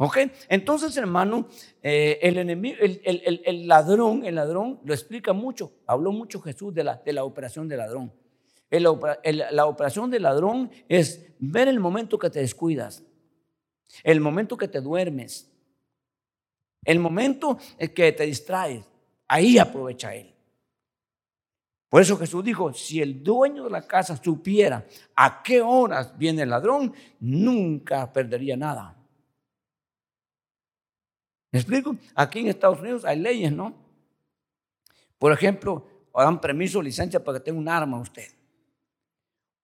¿Ok? 0.00 0.18
Entonces, 0.48 0.96
hermano, 0.96 1.48
eh, 1.82 2.20
el, 2.22 2.38
enemigo, 2.38 2.76
el, 2.80 3.66
ladrón, 3.66 4.24
el 4.24 4.36
ladrón 4.36 4.80
lo 4.84 4.94
explica 4.94 5.32
mucho. 5.32 5.72
Habló 5.86 6.12
mucho 6.12 6.40
Jesús 6.40 6.72
de 6.72 6.84
la, 6.84 7.02
de 7.04 7.12
la 7.12 7.24
operación 7.24 7.66
del 7.66 7.78
ladrón. 7.78 8.12
la 8.70 9.66
operación 9.66 10.08
del 10.08 10.22
ladrón 10.22 10.70
es 10.88 11.32
ver 11.40 11.66
el 11.66 11.80
momento 11.80 12.16
que 12.16 12.30
te 12.30 12.38
descuidas, 12.38 13.02
el 14.04 14.20
momento 14.20 14.56
que 14.56 14.68
te 14.68 14.80
duermes, 14.80 15.50
el 16.84 17.00
momento 17.00 17.58
que 17.92 18.12
te 18.12 18.24
distraes. 18.24 18.84
Ahí 19.26 19.58
aprovecha 19.58 20.14
él. 20.14 20.32
Por 21.88 22.02
eso 22.02 22.16
Jesús 22.16 22.44
dijo, 22.44 22.72
si 22.72 23.02
el 23.02 23.24
dueño 23.24 23.64
de 23.64 23.70
la 23.70 23.84
casa 23.84 24.16
supiera 24.16 24.86
a 25.16 25.42
qué 25.42 25.60
horas 25.60 26.16
viene 26.16 26.42
el 26.42 26.50
ladrón, 26.50 26.94
nunca 27.18 28.12
perdería 28.12 28.56
nada. 28.56 28.97
¿Me 31.50 31.60
explico? 31.60 31.96
Aquí 32.14 32.40
en 32.40 32.48
Estados 32.48 32.80
Unidos 32.80 33.04
hay 33.04 33.18
leyes, 33.18 33.52
¿no? 33.52 33.74
Por 35.18 35.32
ejemplo, 35.32 35.86
dan 36.14 36.40
permiso, 36.40 36.82
licencia 36.82 37.22
para 37.22 37.38
que 37.38 37.44
tenga 37.44 37.58
un 37.58 37.68
arma 37.68 37.98
usted. 37.98 38.28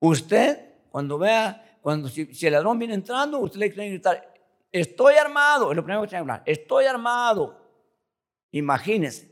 Usted, 0.01 0.75
cuando 0.91 1.19
vea, 1.19 1.79
cuando 1.81 2.09
si, 2.09 2.29
el 2.47 2.53
ladrón 2.53 2.79
viene 2.79 2.95
entrando, 2.95 3.39
usted 3.39 3.59
le 3.59 3.71
tiene 3.71 3.85
que 3.85 3.91
gritar, 3.91 4.35
estoy 4.71 5.15
armado, 5.15 5.71
es 5.71 5.77
lo 5.77 5.85
primero 5.85 6.03
que 6.03 6.09
tiene 6.09 6.25
que 6.25 6.31
hablar, 6.31 6.43
estoy 6.47 6.87
armado. 6.87 7.61
Imagínese. 8.53 9.31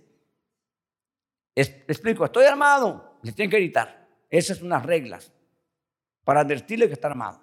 explico, 1.55 2.25
estoy 2.25 2.45
armado, 2.45 3.19
le 3.23 3.33
tienen 3.33 3.51
que 3.51 3.59
gritar. 3.59 4.09
Esas 4.29 4.59
son 4.59 4.71
las 4.71 4.85
reglas 4.85 5.31
para 6.25 6.41
advertirle 6.41 6.87
que 6.87 6.95
está 6.95 7.09
armado. 7.09 7.41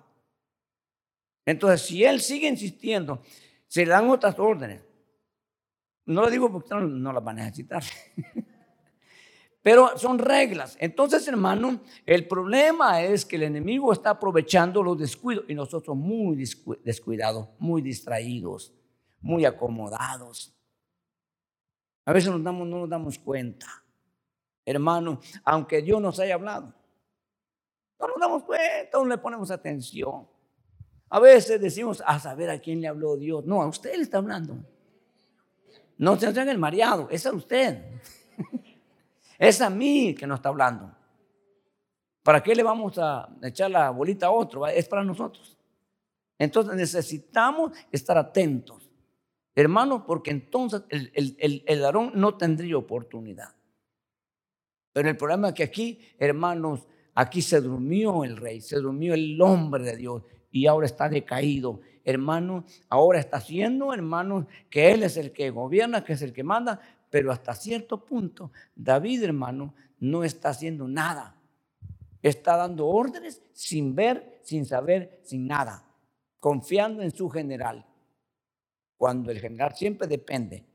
Entonces, 1.45 1.81
si 1.81 2.03
él 2.03 2.19
sigue 2.19 2.47
insistiendo, 2.47 3.21
se 3.67 3.85
le 3.85 3.91
dan 3.91 4.09
otras 4.09 4.37
órdenes. 4.39 4.88
No 6.09 6.21
lo 6.23 6.29
digo 6.31 6.51
porque 6.51 6.73
no, 6.73 7.13
las 7.13 7.23
van 7.23 7.39
a 7.39 7.43
necesitar. 7.43 7.83
Pero 9.61 9.95
son 9.95 10.17
reglas. 10.17 10.75
Entonces, 10.79 11.27
hermano, 11.27 11.81
el 12.03 12.27
problema 12.27 13.03
es 13.03 13.25
que 13.25 13.35
el 13.35 13.43
enemigo 13.43 13.93
está 13.93 14.11
aprovechando 14.11 14.81
los 14.81 14.97
descuidos 14.97 15.45
y 15.47 15.53
nosotros 15.53 15.95
muy 15.95 16.35
descuidados, 16.83 17.49
muy 17.59 17.83
distraídos, 17.83 18.73
muy 19.21 19.45
acomodados. 19.45 20.57
A 22.05 22.13
veces 22.13 22.31
no 22.31 22.39
nos 22.39 22.89
damos 22.89 23.19
cuenta. 23.19 23.67
Hermano, 24.65 25.19
aunque 25.43 25.83
Dios 25.83 26.01
nos 26.01 26.19
haya 26.19 26.33
hablado, 26.33 26.73
no 27.99 28.07
nos 28.07 28.19
damos 28.19 28.43
cuenta, 28.45 28.97
no 28.97 29.05
le 29.05 29.17
ponemos 29.19 29.51
atención. 29.51 30.27
A 31.07 31.19
veces 31.19 31.61
decimos, 31.61 32.01
a 32.03 32.17
saber 32.17 32.49
a 32.49 32.59
quién 32.59 32.81
le 32.81 32.87
habló 32.87 33.15
Dios. 33.15 33.45
No, 33.45 33.61
a 33.61 33.67
usted 33.67 33.95
le 33.95 34.01
está 34.01 34.17
hablando. 34.17 34.65
No 35.99 36.17
se 36.17 36.27
hagan 36.27 36.47
el 36.47 36.57
mareado, 36.57 37.09
es 37.11 37.25
a 37.25 37.33
usted. 37.33 37.83
es 39.37 39.59
a 39.59 39.69
mí 39.69 40.15
que 40.15 40.25
nos 40.25 40.39
está 40.39 40.47
hablando. 40.47 40.95
¿Para 42.23 42.41
qué 42.41 42.55
le 42.55 42.63
vamos 42.63 42.97
a 42.97 43.29
echar 43.43 43.69
la 43.69 43.89
bolita 43.89 44.27
a 44.27 44.31
otro? 44.31 44.65
Es 44.65 44.87
para 44.87 45.03
nosotros. 45.03 45.57
Entonces 46.37 46.73
necesitamos 46.75 47.73
estar 47.91 48.17
atentos, 48.17 48.89
hermanos, 49.53 50.03
porque 50.07 50.31
entonces 50.31 50.83
el, 50.87 51.11
el, 51.13 51.63
el, 51.67 51.81
varón 51.81 52.13
no 52.15 52.37
tendría 52.37 52.77
oportunidad. 52.77 53.53
Pero 54.93 55.09
el 55.09 55.17
problema 55.17 55.49
es 55.49 55.53
que 55.53 55.63
aquí, 55.63 55.99
hermanos, 56.17 56.87
aquí 57.13 57.41
se 57.41 57.59
durmió 57.59 58.23
el 58.23 58.37
rey, 58.37 58.61
se 58.61 58.77
durmió 58.77 59.13
el 59.13 59.39
hombre 59.41 59.83
de 59.83 59.97
Dios 59.97 60.23
y 60.49 60.65
ahora 60.65 60.85
está 60.85 61.09
decaído. 61.09 61.81
Hermano, 62.09 62.65
ahora 62.89 63.19
está 63.19 63.37
haciendo, 63.37 63.93
hermanos, 63.93 64.47
que 64.67 64.91
Él 64.91 65.03
es 65.03 65.15
el 65.15 65.31
que 65.31 65.51
gobierna, 65.51 66.03
que 66.03 66.13
es 66.13 66.23
el 66.23 66.33
que 66.33 66.43
manda, 66.43 66.81
pero 67.07 67.31
hasta 67.31 67.53
cierto 67.53 68.03
punto, 68.03 68.51
David, 68.75 69.21
hermano, 69.21 69.75
no 69.99 70.23
está 70.23 70.49
haciendo 70.49 70.87
nada. 70.87 71.35
Está 72.23 72.57
dando 72.57 72.87
órdenes 72.87 73.43
sin 73.53 73.93
ver, 73.93 74.39
sin 74.41 74.65
saber, 74.65 75.21
sin 75.23 75.45
nada, 75.45 75.85
confiando 76.39 77.03
en 77.03 77.11
su 77.11 77.29
general. 77.29 77.85
Cuando 78.97 79.29
el 79.29 79.39
general 79.39 79.75
siempre 79.75 80.07
depende 80.07 80.65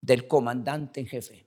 del 0.00 0.26
comandante 0.26 1.00
en 1.00 1.08
jefe. 1.08 1.44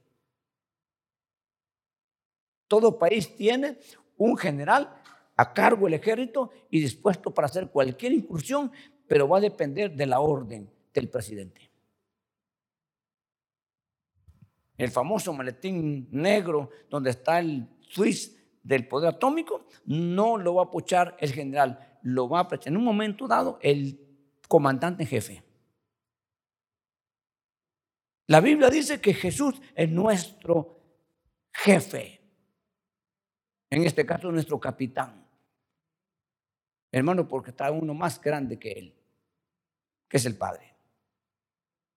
Todo 2.68 3.00
país 3.00 3.36
tiene 3.36 3.80
un 4.16 4.38
general 4.38 5.02
a 5.38 5.54
cargo 5.54 5.86
del 5.86 5.96
ejército 5.96 6.52
y 6.70 6.80
dispuesto 6.80 7.34
para 7.34 7.48
hacer 7.48 7.70
cualquier 7.70 8.14
incursión, 8.14 8.72
pero 9.08 9.28
va 9.28 9.38
a 9.38 9.42
depender 9.42 9.96
de 9.96 10.06
la 10.06 10.20
orden 10.20 10.70
del 10.94 11.10
presidente. 11.10 11.70
El 14.78 14.92
famoso 14.92 15.34
maletín 15.34 16.08
negro 16.12 16.70
donde 16.90 17.12
está 17.12 17.40
el 17.40 17.68
switch 17.90 18.32
del 18.64 18.88
poder 18.88 19.10
atómico, 19.10 19.68
no 19.86 20.38
lo 20.38 20.56
va 20.56 20.64
a 20.64 20.66
apoyar 20.66 21.16
el 21.20 21.32
general, 21.32 22.00
lo 22.02 22.28
va 22.28 22.40
a 22.40 22.42
apoyar 22.44 22.70
en 22.70 22.78
un 22.78 22.84
momento 22.84 23.28
dado 23.28 23.60
el 23.62 24.00
comandante 24.48 25.04
en 25.04 25.10
jefe. 25.10 25.44
La 28.28 28.42
Biblia 28.42 28.70
dice 28.70 29.00
que 29.00 29.14
Jesús 29.14 29.62
es 29.76 29.90
nuestro 29.90 30.82
jefe, 31.54 32.22
en 33.70 33.84
este 33.84 34.06
caso 34.06 34.32
nuestro 34.32 34.60
capitán. 34.60 35.25
Hermano, 36.96 37.28
porque 37.28 37.50
está 37.50 37.70
uno 37.72 37.93
más 37.93 38.22
grande 38.22 38.58
que 38.58 38.72
él, 38.72 38.96
que 40.08 40.16
es 40.16 40.26
el 40.26 40.38
Padre. 40.38 40.74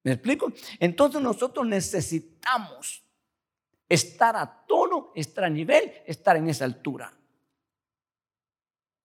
¿Me 0.03 0.11
explico? 0.11 0.53
Entonces 0.81 1.23
nosotros 1.23 1.65
necesitamos 1.65 3.05
estar 3.89 4.35
a 4.35 4.67
tono, 4.67 5.13
estar 5.15 5.45
a 5.45 5.49
nivel, 5.49 6.03
estar 6.05 6.37
en 6.37 6.49
esa 6.49 6.65
altura. 6.65 7.17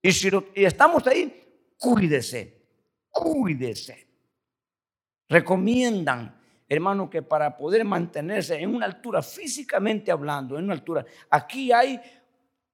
Y 0.02 0.12
si 0.12 0.32
estamos 0.56 1.06
ahí, 1.06 1.72
cuídese, 1.78 2.66
cuídese. 3.12 4.08
Recomiendan, 5.30 6.42
hermano, 6.68 7.08
que 7.08 7.22
para 7.22 7.56
poder 7.56 7.86
mantenerse 7.86 8.56
en 8.56 8.74
una 8.74 8.88
altura 8.88 9.22
físicamente 9.22 10.12
hablando, 10.12 10.58
en 10.58 10.64
una 10.64 10.74
altura, 10.74 11.06
aquí 11.30 11.72
hay 11.72 12.02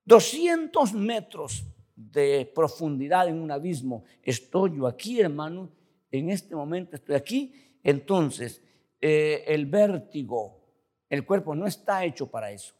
200 0.06 0.94
metros 0.94 1.66
de 2.00 2.50
profundidad 2.56 3.28
en 3.28 3.40
un 3.40 3.52
abismo. 3.52 4.06
Estoy 4.24 4.78
yo 4.78 4.88
aquí, 4.88 5.20
hermano, 5.20 5.70
en 6.10 6.30
este 6.30 6.56
momento 6.56 6.96
estoy 6.96 7.16
aquí. 7.16 7.54
Entonces, 7.84 8.64
eh, 9.02 9.44
el 9.48 9.66
vértigo, 9.66 10.62
el 11.10 11.26
cuerpo 11.26 11.56
no 11.56 11.68
está 11.68 12.06
hecho 12.06 12.28
para 12.32 12.52
eso. 12.52 12.74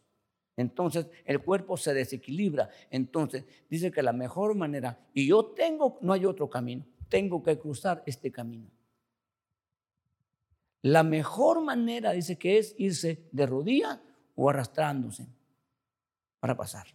Entonces, 0.56 1.06
el 1.26 1.42
cuerpo 1.42 1.76
se 1.76 1.92
desequilibra. 1.92 2.70
Entonces, 2.90 3.44
dice 3.68 3.90
que 3.90 4.02
la 4.02 4.12
mejor 4.14 4.54
manera, 4.54 4.98
y 5.12 5.26
yo 5.28 5.46
tengo, 5.46 5.98
no 6.00 6.14
hay 6.14 6.24
otro 6.24 6.48
camino, 6.48 6.86
tengo 7.08 7.42
que 7.42 7.58
cruzar 7.58 8.02
este 8.06 8.32
camino. 8.32 8.70
La 10.80 11.02
mejor 11.02 11.60
manera, 11.62 12.12
dice 12.12 12.38
que 12.38 12.56
es 12.56 12.74
irse 12.78 13.28
de 13.32 13.44
rodillas 13.44 14.00
o 14.34 14.48
arrastrándose 14.48 15.26
para 16.40 16.56
pasar. 16.56 16.86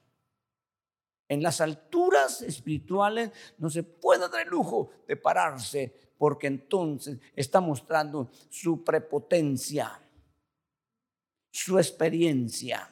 En 1.28 1.42
las 1.42 1.60
alturas 1.62 2.42
espirituales 2.42 3.32
no 3.58 3.70
se 3.70 3.84
puede 3.84 4.30
dar 4.30 4.42
el 4.42 4.50
lujo 4.50 4.92
de 5.08 5.16
pararse 5.16 6.14
porque 6.18 6.48
entonces 6.48 7.20
está 7.36 7.62
mostrando 7.62 8.30
su 8.50 8.84
prepotencia, 8.84 10.00
su 11.52 11.78
experiencia. 11.78 12.90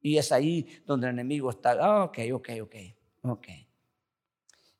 Y 0.00 0.16
es 0.16 0.32
ahí 0.32 0.82
donde 0.86 1.06
el 1.06 1.14
enemigo 1.14 1.50
está, 1.50 1.72
ah, 1.72 2.04
ok, 2.04 2.18
ok, 2.32 2.48
ok, 2.62 2.74
ok. 3.22 3.48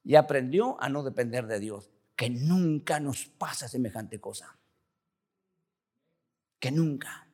Y 0.04 0.14
aprendió 0.14 0.80
a 0.80 0.88
no 0.88 1.02
depender 1.02 1.46
de 1.46 1.60
Dios, 1.60 1.90
que 2.16 2.30
nunca 2.30 2.98
nos 2.98 3.26
pasa 3.26 3.68
semejante 3.68 4.20
cosa. 4.20 4.58
Que 6.58 6.72
nunca 6.72 7.27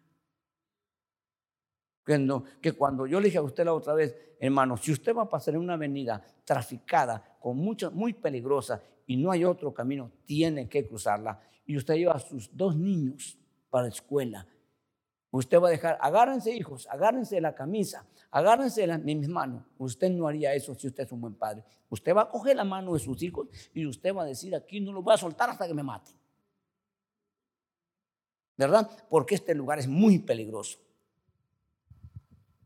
que 2.60 2.72
cuando 2.72 3.06
yo 3.06 3.18
le 3.18 3.26
dije 3.26 3.38
a 3.38 3.42
usted 3.42 3.64
la 3.64 3.72
otra 3.72 3.94
vez, 3.94 4.14
hermano, 4.38 4.76
si 4.76 4.92
usted 4.92 5.14
va 5.14 5.22
a 5.22 5.28
pasar 5.28 5.54
en 5.54 5.60
una 5.60 5.74
avenida 5.74 6.22
traficada, 6.44 7.38
con 7.40 7.56
muy 7.56 8.12
peligrosa, 8.12 8.82
y 9.06 9.16
no 9.16 9.30
hay 9.30 9.44
otro 9.44 9.72
camino, 9.72 10.10
tiene 10.24 10.68
que 10.68 10.86
cruzarla, 10.86 11.40
y 11.66 11.76
usted 11.76 11.94
lleva 11.94 12.14
a 12.14 12.18
sus 12.18 12.54
dos 12.54 12.76
niños 12.76 13.38
para 13.70 13.84
la 13.84 13.88
escuela, 13.88 14.46
usted 15.30 15.60
va 15.60 15.68
a 15.68 15.70
dejar, 15.70 15.98
agárrense 16.00 16.54
hijos, 16.54 16.86
agárrense 16.88 17.40
la 17.40 17.54
camisa, 17.54 18.06
agárrense 18.30 18.86
de, 18.86 18.98
mis 18.98 19.28
manos. 19.28 19.64
Usted 19.78 20.10
no 20.10 20.28
haría 20.28 20.54
eso 20.54 20.74
si 20.74 20.86
usted 20.86 21.04
es 21.04 21.12
un 21.12 21.20
buen 21.20 21.34
padre. 21.34 21.64
Usted 21.88 22.14
va 22.14 22.22
a 22.22 22.28
coger 22.28 22.56
la 22.56 22.64
mano 22.64 22.94
de 22.94 23.00
sus 23.00 23.22
hijos 23.22 23.48
y 23.72 23.86
usted 23.86 24.14
va 24.14 24.22
a 24.22 24.26
decir, 24.26 24.54
aquí 24.54 24.80
no 24.80 24.92
lo 24.92 25.02
voy 25.02 25.14
a 25.14 25.16
soltar 25.16 25.50
hasta 25.50 25.66
que 25.66 25.74
me 25.74 25.82
maten. 25.82 26.14
¿Verdad? 28.56 28.88
Porque 29.08 29.34
este 29.34 29.54
lugar 29.54 29.78
es 29.78 29.88
muy 29.88 30.18
peligroso. 30.18 30.78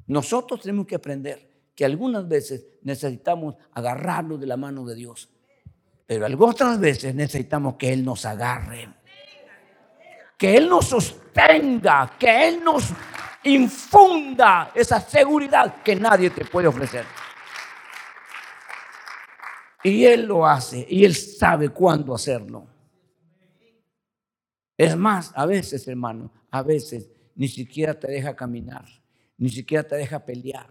Nosotros 0.09 0.61
tenemos 0.61 0.87
que 0.87 0.97
aprender 0.97 1.49
que 1.75 1.85
algunas 1.85 2.27
veces 2.27 2.65
necesitamos 2.83 3.55
agarrarnos 3.73 4.41
de 4.41 4.47
la 4.47 4.57
mano 4.57 4.85
de 4.85 4.95
Dios, 4.95 5.29
pero 6.07 6.27
otras 6.45 6.81
veces 6.81 7.15
necesitamos 7.15 7.77
que 7.77 7.93
Él 7.93 8.05
nos 8.05 8.25
agarre, 8.25 8.89
que 10.37 10.57
Él 10.57 10.69
nos 10.69 10.87
sostenga, 10.87 12.17
que 12.19 12.49
Él 12.49 12.65
nos 12.65 12.89
infunda 13.45 14.73
esa 14.75 14.99
seguridad 15.01 15.83
que 15.83 15.95
nadie 15.95 16.31
te 16.31 16.47
puede 16.47 16.69
ofrecer. 16.69 17.05
Y 19.85 20.05
Él 20.07 20.25
lo 20.25 20.47
hace 20.47 20.87
y 20.89 21.05
Él 21.05 21.15
sabe 21.15 21.69
cuándo 21.69 22.15
hacerlo. 22.15 22.67
Es 24.77 24.97
más, 24.97 25.33
a 25.35 25.45
veces, 25.45 25.87
hermano, 25.87 26.33
a 26.51 26.63
veces 26.63 27.11
ni 27.35 27.47
siquiera 27.47 27.93
te 27.99 28.11
deja 28.11 28.35
caminar 28.35 28.87
ni 29.39 29.49
siquiera 29.49 29.86
te 29.86 29.97
deja 29.97 30.24
pelear. 30.24 30.68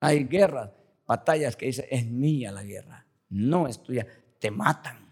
Hay 0.00 0.24
guerras, 0.24 0.70
batallas 1.06 1.56
que 1.56 1.66
dice, 1.66 1.88
es 1.90 2.06
mía 2.06 2.52
la 2.52 2.62
guerra, 2.62 3.04
no 3.30 3.66
es 3.66 3.82
tuya, 3.82 4.06
te 4.38 4.50
matan. 4.50 5.08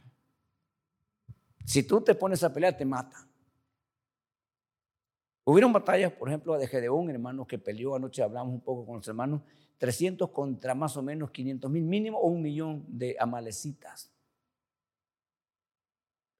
Si 1.64 1.82
tú 1.82 2.00
te 2.00 2.14
pones 2.14 2.44
a 2.44 2.52
pelear, 2.52 2.76
te 2.76 2.84
matan. 2.84 3.26
Hubieron 5.44 5.72
batallas, 5.72 6.12
por 6.12 6.28
ejemplo, 6.28 6.56
de 6.58 6.68
Gedeón, 6.68 7.10
hermano, 7.10 7.46
que 7.46 7.58
peleó 7.58 7.94
anoche, 7.94 8.22
hablamos 8.22 8.54
un 8.54 8.60
poco 8.60 8.86
con 8.86 8.96
los 8.96 9.08
hermanos, 9.08 9.42
300 9.78 10.30
contra 10.30 10.74
más 10.74 10.96
o 10.96 11.02
menos 11.02 11.30
500 11.30 11.70
mil 11.70 11.84
mínimo 11.84 12.18
o 12.18 12.28
un 12.28 12.42
millón 12.42 12.84
de 12.88 13.16
amalecitas. 13.18 14.15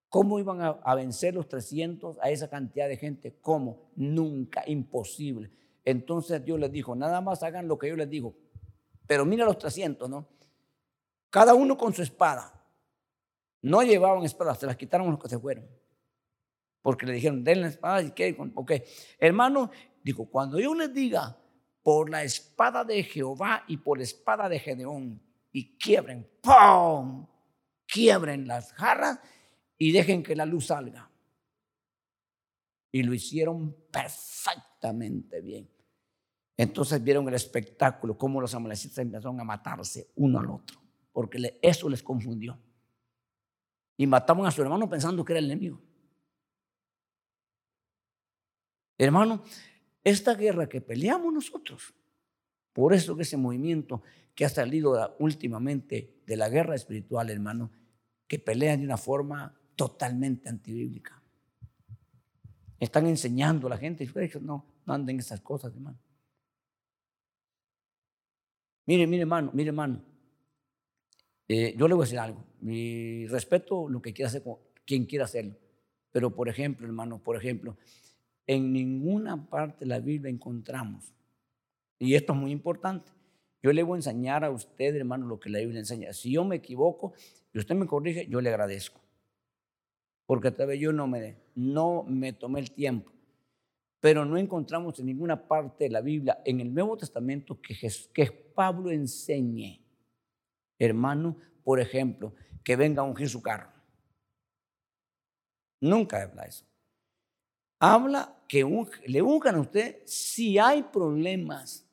¿Cómo 0.09 0.39
iban 0.39 0.61
a, 0.63 0.95
vencer 0.95 1.35
los 1.35 1.49
300 1.49 2.19
a 2.21 2.31
esa 2.31 2.49
cantidad 2.49 2.89
de 2.89 2.97
gente? 2.97 3.39
¿Cómo? 3.41 3.91
Nunca, 3.97 4.63
imposible. 4.67 5.51
Entonces 5.85 6.45
Dios 6.45 6.59
les 6.59 6.71
dijo, 6.71 6.95
nada 6.95 7.21
más 7.21 7.43
hagan 7.43 7.69
lo 7.69 7.79
que 7.79 7.89
yo 7.89 7.97
les 7.97 8.09
digo. 8.09 8.35
Pero 9.07 9.25
mira 9.25 9.45
los 9.45 9.59
300, 9.59 10.09
¿no? 10.09 10.29
Cada 11.31 11.55
uno 11.55 11.77
con 11.77 11.93
su 11.93 12.03
espada. 12.03 12.53
No 13.63 13.83
llevaban 13.83 14.25
espadas, 14.25 14.59
se 14.59 14.67
las 14.67 14.77
quitaron 14.77 15.11
los 15.11 15.19
que 15.19 15.29
se 15.29 15.39
fueron. 15.39 15.67
Porque 16.83 17.05
le 17.05 17.15
dijeron, 17.15 17.43
denle 17.43 17.63
la 17.63 17.69
espada 17.69 18.03
y 18.03 18.13
qué. 18.13 18.37
Ok, 18.55 18.73
hermano, 19.19 19.71
dijo, 20.05 20.31
cuando 20.31 20.61
yo 20.61 20.73
les 20.75 20.95
diga, 20.95 21.37
por 21.83 22.11
la 22.11 22.23
espada 22.25 22.85
de 22.85 23.03
Jehová 23.03 23.65
y 23.69 23.77
por 23.77 23.99
la 23.99 24.05
espada 24.05 24.49
de 24.49 24.59
Gedeón, 24.59 25.21
y 25.53 25.77
quiebren, 25.79 26.29
¡pum! 26.43 27.27
Quiebren 27.87 28.47
las 28.47 28.73
jarras 28.73 29.21
y 29.79 29.93
dejen 29.93 30.23
que 30.23 30.37
la 30.37 30.47
luz 30.47 30.67
salga. 30.67 31.11
Y 32.93 33.03
lo 33.03 33.13
hicieron 33.13 33.77
perfectamente 33.91 35.41
bien. 35.41 35.69
Entonces 36.57 37.03
vieron 37.03 37.29
el 37.29 37.35
espectáculo, 37.35 38.17
cómo 38.17 38.41
los 38.41 38.55
amalecitas 38.55 38.99
empezaron 38.99 39.39
a 39.41 39.45
matarse 39.45 40.11
uno 40.17 40.39
al 40.39 40.51
otro, 40.51 40.81
porque 41.13 41.59
eso 41.61 41.89
les 41.89 42.03
confundió. 42.03 42.59
Y 43.99 44.07
mataban 44.07 44.47
a 44.47 44.51
su 44.51 44.63
hermano 44.63 44.89
pensando 44.89 45.25
que 45.25 45.35
era 45.35 45.41
el 45.41 45.47
enemigo. 45.47 45.83
Hermano, 48.99 49.45
esta 50.03 50.35
guerra 50.35 50.69
que 50.69 50.81
peleamos 50.81 51.33
nosotros, 51.33 51.95
por 52.73 52.95
eso 52.95 53.17
que 53.17 53.23
ese 53.23 53.37
movimiento 53.37 54.03
que 54.35 54.45
ha 54.45 54.49
salido 54.49 55.17
últimamente 55.19 56.23
de 56.27 56.37
la 56.37 56.49
guerra 56.49 56.75
espiritual, 56.75 57.29
hermano, 57.29 57.71
que 58.27 58.39
pelean 58.39 58.81
de 58.81 58.87
una 58.87 58.97
forma 58.97 59.59
totalmente 59.77 60.49
antibíblica. 60.49 61.23
Están 62.81 63.07
enseñando 63.07 63.67
a 63.67 63.71
la 63.71 63.79
gente, 63.79 64.09
no, 64.41 64.65
no 64.85 64.93
anden 64.93 65.21
esas 65.21 65.41
cosas, 65.41 65.73
hermano. 65.75 65.99
Mire, 68.87 69.07
mire, 69.07 69.23
hermano, 69.23 69.51
mire, 69.53 69.69
hermano. 69.69 70.03
Eh, 71.49 71.75
yo 71.77 71.87
le 71.89 71.95
voy 71.95 72.03
a 72.03 72.07
decir 72.07 72.19
algo. 72.19 72.45
Mi 72.61 73.27
respeto 73.27 73.89
lo 73.89 74.03
que 74.03 74.13
quiera 74.13 74.29
hacer, 74.29 74.43
quien 74.85 75.05
quiera 75.05 75.25
hacerlo. 75.25 75.57
Pero, 76.11 76.35
por 76.35 76.49
ejemplo, 76.49 76.87
hermano, 76.87 77.23
por 77.23 77.37
ejemplo, 77.37 77.77
en 78.47 78.73
ninguna 78.73 79.49
parte 79.49 79.85
de 79.85 79.87
la 79.87 79.99
Biblia 79.99 80.31
encontramos, 80.31 81.13
y 81.99 82.15
esto 82.15 82.33
es 82.33 82.39
muy 82.39 82.53
importante, 82.53 83.13
yo 83.63 83.73
le 83.73 83.83
voy 83.83 83.97
a 83.97 83.99
enseñar 83.99 84.45
a 84.45 84.51
usted, 84.51 84.95
hermano, 84.95 85.27
lo 85.27 85.41
que 85.41 85.51
la 85.51 85.59
Biblia 85.59 85.81
enseña. 85.81 86.13
Si 86.13 86.31
yo 86.31 86.45
me 86.45 86.57
equivoco 86.57 87.15
y 87.53 87.59
usted 87.59 87.75
me 87.75 87.87
corrige, 87.87 88.27
yo 88.29 88.41
le 88.41 88.51
agradezco. 88.51 89.01
Porque 90.27 90.51
tal 90.51 90.67
vez 90.67 90.81
yo 90.81 90.93
no 90.93 91.07
me, 91.07 91.37
no 91.55 92.03
me 92.03 92.33
tomé 92.33 92.61
el 92.61 92.73
tiempo. 92.73 93.13
Pero 94.01 94.25
no 94.25 94.37
encontramos 94.37 94.99
en 94.99 95.07
ninguna 95.07 95.49
parte 95.49 95.85
de 95.85 95.91
la 95.91 96.01
Biblia, 96.01 96.43
en 96.45 96.61
el 96.61 96.75
Nuevo 96.75 96.97
Testamento, 96.97 97.61
que, 97.61 97.75
que 98.13 98.33
Pablo 98.33 98.91
enseñe, 98.91 99.81
hermano, 100.79 101.37
por 101.65 101.81
ejemplo, 101.81 102.35
que 102.63 102.77
venga 102.77 103.03
a 103.03 103.05
ungir 103.05 103.29
su 103.29 103.41
carro. 103.41 103.71
Nunca 105.81 106.23
habla 106.23 106.45
eso. 106.45 106.65
Habla 107.79 108.43
que 108.49 108.65
le 109.07 109.23
unjan 109.23 109.55
a 109.55 109.61
usted 109.61 110.03
si 110.05 110.59
hay 110.59 110.83
problemas 110.83 111.87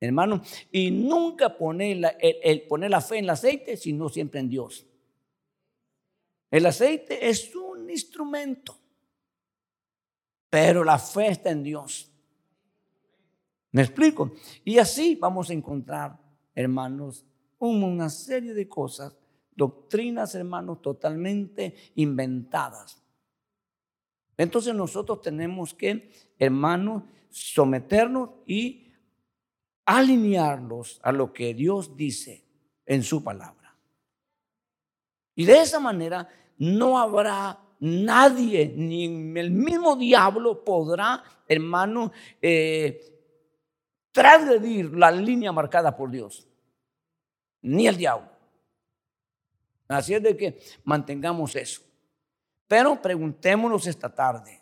hermano, 0.00 0.42
y 0.70 0.90
nunca 0.90 1.56
poner 1.56 1.96
la, 1.96 2.16
poner 2.68 2.90
la 2.90 3.00
fe 3.00 3.18
en 3.18 3.24
el 3.24 3.30
aceite, 3.30 3.76
sino 3.76 4.08
siempre 4.08 4.40
en 4.40 4.48
Dios. 4.48 4.86
El 6.50 6.66
aceite 6.66 7.28
es 7.28 7.54
un 7.54 7.90
instrumento, 7.90 8.78
pero 10.48 10.82
la 10.82 10.98
fe 10.98 11.28
está 11.28 11.50
en 11.50 11.62
Dios. 11.62 12.10
¿Me 13.72 13.82
explico? 13.82 14.32
Y 14.64 14.78
así 14.78 15.14
vamos 15.14 15.50
a 15.50 15.52
encontrar, 15.52 16.18
hermanos, 16.54 17.26
una 17.58 18.08
serie 18.08 18.54
de 18.54 18.68
cosas, 18.68 19.14
doctrinas, 19.54 20.34
hermanos, 20.34 20.80
totalmente 20.80 21.74
inventadas. 21.96 23.02
Entonces 24.36 24.74
nosotros 24.74 25.20
tenemos 25.20 25.74
que, 25.74 26.10
hermanos, 26.38 27.02
someternos 27.28 28.30
y 28.46 28.92
alinearlos 29.84 31.00
a 31.02 31.12
lo 31.12 31.32
que 31.32 31.52
Dios 31.54 31.96
dice 31.96 32.44
en 32.86 33.02
su 33.02 33.22
palabra. 33.22 33.57
Y 35.38 35.44
de 35.44 35.60
esa 35.60 35.78
manera 35.78 36.28
no 36.58 36.98
habrá 36.98 37.60
nadie, 37.78 38.72
ni 38.74 39.04
el 39.38 39.52
mismo 39.52 39.94
diablo 39.94 40.64
podrá, 40.64 41.22
hermano, 41.46 42.10
eh, 42.42 43.00
transgredir 44.10 44.92
la 44.94 45.12
línea 45.12 45.52
marcada 45.52 45.96
por 45.96 46.10
Dios. 46.10 46.44
Ni 47.62 47.86
el 47.86 47.96
diablo. 47.96 48.28
Así 49.86 50.12
es 50.12 50.24
de 50.24 50.36
que 50.36 50.60
mantengamos 50.82 51.54
eso. 51.54 51.82
Pero 52.66 53.00
preguntémonos 53.00 53.86
esta 53.86 54.12
tarde. 54.12 54.60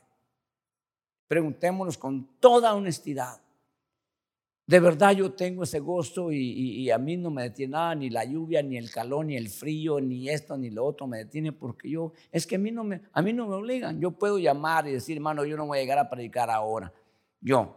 Preguntémonos 1.26 1.96
con 1.96 2.22
toda 2.38 2.74
honestidad. 2.74 3.40
De 4.66 4.80
verdad 4.80 5.12
yo 5.12 5.32
tengo 5.32 5.62
ese 5.62 5.78
gozo 5.78 6.32
y, 6.32 6.90
a 6.90 6.98
mí 6.98 7.16
no 7.16 7.30
me 7.30 7.44
detiene 7.44 7.72
nada, 7.72 7.94
ni 7.94 8.10
la 8.10 8.24
lluvia, 8.24 8.62
ni 8.62 8.76
el 8.76 8.90
calor, 8.90 9.24
ni 9.24 9.36
el 9.36 9.48
frío, 9.48 10.00
ni 10.00 10.28
esto, 10.28 10.56
ni 10.56 10.70
lo 10.70 10.84
otro 10.84 11.06
me 11.06 11.18
detiene 11.18 11.52
porque 11.52 11.88
yo, 11.88 12.12
es 12.32 12.48
que 12.48 12.56
a 12.56 12.58
mí 12.58 12.72
no 12.72 12.82
me, 12.82 13.02
a 13.12 13.22
mí 13.22 13.32
no 13.32 13.46
me 13.46 13.54
obligan. 13.54 14.00
Yo 14.00 14.10
puedo 14.10 14.40
llamar 14.40 14.88
y 14.88 14.92
decir, 14.92 15.16
hermano, 15.16 15.44
yo 15.44 15.56
no 15.56 15.66
voy 15.66 15.78
a 15.78 15.82
llegar 15.82 15.98
a 16.00 16.10
predicar 16.10 16.50
ahora. 16.50 16.92
Yo. 17.40 17.76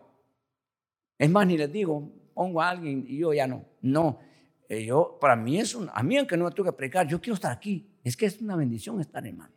Es 1.20 1.30
más, 1.30 1.46
ni 1.46 1.58
les 1.58 1.72
digo, 1.72 2.12
pongo 2.34 2.60
a 2.60 2.70
alguien 2.72 3.06
y 3.08 3.20
yo 3.20 3.34
ya 3.34 3.46
no. 3.46 3.66
No. 3.82 4.20
Eh, 4.68 4.86
yo, 4.86 5.20
para 5.22 5.36
mí 5.36 5.60
es 5.60 5.76
un, 5.76 5.92
a 5.94 6.02
mí 6.02 6.18
aunque 6.18 6.38
no 6.38 6.46
me 6.46 6.52
tengo 6.52 6.72
que 6.72 6.76
predicar, 6.76 7.08
yo 7.08 7.22
quiero 7.22 7.36
estar 7.36 7.52
aquí. 7.52 7.88
Es 8.04 8.18
que 8.18 8.26
es 8.26 8.42
una 8.42 8.56
bendición 8.56 9.00
estar, 9.00 9.26
hermano. 9.28 9.54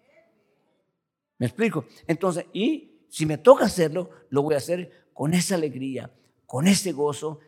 ¿Me 1.38 1.46
explico? 1.46 1.86
Entonces, 2.06 2.44
y 2.52 3.06
si 3.08 3.24
me 3.24 3.38
toca 3.38 3.64
hacerlo, 3.64 4.10
lo 4.28 4.42
voy 4.42 4.52
a 4.52 4.58
hacer 4.58 5.08
con 5.14 5.32
esa 5.32 5.54
alegría 5.54 6.10
con 6.52 6.68
ese 6.68 6.92
gozo. 6.92 7.40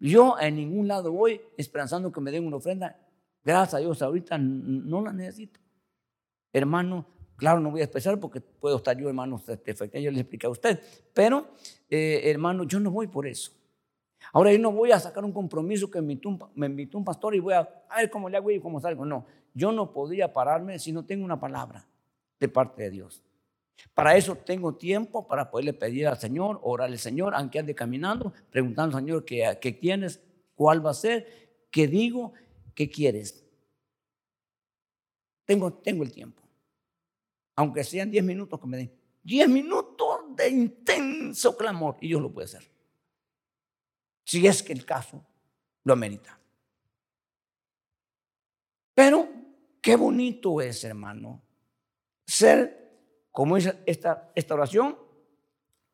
Yo 0.00 0.34
en 0.40 0.56
ningún 0.56 0.88
lado 0.88 1.12
voy 1.12 1.40
esperanzando 1.56 2.10
que 2.10 2.20
me 2.20 2.32
den 2.32 2.44
una 2.44 2.56
ofrenda. 2.56 2.98
Gracias 3.44 3.74
a 3.74 3.78
Dios, 3.78 4.02
ahorita 4.02 4.38
no 4.38 5.02
la 5.02 5.12
necesito. 5.12 5.60
Hermano, 6.52 7.06
claro, 7.36 7.60
no 7.60 7.70
voy 7.70 7.80
a 7.80 7.84
expresar 7.84 8.18
porque 8.18 8.40
puedo 8.40 8.78
estar 8.78 8.98
yo, 8.98 9.06
hermano, 9.06 9.40
este, 9.46 10.02
yo 10.02 10.10
les 10.10 10.22
expliqué 10.22 10.48
a 10.48 10.50
usted. 10.50 10.82
Pero, 11.14 11.46
eh, 11.88 12.22
hermano, 12.24 12.64
yo 12.64 12.80
no 12.80 12.90
voy 12.90 13.06
por 13.06 13.24
eso. 13.28 13.52
Ahora 14.32 14.52
yo 14.52 14.58
no 14.58 14.72
voy 14.72 14.90
a 14.90 14.98
sacar 14.98 15.24
un 15.24 15.32
compromiso 15.32 15.88
que 15.88 16.02
me 16.02 16.14
invitó 16.66 16.98
un, 16.98 17.04
pastor 17.04 17.36
y 17.36 17.38
voy 17.38 17.54
a, 17.54 17.68
ver 17.96 18.10
cómo 18.10 18.28
le 18.28 18.36
hago 18.36 18.50
y 18.50 18.58
cómo 18.58 18.80
salgo. 18.80 19.04
No, 19.04 19.26
yo 19.54 19.70
no 19.70 19.92
podría 19.92 20.32
pararme 20.32 20.80
si 20.80 20.90
no 20.90 21.04
tengo 21.04 21.24
una 21.24 21.38
palabra 21.38 21.86
de 22.40 22.48
parte 22.48 22.82
de 22.82 22.90
Dios. 22.90 23.22
Para 23.94 24.16
eso 24.16 24.36
tengo 24.36 24.76
tiempo 24.76 25.26
para 25.26 25.50
poderle 25.50 25.72
pedir 25.72 26.06
al 26.06 26.18
Señor, 26.18 26.60
orar 26.62 26.88
al 26.88 26.98
Señor, 26.98 27.34
aunque 27.34 27.58
ande 27.58 27.74
caminando, 27.74 28.32
preguntando 28.50 28.96
al 28.96 29.04
Señor 29.04 29.24
qué, 29.24 29.58
qué 29.60 29.72
tienes, 29.72 30.20
cuál 30.54 30.84
va 30.84 30.90
a 30.90 30.94
ser, 30.94 31.66
qué 31.70 31.86
digo, 31.86 32.32
qué 32.74 32.88
quieres. 32.88 33.44
Tengo, 35.44 35.72
tengo 35.72 36.04
el 36.04 36.12
tiempo. 36.12 36.42
Aunque 37.56 37.84
sean 37.84 38.10
10 38.10 38.24
minutos 38.24 38.60
que 38.60 38.66
me 38.66 38.76
den. 38.76 39.00
10 39.22 39.48
minutos 39.48 40.20
de 40.36 40.48
intenso 40.48 41.56
clamor 41.56 41.96
y 42.00 42.08
Dios 42.08 42.22
lo 42.22 42.32
puede 42.32 42.46
hacer. 42.46 42.70
Si 44.24 44.46
es 44.46 44.62
que 44.62 44.72
el 44.72 44.84
caso 44.84 45.24
lo 45.84 45.92
amerita. 45.92 46.38
Pero 48.94 49.28
qué 49.80 49.96
bonito 49.96 50.60
es, 50.60 50.84
hermano, 50.84 51.42
ser 52.26 52.79
como 53.30 53.56
es 53.56 53.72
esta, 53.86 54.32
esta 54.34 54.54
oración, 54.54 54.98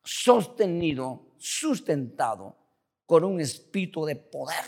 sostenido, 0.03 1.33
sustentado 1.37 2.55
con 3.05 3.23
un 3.23 3.39
espíritu 3.39 4.05
de 4.05 4.15
poder. 4.15 4.65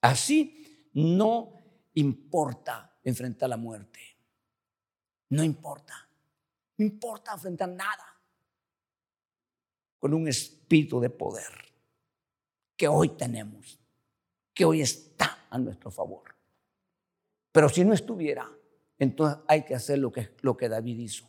Así 0.00 0.90
no 0.94 1.52
importa 1.94 2.98
enfrentar 3.02 3.48
la 3.48 3.56
muerte. 3.56 4.00
No 5.30 5.42
importa. 5.42 6.08
No 6.76 6.84
importa 6.84 7.32
enfrentar 7.32 7.68
nada. 7.68 8.06
Con 9.98 10.12
un 10.12 10.28
espíritu 10.28 11.00
de 11.00 11.10
poder 11.10 11.72
que 12.76 12.88
hoy 12.88 13.10
tenemos, 13.10 13.78
que 14.52 14.64
hoy 14.64 14.82
está 14.82 15.46
a 15.48 15.58
nuestro 15.58 15.90
favor. 15.90 16.34
Pero 17.52 17.68
si 17.68 17.84
no 17.84 17.94
estuviera, 17.94 18.50
entonces 19.04 19.38
hay 19.46 19.64
que 19.64 19.74
hacer 19.74 19.98
lo 19.98 20.10
que, 20.10 20.30
lo 20.40 20.56
que 20.56 20.68
David 20.68 20.98
hizo. 20.98 21.28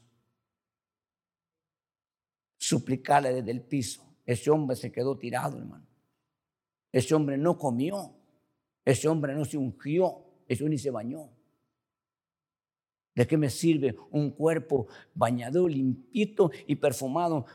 Suplicarle 2.57 3.33
desde 3.33 3.51
el 3.51 3.61
piso. 3.61 4.01
Ese 4.25 4.49
hombre 4.49 4.75
se 4.75 4.91
quedó 4.91 5.17
tirado, 5.17 5.57
hermano. 5.57 5.85
Ese 6.91 7.13
hombre 7.13 7.37
no 7.37 7.57
comió. 7.57 8.15
Ese 8.83 9.07
hombre 9.09 9.35
no 9.35 9.43
se 9.43 9.57
ungió. 9.57 10.23
Ese 10.47 10.63
hombre 10.63 10.75
ni 10.75 10.79
se 10.79 10.89
bañó. 10.89 11.29
¿De 13.13 13.27
qué 13.27 13.37
me 13.37 13.49
sirve 13.49 13.95
un 14.11 14.31
cuerpo 14.31 14.87
bañado, 15.13 15.67
limpito 15.67 16.51
y 16.67 16.75
perfumado 16.75 17.45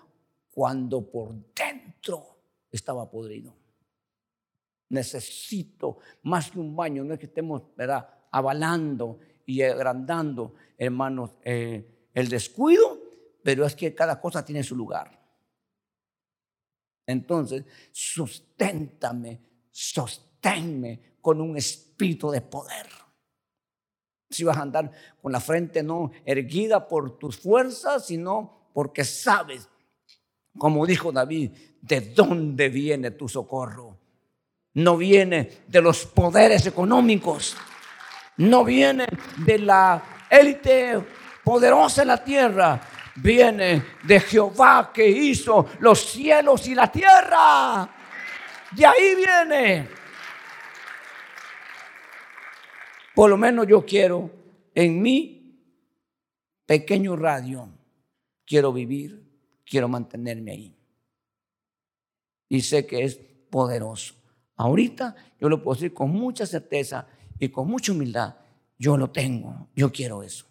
cuando 0.50 1.10
por 1.10 1.34
dentro 1.54 2.38
estaba 2.70 3.10
podrido? 3.10 3.56
Necesito 4.90 5.98
más 6.22 6.50
que 6.50 6.58
un 6.58 6.76
baño, 6.76 7.04
no 7.04 7.14
es 7.14 7.20
que 7.20 7.26
estemos 7.26 7.62
¿verdad? 7.76 8.08
avalando 8.30 9.18
y 9.50 9.62
agrandando, 9.62 10.54
hermanos, 10.78 11.32
eh, 11.42 12.08
el 12.14 12.28
descuido, 12.28 13.00
pero 13.42 13.66
es 13.66 13.74
que 13.74 13.92
cada 13.96 14.20
cosa 14.20 14.44
tiene 14.44 14.62
su 14.62 14.76
lugar. 14.76 15.20
Entonces, 17.04 17.64
susténtame, 17.90 19.40
sosténme 19.72 21.16
con 21.20 21.40
un 21.40 21.56
espíritu 21.56 22.30
de 22.30 22.42
poder. 22.42 22.86
Si 24.28 24.44
vas 24.44 24.56
a 24.56 24.62
andar 24.62 24.92
con 25.20 25.32
la 25.32 25.40
frente 25.40 25.82
no 25.82 26.12
erguida 26.24 26.86
por 26.86 27.18
tus 27.18 27.36
fuerzas, 27.36 28.06
sino 28.06 28.70
porque 28.72 29.04
sabes, 29.04 29.68
como 30.56 30.86
dijo 30.86 31.10
David, 31.10 31.50
de 31.80 32.00
dónde 32.00 32.68
viene 32.68 33.10
tu 33.10 33.28
socorro. 33.28 33.98
No 34.74 34.96
viene 34.96 35.64
de 35.66 35.82
los 35.82 36.06
poderes 36.06 36.64
económicos 36.66 37.56
no 38.40 38.64
viene 38.64 39.06
de 39.44 39.58
la 39.58 40.02
élite 40.30 40.98
poderosa 41.44 42.02
en 42.02 42.08
la 42.08 42.24
tierra, 42.24 42.80
viene 43.16 43.84
de 44.02 44.20
Jehová 44.20 44.90
que 44.92 45.06
hizo 45.06 45.68
los 45.80 46.00
cielos 46.00 46.66
y 46.66 46.74
la 46.74 46.90
tierra. 46.90 47.90
De 48.72 48.86
ahí 48.86 49.14
viene. 49.16 49.88
Por 53.14 53.28
lo 53.28 53.36
menos 53.36 53.66
yo 53.66 53.84
quiero 53.84 54.30
en 54.74 55.02
mi 55.02 55.60
pequeño 56.64 57.16
radio, 57.16 57.68
quiero 58.46 58.72
vivir, 58.72 59.22
quiero 59.66 59.88
mantenerme 59.88 60.52
ahí. 60.52 60.76
Y 62.48 62.62
sé 62.62 62.86
que 62.86 63.04
es 63.04 63.16
poderoso. 63.16 64.14
Ahorita 64.56 65.14
yo 65.38 65.48
lo 65.48 65.62
puedo 65.62 65.74
decir 65.74 65.92
con 65.92 66.10
mucha 66.10 66.46
certeza 66.46 67.06
y 67.40 67.48
con 67.48 67.66
mucha 67.68 67.92
humildad. 67.92 68.36
Yo 68.78 68.96
lo 68.96 69.10
tengo, 69.10 69.68
yo 69.74 69.90
quiero 69.90 70.22
eso. 70.22 70.46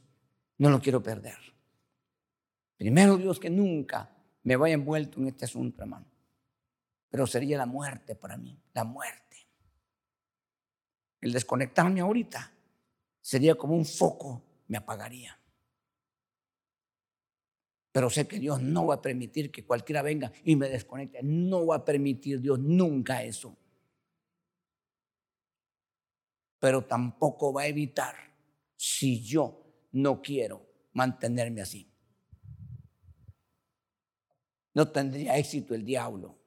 No 0.57 0.70
lo 0.70 0.82
quiero 0.82 1.02
perder. 1.02 1.38
Primero 2.78 3.18
Dios 3.18 3.40
que 3.40 3.49
nunca 3.49 4.10
me 4.44 4.56
vaya 4.56 4.74
envuelto 4.74 5.20
en 5.20 5.28
este 5.28 5.45
asunto, 5.45 5.82
hermano. 5.82 6.06
Pero 7.10 7.26
sería 7.26 7.57
la 7.57 7.66
muerte 7.66 8.16
para 8.16 8.38
mí, 8.38 8.60
la 8.74 8.84
muerte. 8.84 9.48
El 11.22 11.32
desconectarme 11.32 12.02
ahorita 12.02 12.52
sería 13.22 13.56
como 13.56 13.76
un 13.76 13.86
foco, 13.86 14.41
me 14.68 14.78
apagaría. 14.78 15.38
Pero 17.91 18.10
sé 18.10 18.28
que 18.28 18.40
Dios 18.40 18.61
no 18.61 18.88
va 18.88 18.95
a 18.95 19.02
permitir 19.02 19.52
que 19.52 19.66
cualquiera 19.66 20.02
venga 20.02 20.32
y 20.44 20.56
me 20.56 20.70
desconecte. 20.70 21.20
No 21.24 21.66
va 21.66 21.78
a 21.78 21.86
permitir 21.86 22.40
Dios 22.40 22.60
nunca 22.60 23.24
eso. 23.24 23.57
Pero 26.60 26.86
tampoco 26.86 27.53
va 27.53 27.64
a 27.64 27.68
evitar 27.68 28.15
si 28.76 29.22
yo 29.22 29.88
no 29.94 30.22
quiero 30.22 30.65
mantenerme 30.94 31.61
así. 31.61 31.90
No 34.73 34.91
tendría 34.91 35.38
éxito 35.38 35.73
el 35.73 35.84
diablo, 35.84 36.38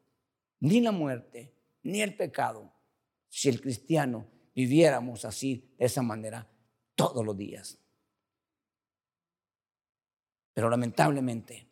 ni 0.60 0.80
la 0.80 0.92
muerte, 0.92 1.54
ni 1.82 2.00
el 2.00 2.16
pecado, 2.16 2.72
si 3.28 3.48
el 3.48 3.60
cristiano 3.60 4.26
viviéramos 4.54 5.24
así, 5.24 5.74
de 5.78 5.86
esa 5.86 6.02
manera, 6.02 6.48
todos 6.94 7.24
los 7.24 7.36
días. 7.36 7.78
Pero 10.52 10.68
lamentablemente, 10.68 11.68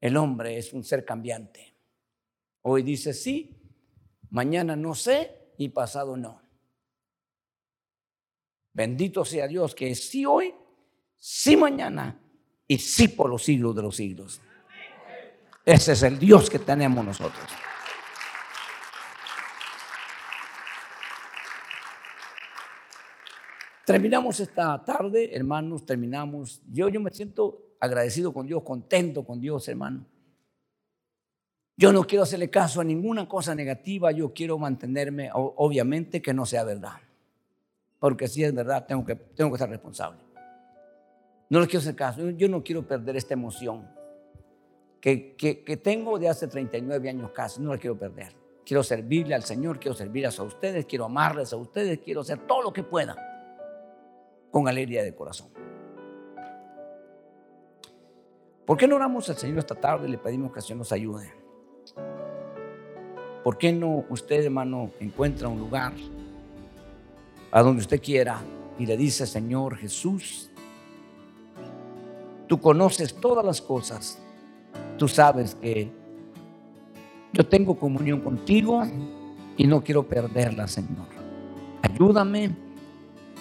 el 0.00 0.16
hombre 0.16 0.56
es 0.56 0.72
un 0.72 0.84
ser 0.84 1.04
cambiante. 1.04 1.74
Hoy 2.62 2.82
dice 2.82 3.12
sí, 3.12 3.56
mañana 4.30 4.76
no 4.76 4.94
sé 4.94 5.52
y 5.58 5.68
pasado 5.68 6.16
no. 6.16 6.40
Bendito 8.72 9.24
sea 9.24 9.46
Dios 9.46 9.74
que 9.74 9.90
es 9.90 10.08
sí 10.08 10.24
hoy, 10.24 10.54
sí 11.18 11.56
mañana 11.56 12.18
y 12.66 12.78
sí 12.78 13.08
por 13.08 13.28
los 13.28 13.42
siglos 13.42 13.74
de 13.76 13.82
los 13.82 13.96
siglos. 13.96 14.40
Ese 15.64 15.92
es 15.92 16.02
el 16.02 16.18
Dios 16.18 16.48
que 16.48 16.58
tenemos 16.58 17.04
nosotros. 17.04 17.44
Terminamos 23.84 24.40
esta 24.40 24.82
tarde, 24.84 25.34
hermanos, 25.34 25.84
terminamos. 25.84 26.62
Yo, 26.70 26.88
yo 26.88 27.00
me 27.00 27.10
siento 27.10 27.74
agradecido 27.80 28.32
con 28.32 28.46
Dios, 28.46 28.62
contento 28.62 29.24
con 29.24 29.40
Dios, 29.40 29.68
hermano. 29.68 30.06
Yo 31.76 31.92
no 31.92 32.04
quiero 32.04 32.22
hacerle 32.22 32.48
caso 32.48 32.80
a 32.80 32.84
ninguna 32.84 33.28
cosa 33.28 33.54
negativa, 33.54 34.12
yo 34.12 34.32
quiero 34.32 34.56
mantenerme, 34.56 35.30
obviamente, 35.34 36.22
que 36.22 36.32
no 36.32 36.46
sea 36.46 36.64
verdad. 36.64 36.92
Porque 38.02 38.26
si 38.26 38.42
es 38.42 38.52
verdad, 38.52 38.84
tengo 38.84 39.06
que, 39.06 39.14
tengo 39.14 39.52
que 39.52 39.58
ser 39.58 39.70
responsable. 39.70 40.18
No 41.48 41.60
le 41.60 41.68
quiero 41.68 41.78
hacer 41.78 41.94
caso, 41.94 42.30
yo 42.30 42.48
no 42.48 42.64
quiero 42.64 42.84
perder 42.84 43.14
esta 43.14 43.34
emoción 43.34 43.88
que, 45.00 45.36
que, 45.36 45.62
que 45.62 45.76
tengo 45.76 46.18
de 46.18 46.28
hace 46.28 46.48
39 46.48 47.08
años 47.08 47.30
casi, 47.30 47.62
no 47.62 47.72
la 47.72 47.78
quiero 47.78 47.96
perder. 47.96 48.34
Quiero 48.66 48.82
servirle 48.82 49.36
al 49.36 49.44
Señor, 49.44 49.78
quiero 49.78 49.94
servirles 49.94 50.36
a 50.40 50.42
ustedes, 50.42 50.84
quiero 50.84 51.04
amarles 51.04 51.52
a 51.52 51.56
ustedes, 51.56 52.00
quiero 52.00 52.22
hacer 52.22 52.40
todo 52.44 52.62
lo 52.62 52.72
que 52.72 52.82
pueda 52.82 53.14
con 54.50 54.66
alegría 54.66 55.04
de 55.04 55.14
corazón. 55.14 55.50
¿Por 58.66 58.76
qué 58.76 58.88
no 58.88 58.96
oramos 58.96 59.30
al 59.30 59.36
Señor 59.36 59.58
esta 59.60 59.76
tarde 59.76 60.08
y 60.08 60.10
le 60.10 60.18
pedimos 60.18 60.50
que 60.50 60.58
el 60.58 60.64
Señor 60.64 60.78
nos 60.78 60.90
ayude? 60.90 61.32
¿Por 63.44 63.56
qué 63.58 63.72
no 63.72 64.06
usted, 64.10 64.42
hermano, 64.44 64.90
encuentra 64.98 65.46
un 65.46 65.60
lugar 65.60 65.92
a 67.52 67.62
donde 67.62 67.82
usted 67.82 68.02
quiera 68.02 68.40
y 68.78 68.86
le 68.86 68.96
dice, 68.96 69.26
Señor 69.26 69.76
Jesús, 69.76 70.50
tú 72.48 72.58
conoces 72.58 73.14
todas 73.14 73.44
las 73.44 73.60
cosas, 73.60 74.18
tú 74.98 75.06
sabes 75.06 75.54
que 75.54 75.92
yo 77.32 77.46
tengo 77.46 77.78
comunión 77.78 78.20
contigo 78.20 78.82
y 79.56 79.66
no 79.66 79.84
quiero 79.84 80.02
perderla, 80.02 80.66
Señor. 80.66 81.06
Ayúdame 81.82 82.50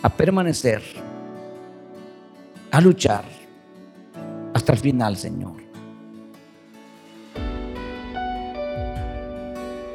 a 0.02 0.10
permanecer, 0.10 0.82
a 2.70 2.82
luchar 2.82 3.24
hasta 4.54 4.74
el 4.74 4.80
final, 4.80 5.16
Señor. 5.16 5.62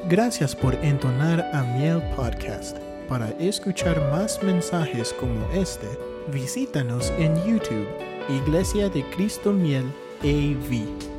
Gracias 0.09 0.55
por 0.55 0.75
entonar 0.77 1.51
a 1.53 1.63
Miel 1.63 2.01
Podcast. 2.15 2.86
Para 3.09 3.31
escuchar 3.39 4.01
más 4.11 4.43
mensajes 4.43 5.13
como 5.13 5.49
este, 5.53 5.87
visítanos 6.33 7.13
en 7.19 7.37
YouTube, 7.45 7.87
Iglesia 8.29 8.89
de 8.89 9.05
Cristo 9.11 9.53
Miel 9.53 9.85
AV. 10.23 11.16